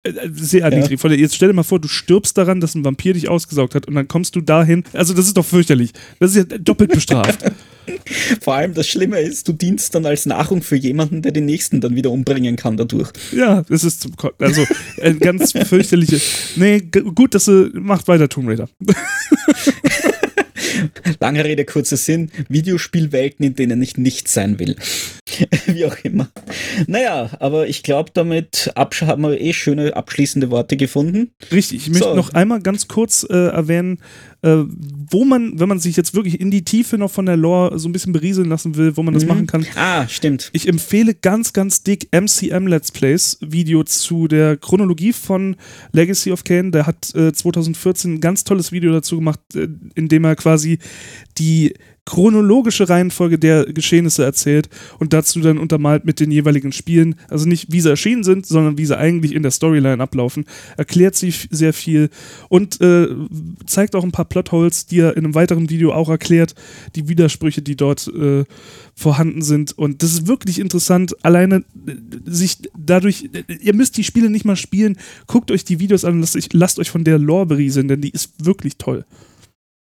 [0.03, 1.03] sehr erniedrigend.
[1.03, 1.11] Ja.
[1.11, 3.95] Jetzt stell dir mal vor, du stirbst daran, dass ein Vampir dich ausgesaugt hat und
[3.95, 4.83] dann kommst du dahin.
[4.93, 5.91] Also, das ist doch fürchterlich.
[6.19, 7.43] Das ist ja doppelt bestraft.
[8.41, 11.81] Vor allem das Schlimme ist, du dienst dann als Nahrung für jemanden, der den nächsten
[11.81, 13.09] dann wieder umbringen kann dadurch.
[13.31, 14.65] Ja, das ist zum Ko also
[15.01, 16.21] ein ganz fürchterliche.
[16.55, 18.69] Nee, gut, dass du macht weiter Tomb Raider.
[21.19, 22.31] Lange Rede, kurzer Sinn.
[22.49, 24.75] Videospielwelten, in denen ich nicht sein will.
[25.67, 26.29] Wie auch immer.
[26.87, 31.31] Naja, aber ich glaube, damit haben wir eh schöne abschließende Worte gefunden.
[31.51, 32.15] Richtig, ich möchte so.
[32.15, 33.99] noch einmal ganz kurz äh, erwähnen,
[34.43, 34.63] äh,
[35.09, 37.87] wo man, wenn man sich jetzt wirklich in die Tiefe noch von der Lore so
[37.87, 39.29] ein bisschen berieseln lassen will, wo man das mhm.
[39.29, 39.65] machen kann.
[39.75, 40.49] Ah, stimmt.
[40.53, 45.55] Ich empfehle ganz, ganz dick MCM Let's Plays Video zu der Chronologie von
[45.91, 46.71] Legacy of Kain.
[46.71, 50.79] Der hat äh, 2014 ein ganz tolles Video dazu gemacht, äh, in dem er quasi
[51.37, 51.73] die
[52.05, 54.69] chronologische Reihenfolge der Geschehnisse erzählt
[54.99, 58.77] und dazu dann untermalt mit den jeweiligen Spielen, also nicht wie sie erschienen sind, sondern
[58.77, 60.45] wie sie eigentlich in der Storyline ablaufen,
[60.77, 62.09] erklärt sich sehr viel
[62.49, 63.07] und äh,
[63.67, 66.55] zeigt auch ein paar Plotholes, die er in einem weiteren Video auch erklärt,
[66.95, 68.45] die Widersprüche, die dort äh,
[68.95, 69.77] vorhanden sind.
[69.77, 71.95] Und das ist wirklich interessant, alleine äh,
[72.25, 74.97] sich dadurch, äh, ihr müsst die Spiele nicht mal spielen,
[75.27, 78.43] guckt euch die Videos an, lasst, lasst euch von der Lore berieseln, denn die ist
[78.43, 79.05] wirklich toll.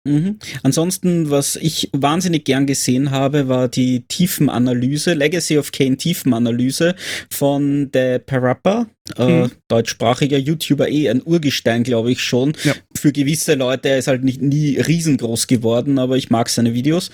[0.05, 0.39] Mhm.
[0.63, 6.95] Ansonsten, was ich wahnsinnig gern gesehen habe, war die Tiefenanalyse, Legacy of Kane Tiefenanalyse
[7.31, 8.87] von der Parappa,
[9.19, 9.51] äh, mhm.
[9.69, 12.55] deutschsprachiger YouTuber, eh ein Urgestein, glaube ich schon.
[12.65, 12.75] Ja.
[12.97, 17.11] Für gewisse Leute, er ist halt nicht nie riesengroß geworden, aber ich mag seine Videos.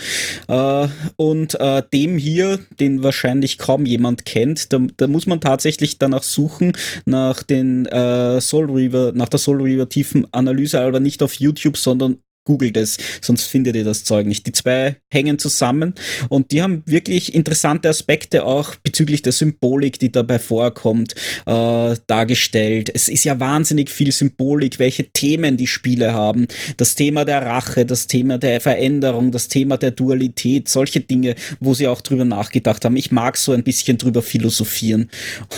[0.46, 0.86] Äh,
[1.16, 6.22] und äh, dem hier, den wahrscheinlich kaum jemand kennt, da, da muss man tatsächlich danach
[6.22, 6.72] suchen,
[7.04, 12.18] nach den äh, Soul Reaver, nach der Soul Reaver Tiefenanalyse, aber nicht auf YouTube, sondern
[12.46, 14.46] googelt es, sonst findet ihr das Zeug nicht.
[14.46, 15.94] Die zwei hängen zusammen
[16.30, 21.14] und die haben wirklich interessante Aspekte auch bezüglich der Symbolik, die dabei vorkommt,
[21.44, 22.90] äh, dargestellt.
[22.94, 26.46] Es ist ja wahnsinnig viel Symbolik, welche Themen die Spiele haben.
[26.76, 31.74] Das Thema der Rache, das Thema der Veränderung, das Thema der Dualität, solche Dinge, wo
[31.74, 32.96] sie auch drüber nachgedacht haben.
[32.96, 35.10] Ich mag so ein bisschen drüber philosophieren.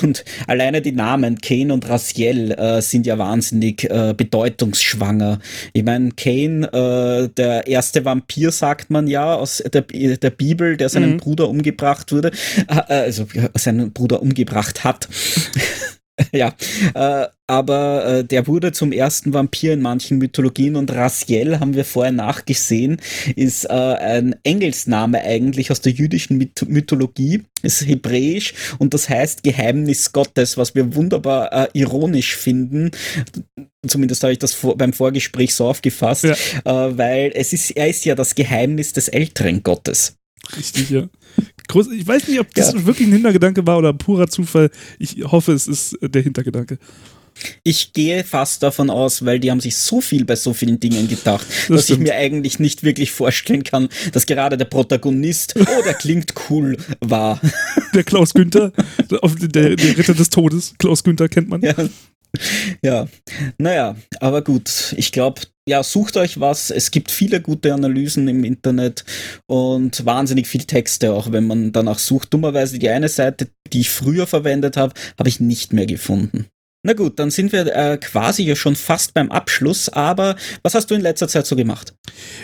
[0.02, 5.38] Und alleine die Namen Kane und Raziel äh, sind ja wahnsinnig äh, bedeutungsschwanger.
[5.72, 10.88] Ich meine, Kane äh, der erste Vampir, sagt man ja, aus der, der Bibel, der
[10.88, 11.16] seinen mhm.
[11.18, 12.30] Bruder umgebracht wurde,
[12.68, 15.08] äh, also seinen Bruder umgebracht hat.
[16.32, 16.54] ja,
[16.94, 21.84] äh, aber äh, der wurde zum ersten Vampir in manchen Mythologien und Raziel, haben wir
[21.84, 23.00] vorher nachgesehen,
[23.36, 29.42] ist äh, ein Engelsname eigentlich aus der jüdischen Myth Mythologie, ist hebräisch und das heißt
[29.42, 32.90] Geheimnis Gottes, was wir wunderbar äh, ironisch finden.
[33.86, 36.32] Zumindest habe ich das vor, beim Vorgespräch so aufgefasst, ja.
[36.64, 40.16] Äh, weil es ist, er ist ja das Geheimnis des älteren Gottes.
[40.56, 41.08] Richtig, ja.
[41.68, 42.86] Ich weiß nicht, ob das ja.
[42.86, 44.70] wirklich ein Hintergedanke war oder purer Zufall.
[44.98, 46.78] Ich hoffe, es ist der Hintergedanke.
[47.62, 51.08] Ich gehe fast davon aus, weil die haben sich so viel bei so vielen Dingen
[51.08, 52.00] gedacht, das dass stimmt.
[52.00, 56.76] ich mir eigentlich nicht wirklich vorstellen kann, dass gerade der Protagonist, oh, der klingt cool,
[57.00, 57.40] war.
[57.94, 58.72] Der Klaus Günther,
[59.10, 61.62] der, der Ritter des Todes, Klaus Günther kennt man.
[61.62, 61.74] Ja.
[62.82, 63.08] Ja,
[63.56, 66.70] naja, aber gut, ich glaube, ja, sucht euch was.
[66.70, 69.04] Es gibt viele gute Analysen im Internet
[69.46, 72.32] und wahnsinnig viel Texte, auch wenn man danach sucht.
[72.32, 76.46] Dummerweise die eine Seite, die ich früher verwendet habe, habe ich nicht mehr gefunden.
[76.84, 80.90] Na gut, dann sind wir äh, quasi ja schon fast beim Abschluss, aber was hast
[80.90, 81.94] du in letzter Zeit so gemacht?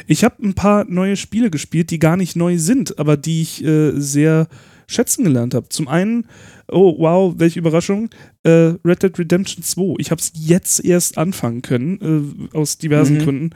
[0.07, 3.65] Ich habe ein paar neue Spiele gespielt, die gar nicht neu sind, aber die ich
[3.65, 4.49] äh, sehr
[4.86, 5.69] schätzen gelernt habe.
[5.69, 6.27] Zum einen,
[6.69, 8.11] oh wow, welche Überraschung,
[8.43, 9.97] äh, Red Dead Redemption 2.
[9.98, 13.23] Ich habe es jetzt erst anfangen können, äh, aus diversen mhm.
[13.23, 13.51] Gründen.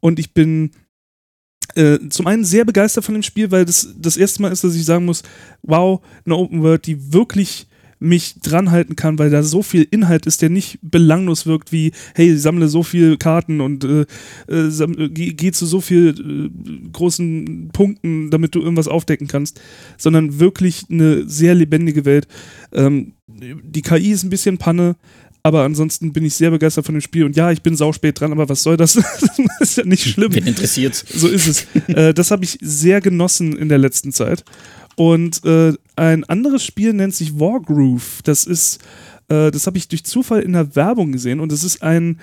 [0.00, 0.70] Und ich bin
[1.74, 4.74] äh, zum einen sehr begeistert von dem Spiel, weil das das erste Mal ist, dass
[4.74, 5.22] ich sagen muss,
[5.62, 7.67] wow, eine Open World, die wirklich
[8.00, 12.36] mich dranhalten kann, weil da so viel Inhalt ist, der nicht belanglos wirkt wie, hey,
[12.36, 14.06] sammle so viel Karten und äh,
[14.48, 19.60] äh, geh, geh, zu so viel äh, großen Punkten, damit du irgendwas aufdecken kannst,
[19.96, 22.28] sondern wirklich eine sehr lebendige Welt.
[22.72, 24.96] Ähm, die KI ist ein bisschen Panne,
[25.42, 27.24] Aber ansonsten bin ich sehr begeistert von dem Spiel.
[27.24, 28.94] Und ja, ich bin sauspät dran, aber was soll das?
[29.58, 30.34] das ist ja nicht schlimm.
[30.34, 30.94] Wen interessiert.
[30.94, 31.66] So ist es.
[31.88, 34.44] äh, das habe ich sehr genossen in der letzten Zeit.
[34.98, 38.20] Und äh, ein anderes Spiel nennt sich Wargroove.
[38.24, 38.82] Das ist,
[39.28, 42.18] äh, das habe ich durch Zufall in der Werbung gesehen und es ist ein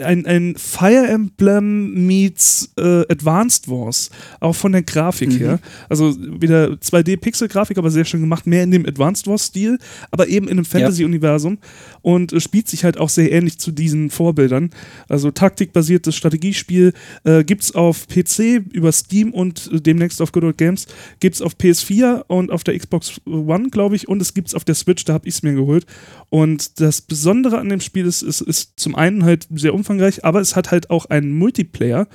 [0.00, 4.10] ein, ein Fire Emblem meets äh, Advanced Wars,
[4.40, 5.38] auch von der Grafik mhm.
[5.38, 5.60] her.
[5.88, 9.78] Also wieder 2D-Pixel-Grafik, aber sehr schön gemacht, mehr in dem Advanced Wars-Stil,
[10.10, 11.58] aber eben in einem Fantasy-Universum
[12.02, 14.70] und äh, spielt sich halt auch sehr ähnlich zu diesen Vorbildern.
[15.08, 16.92] Also taktikbasiertes Strategiespiel
[17.24, 20.86] äh, gibt es auf PC über Steam und äh, demnächst auf Good Old Games,
[21.20, 24.54] gibt es auf PS4 und auf der Xbox One, glaube ich, und es gibt es
[24.54, 25.86] auf der Switch, da habe ich es mir geholt.
[26.30, 30.40] Und das Besondere an dem Spiel ist, ist, ist zum einen halt sehr umfangreich, aber
[30.40, 32.06] es hat halt auch einen Multiplayer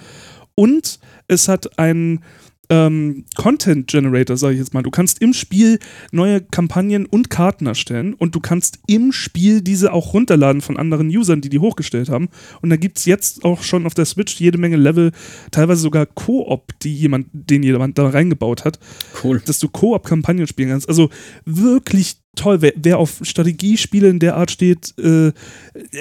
[0.55, 2.21] und es hat einen
[2.69, 4.83] ähm, Content Generator, sage ich jetzt mal.
[4.83, 5.79] Du kannst im Spiel
[6.11, 11.07] neue Kampagnen und Karten erstellen und du kannst im Spiel diese auch runterladen von anderen
[11.07, 12.29] Usern, die die hochgestellt haben.
[12.61, 15.11] Und da gibt es jetzt auch schon auf der Switch jede Menge Level,
[15.51, 18.79] teilweise sogar Koop, die jemand, den jemand da reingebaut hat.
[19.23, 19.41] Cool.
[19.45, 20.87] Dass du Koop-Kampagnen spielen kannst.
[20.87, 21.09] Also
[21.45, 22.61] wirklich toll.
[22.61, 25.31] Wer, wer auf Strategiespiele in der Art steht, äh,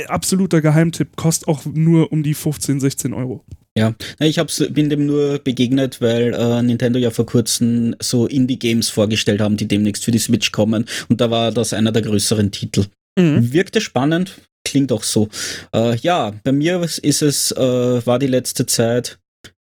[0.08, 3.44] absoluter Geheimtipp, kostet auch nur um die 15, 16 Euro.
[3.74, 8.90] Ja, ich hab's, bin dem nur begegnet, weil äh, Nintendo ja vor kurzem so Indie-Games
[8.90, 10.84] vorgestellt haben, die demnächst für die Switch kommen.
[11.08, 12.84] Und da war das einer der größeren Titel.
[13.18, 13.52] Mhm.
[13.52, 15.28] Wirkte spannend, klingt auch so.
[15.74, 19.18] Äh, ja, bei mir ist es, äh, war die letzte Zeit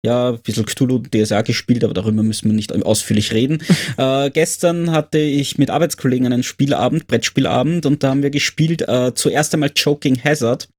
[0.06, 3.60] ja, ein bisschen Cthulhu DSA gespielt, aber darüber müssen wir nicht ausführlich reden.
[3.98, 9.14] äh, gestern hatte ich mit Arbeitskollegen einen Spielabend, Brettspielabend, und da haben wir gespielt äh,
[9.14, 10.70] zuerst einmal Choking Hazard.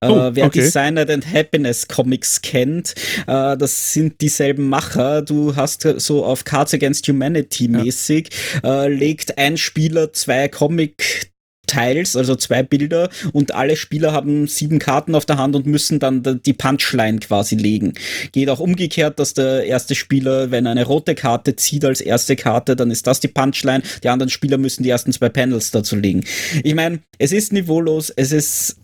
[0.00, 0.60] Äh, oh, wer okay.
[0.60, 2.94] Designed and Happiness Comics kennt,
[3.26, 5.22] äh, das sind dieselben Macher.
[5.22, 8.28] Du hast so auf Cards Against Humanity mäßig,
[8.62, 8.84] ja.
[8.84, 11.29] Äh, legt ein Spieler zwei Comic
[11.70, 16.00] Teils, also zwei Bilder und alle Spieler haben sieben Karten auf der Hand und müssen
[16.00, 17.94] dann die Punchline quasi legen.
[18.32, 22.34] Geht auch umgekehrt, dass der erste Spieler, wenn er eine rote Karte zieht als erste
[22.34, 23.82] Karte, dann ist das die Punchline.
[24.02, 26.24] Die anderen Spieler müssen die ersten zwei Panels dazu legen.
[26.64, 28.76] Ich meine, es ist niveaulos, es ist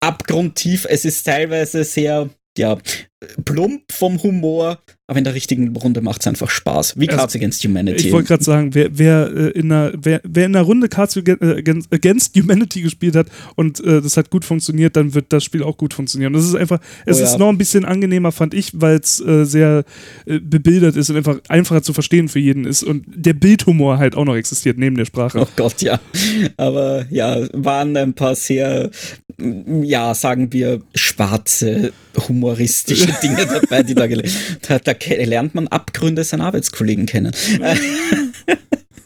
[0.00, 2.28] abgrundtief, es ist teilweise sehr
[2.58, 2.76] ja,
[3.44, 4.78] plump vom Humor,
[5.12, 6.98] aber in der richtigen Runde macht es einfach Spaß.
[6.98, 8.06] Wie also, Cards Against Humanity.
[8.06, 11.16] Ich wollte gerade sagen, wer, wer, äh, in einer, wer, wer in einer Runde Cards
[11.16, 13.26] äh, Against Humanity gespielt hat
[13.56, 16.32] und äh, das hat gut funktioniert, dann wird das Spiel auch gut funktionieren.
[16.32, 17.26] Das ist einfach, es oh, ja.
[17.26, 19.84] ist noch ein bisschen angenehmer, fand ich, weil es äh, sehr
[20.24, 24.14] äh, bebildert ist und einfach einfacher zu verstehen für jeden ist und der Bildhumor halt
[24.14, 25.40] auch noch existiert neben der Sprache.
[25.40, 26.00] Oh Gott, ja.
[26.56, 28.90] Aber ja, waren ein paar sehr,
[29.82, 31.92] ja, sagen wir, schwarze,
[32.28, 34.06] humoristische Dinge dabei, die da,
[34.78, 34.92] da, da
[35.24, 37.32] lernt man Abgründe seiner Arbeitskollegen kennen.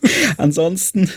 [0.36, 1.10] ansonsten,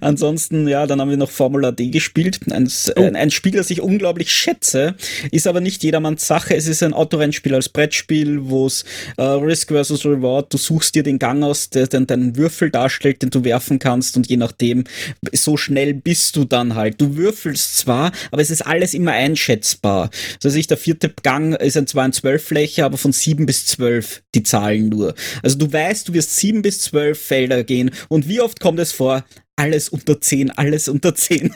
[0.00, 2.40] ansonsten, ja, dann haben wir noch Formula D gespielt.
[2.50, 3.02] Ein, oh.
[3.02, 4.94] ein, ein, Spiel, das ich unglaublich schätze,
[5.30, 6.54] ist aber nicht jedermanns Sache.
[6.54, 8.84] Es ist ein Autorennspiel als Brettspiel, wo es
[9.16, 13.22] äh, Risk versus Reward, du suchst dir den Gang aus, der dann deinen Würfel darstellt,
[13.22, 14.84] den du werfen kannst und je nachdem,
[15.32, 17.00] so schnell bist du dann halt.
[17.00, 20.10] Du würfelst zwar, aber es ist alles immer einschätzbar.
[20.40, 24.22] Das heißt, der vierte Gang ist ein, zwar ein Zwölffläche, aber von sieben bis zwölf
[24.34, 25.14] die Zahlen nur.
[25.42, 28.92] Also du weißt, du wirst sieben bis zwölf Felder gehen und wie oft kommt es
[28.92, 29.24] vor?
[29.56, 31.52] Alles unter 10, alles unter 10.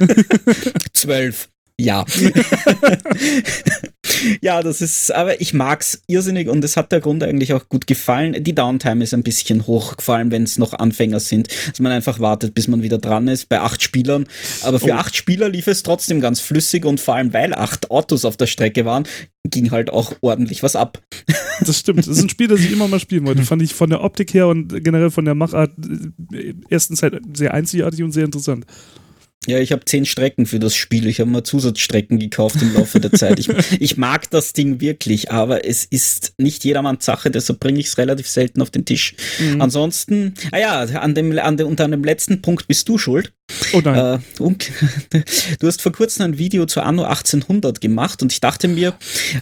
[0.93, 1.49] 12.
[1.81, 2.05] Ja.
[4.43, 7.87] ja, das ist, aber ich mag's irrsinnig und es hat der Grund eigentlich auch gut
[7.87, 8.45] gefallen.
[8.45, 11.93] Die Downtime ist ein bisschen hoch, vor allem wenn es noch Anfänger sind, dass man
[11.93, 14.27] einfach wartet, bis man wieder dran ist, bei acht Spielern.
[14.63, 14.97] Aber für oh.
[14.97, 18.47] acht Spieler lief es trotzdem ganz flüssig und vor allem, weil acht Autos auf der
[18.47, 19.05] Strecke waren,
[19.45, 21.01] ging halt auch ordentlich was ab.
[21.63, 21.99] Das stimmt.
[21.99, 23.43] Das ist ein Spiel, das ich immer mal spielen wollte.
[23.43, 25.71] Fand ich von der Optik her und generell von der Machart
[26.33, 28.65] äh, erstens halt sehr einzigartig und sehr interessant.
[29.47, 31.07] Ja, ich habe zehn Strecken für das Spiel.
[31.07, 33.39] Ich habe mal Zusatzstrecken gekauft im Laufe der Zeit.
[33.39, 33.49] Ich,
[33.81, 37.97] ich, mag das Ding wirklich, aber es ist nicht jedermanns Sache, deshalb bringe ich es
[37.97, 39.15] relativ selten auf den Tisch.
[39.39, 39.63] Mhm.
[39.63, 43.33] Ansonsten, ah ja, an dem, an dem, unter einem letzten Punkt bist du schuld.
[43.73, 44.21] Oh nein.
[44.39, 44.57] Äh, um,
[45.59, 48.95] du hast vor kurzem ein Video zu Anno 1800 gemacht und ich dachte mir,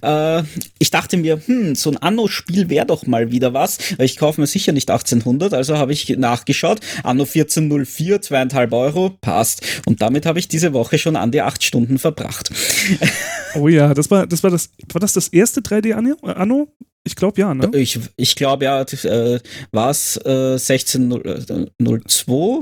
[0.02, 0.42] äh,
[0.78, 3.78] ich dachte mir, hm, so ein Anno-Spiel wäre doch mal wieder was.
[3.98, 6.80] Ich kaufe mir sicher nicht 1800, also habe ich nachgeschaut.
[7.02, 9.62] Anno 1404, zweieinhalb Euro, passt.
[9.86, 12.50] Und damit habe ich diese Woche schon an die acht Stunden verbracht.
[13.54, 16.74] Oh ja, das war, das war das, war das das erste 3D Anno?
[17.04, 17.70] Ich glaube ja, ne?
[17.74, 19.40] Ich, ich glaube ja, äh,
[19.72, 21.70] war es äh, 1602?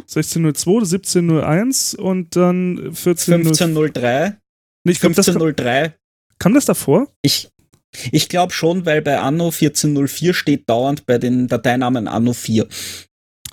[0.07, 4.37] 1602, 1701 und dann 14, 1503.
[4.85, 5.83] Nee, ich glaub, 1503.
[5.83, 5.99] Das kam,
[6.39, 7.09] kam das davor?
[7.23, 7.49] Ich,
[8.13, 12.69] ich glaube schon, weil bei Anno 1404 steht dauernd bei den Dateinamen Anno 4.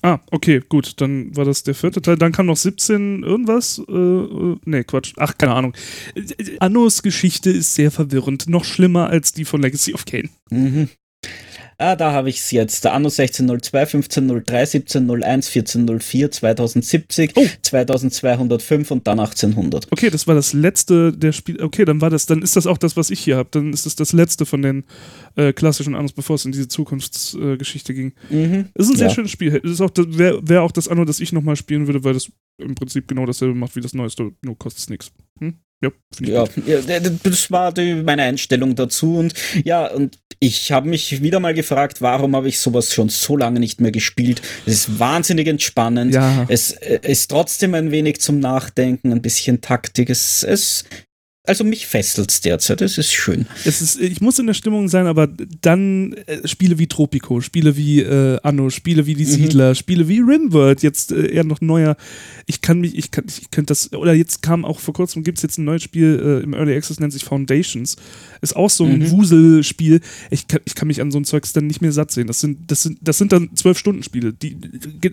[0.04, 1.00] Ah, okay, gut.
[1.00, 2.18] Dann war das der vierte Teil.
[2.18, 3.82] Dann kam noch 17 irgendwas.
[3.88, 5.14] Äh, äh, nee, Quatsch.
[5.16, 5.74] Ach, keine Ahnung.
[6.14, 8.50] Äh, Annos Geschichte ist sehr verwirrend.
[8.50, 10.30] Noch schlimmer als die von Legacy of Kane.
[10.50, 10.90] Mhm.
[11.84, 12.86] Ah, da habe ich es jetzt.
[12.86, 17.46] Der Anno 1602, 1503, 1701, 1404, 2070, Oh.
[17.62, 19.88] 2205 und dann 1800.
[19.92, 21.62] Okay, das war das letzte der Spiel.
[21.62, 23.50] Okay, dann war das, dann ist das auch das, was ich hier habe.
[23.52, 24.86] Dann ist das das letzte von den
[25.36, 28.14] äh, klassischen Annos, bevor es in diese Zukunftsgeschichte ging.
[28.30, 28.70] Mhm.
[28.74, 29.14] Es ist ein sehr Ja.
[29.14, 29.60] schönes Spiel.
[29.60, 32.14] Das ist auch das- wäre wär auch das Anno, das ich nochmal spielen würde, weil
[32.14, 35.12] das im Prinzip genau dasselbe macht wie das neueste, nur kostet es nichts.
[35.40, 35.56] Hm?
[36.20, 39.34] Ja, Ja, ja, das war die, meine Einstellung dazu und
[39.64, 43.60] ja, und ich habe mich wieder mal gefragt, warum habe ich sowas schon so lange
[43.60, 44.42] nicht mehr gespielt?
[44.66, 46.14] Es ist wahnsinnig entspannend.
[46.14, 46.46] Ja.
[46.50, 50.10] Es äh, ist trotzdem ein wenig zum Nachdenken, ein bisschen Taktik.
[50.10, 50.84] Es, es
[51.46, 52.82] also mich fesselt's derzeit.
[52.82, 53.46] Es ist schön.
[53.66, 55.28] Es ist, ich muss in der Stimmung sein, aber
[55.62, 60.20] dann äh, Spiele wie Tropico, Spiele wie äh, Anno, Spiele wie die Siedler, Spiele wie
[60.20, 61.98] Rimworld, jetzt äh, eher noch neuer.
[62.46, 65.38] Ich kann mich, ich kann, ich könnte das, oder jetzt kam auch vor kurzem, gibt
[65.40, 67.98] es jetzt ein neues Spiel äh, im Early Access, nennt sich Foundations.
[68.42, 69.12] Ist auch so ein Mhm.
[69.12, 70.00] Wuselspiel.
[70.32, 72.28] Ich kann, ich kann mich an so ein Zeugs dann nicht mehr satt sehen.
[72.28, 74.32] Das sind, das sind, das sind dann zwölf Stunden Spiele.
[74.34, 74.58] Die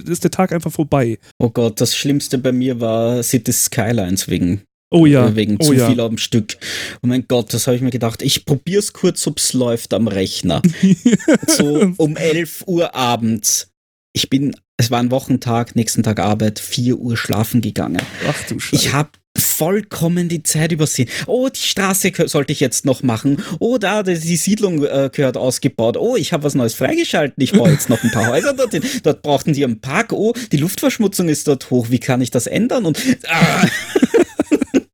[0.07, 1.19] ist der Tag einfach vorbei.
[1.39, 5.29] Oh Gott, das Schlimmste bei mir war Cities Skylines wegen Oh ja.
[5.29, 5.89] äh, wegen oh zu ja.
[5.89, 6.57] viel am Stück.
[7.03, 8.23] Oh mein Gott, das habe ich mir gedacht.
[8.23, 10.63] Ich probier's kurz, ob's läuft am Rechner.
[11.47, 13.69] so um 11 Uhr abends.
[14.13, 18.03] Ich bin, es war ein Wochentag, nächsten Tag Arbeit, 4 Uhr schlafen gegangen.
[18.29, 18.75] Ach du Scheiße.
[18.75, 21.09] Ich habe vollkommen die Zeit übersehen.
[21.27, 23.43] Oh, die Straße sollte ich jetzt noch machen.
[23.61, 25.97] Oh, da, die die Siedlung äh, gehört ausgebaut.
[25.97, 27.41] Oh, ich habe was Neues freigeschalten.
[27.43, 28.83] Ich baue jetzt noch ein paar Häuser dorthin.
[29.05, 30.13] Dort brauchten die einen Park.
[30.13, 31.91] Oh, die Luftverschmutzung ist dort hoch.
[31.91, 32.87] Wie kann ich das ändern?
[32.87, 32.99] Und
[33.29, 33.67] ah,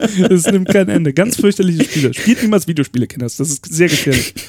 [0.30, 1.12] Es nimmt kein Ende.
[1.12, 2.14] Ganz fürchterliche Spiele.
[2.14, 3.36] Spielt niemals Videospiele, Kinders.
[3.36, 4.34] Das ist sehr gefährlich.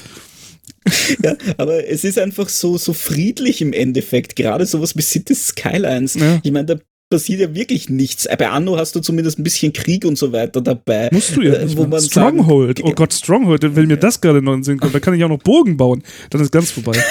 [1.22, 4.36] Ja, aber es ist einfach so, so friedlich im Endeffekt.
[4.36, 6.14] Gerade sowas wie Cities Skylines.
[6.14, 6.40] Ja.
[6.42, 6.76] Ich meine, da
[7.10, 8.26] passiert ja wirklich nichts.
[8.38, 11.10] Bei Anno hast du zumindest ein bisschen Krieg und so weiter dabei.
[11.12, 11.76] Musst du ja Äh, nicht.
[11.76, 11.90] wo mehr.
[11.90, 12.78] man Stronghold.
[12.78, 13.76] sagen- oh Gott, Stronghold.
[13.76, 15.76] Wenn mir das gerade noch in den Sinn kommt, da kann ich auch noch Bogen
[15.76, 16.02] bauen.
[16.30, 16.98] Dann ist ganz vorbei.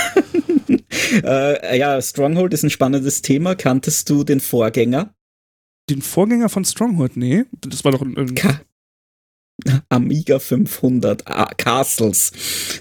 [1.23, 3.55] Äh, ja, Stronghold ist ein spannendes Thema.
[3.55, 5.13] Kanntest du den Vorgänger?
[5.89, 7.45] Den Vorgänger von Stronghold, nee.
[7.61, 8.17] Das war doch ein.
[8.17, 8.35] ein
[9.89, 12.31] Amiga 500 ah, Castles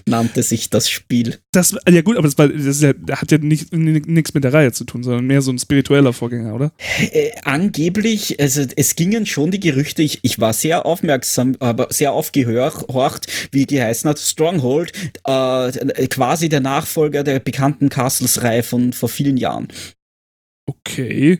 [0.05, 1.39] nannte sich das Spiel.
[1.51, 4.71] das, ja gut, aber das, war, das ja, hat ja nicht- nichts mit der Reihe
[4.71, 6.71] zu tun, sondern mehr so ein spiritueller Vorgänger, oder?
[6.99, 12.11] Äh, angeblich, also es gingen schon die Gerüchte, ich, ich war sehr aufmerksam, aber sehr
[12.13, 14.91] aufgehorcht, wie geheißen hat, Stronghold,
[15.25, 19.67] äh, quasi der Nachfolger der bekannten Castles-Reihe von vor vielen Jahren.
[20.67, 21.39] Okay.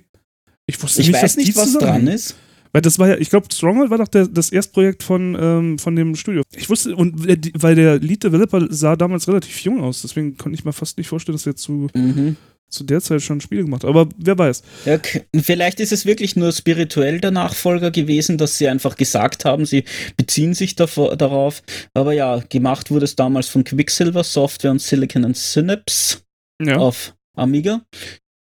[0.67, 2.35] Ich wusste Ich nicht, weiß nicht, was dran ist.
[2.73, 5.95] Weil das war ja, ich glaube, Stronghold war doch der, das Erstprojekt von, ähm, von
[5.95, 6.43] dem Studio.
[6.55, 7.25] Ich wusste, und
[7.61, 11.35] weil der Lead-Developer sah damals relativ jung aus, deswegen konnte ich mir fast nicht vorstellen,
[11.37, 12.35] dass er zu, Mhm.
[12.69, 13.89] zu der Zeit schon Spiele gemacht hat.
[13.89, 14.61] Aber wer weiß.
[14.85, 14.99] Ja,
[15.41, 19.85] vielleicht ist es wirklich nur spirituell der Nachfolger gewesen, dass sie einfach gesagt haben, sie
[20.17, 21.63] beziehen sich davor, darauf.
[21.93, 26.17] Aber ja, gemacht wurde es damals von Quicksilver Software und Silicon and Synapse
[26.61, 26.75] Ja.
[26.77, 27.81] auf Amiga.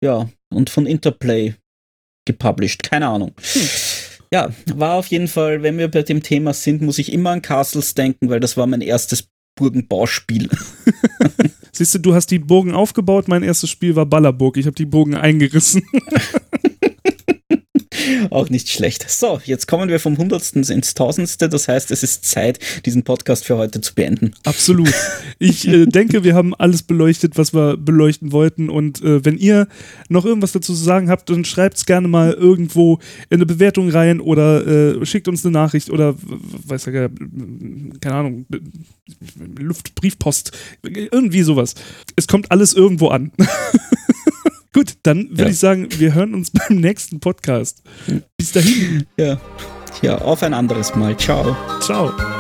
[0.03, 1.55] Ja, und von Interplay
[2.28, 2.84] gepublished.
[2.84, 3.32] Keine Ahnung.
[4.32, 7.42] Ja, war auf jeden Fall, wenn wir bei dem Thema sind, muss ich immer an
[7.42, 10.48] Castles denken, weil das war mein erstes Burgenbauspiel.
[11.72, 14.56] Siehst du, du hast die Burgen aufgebaut, mein erstes Spiel war Ballerburg.
[14.56, 15.82] Ich habe die Burgen eingerissen.
[18.30, 19.09] Auch nicht schlecht.
[19.10, 21.48] So, jetzt kommen wir vom Hundertsten ins Tausendste.
[21.48, 24.32] Das heißt, es ist Zeit, diesen Podcast für heute zu beenden.
[24.44, 24.92] Absolut.
[25.40, 28.70] Ich äh, denke, wir haben alles beleuchtet, was wir beleuchten wollten.
[28.70, 29.68] Und äh, wenn ihr
[30.09, 32.98] noch irgendwas dazu zu sagen habt, dann schreibt es gerne mal irgendwo
[33.30, 34.66] in eine Bewertung rein oder
[35.00, 36.16] äh, schickt uns eine Nachricht oder
[36.66, 37.10] weiß ja gar-
[38.00, 38.46] keine Ahnung,
[39.59, 40.52] Luftbriefpost,
[40.82, 41.74] irgendwie sowas.
[42.16, 43.30] Es kommt alles irgendwo an.
[44.74, 45.49] Gut, dann würde Ja.
[45.49, 47.82] ich sagen, wir hören uns beim nächsten Podcast.
[48.36, 49.07] Bis dahin.
[49.16, 49.40] Ja.
[50.03, 51.16] Ja, auf ein anderes Mal.
[51.16, 51.57] Ciao.
[51.81, 52.38] Ciao.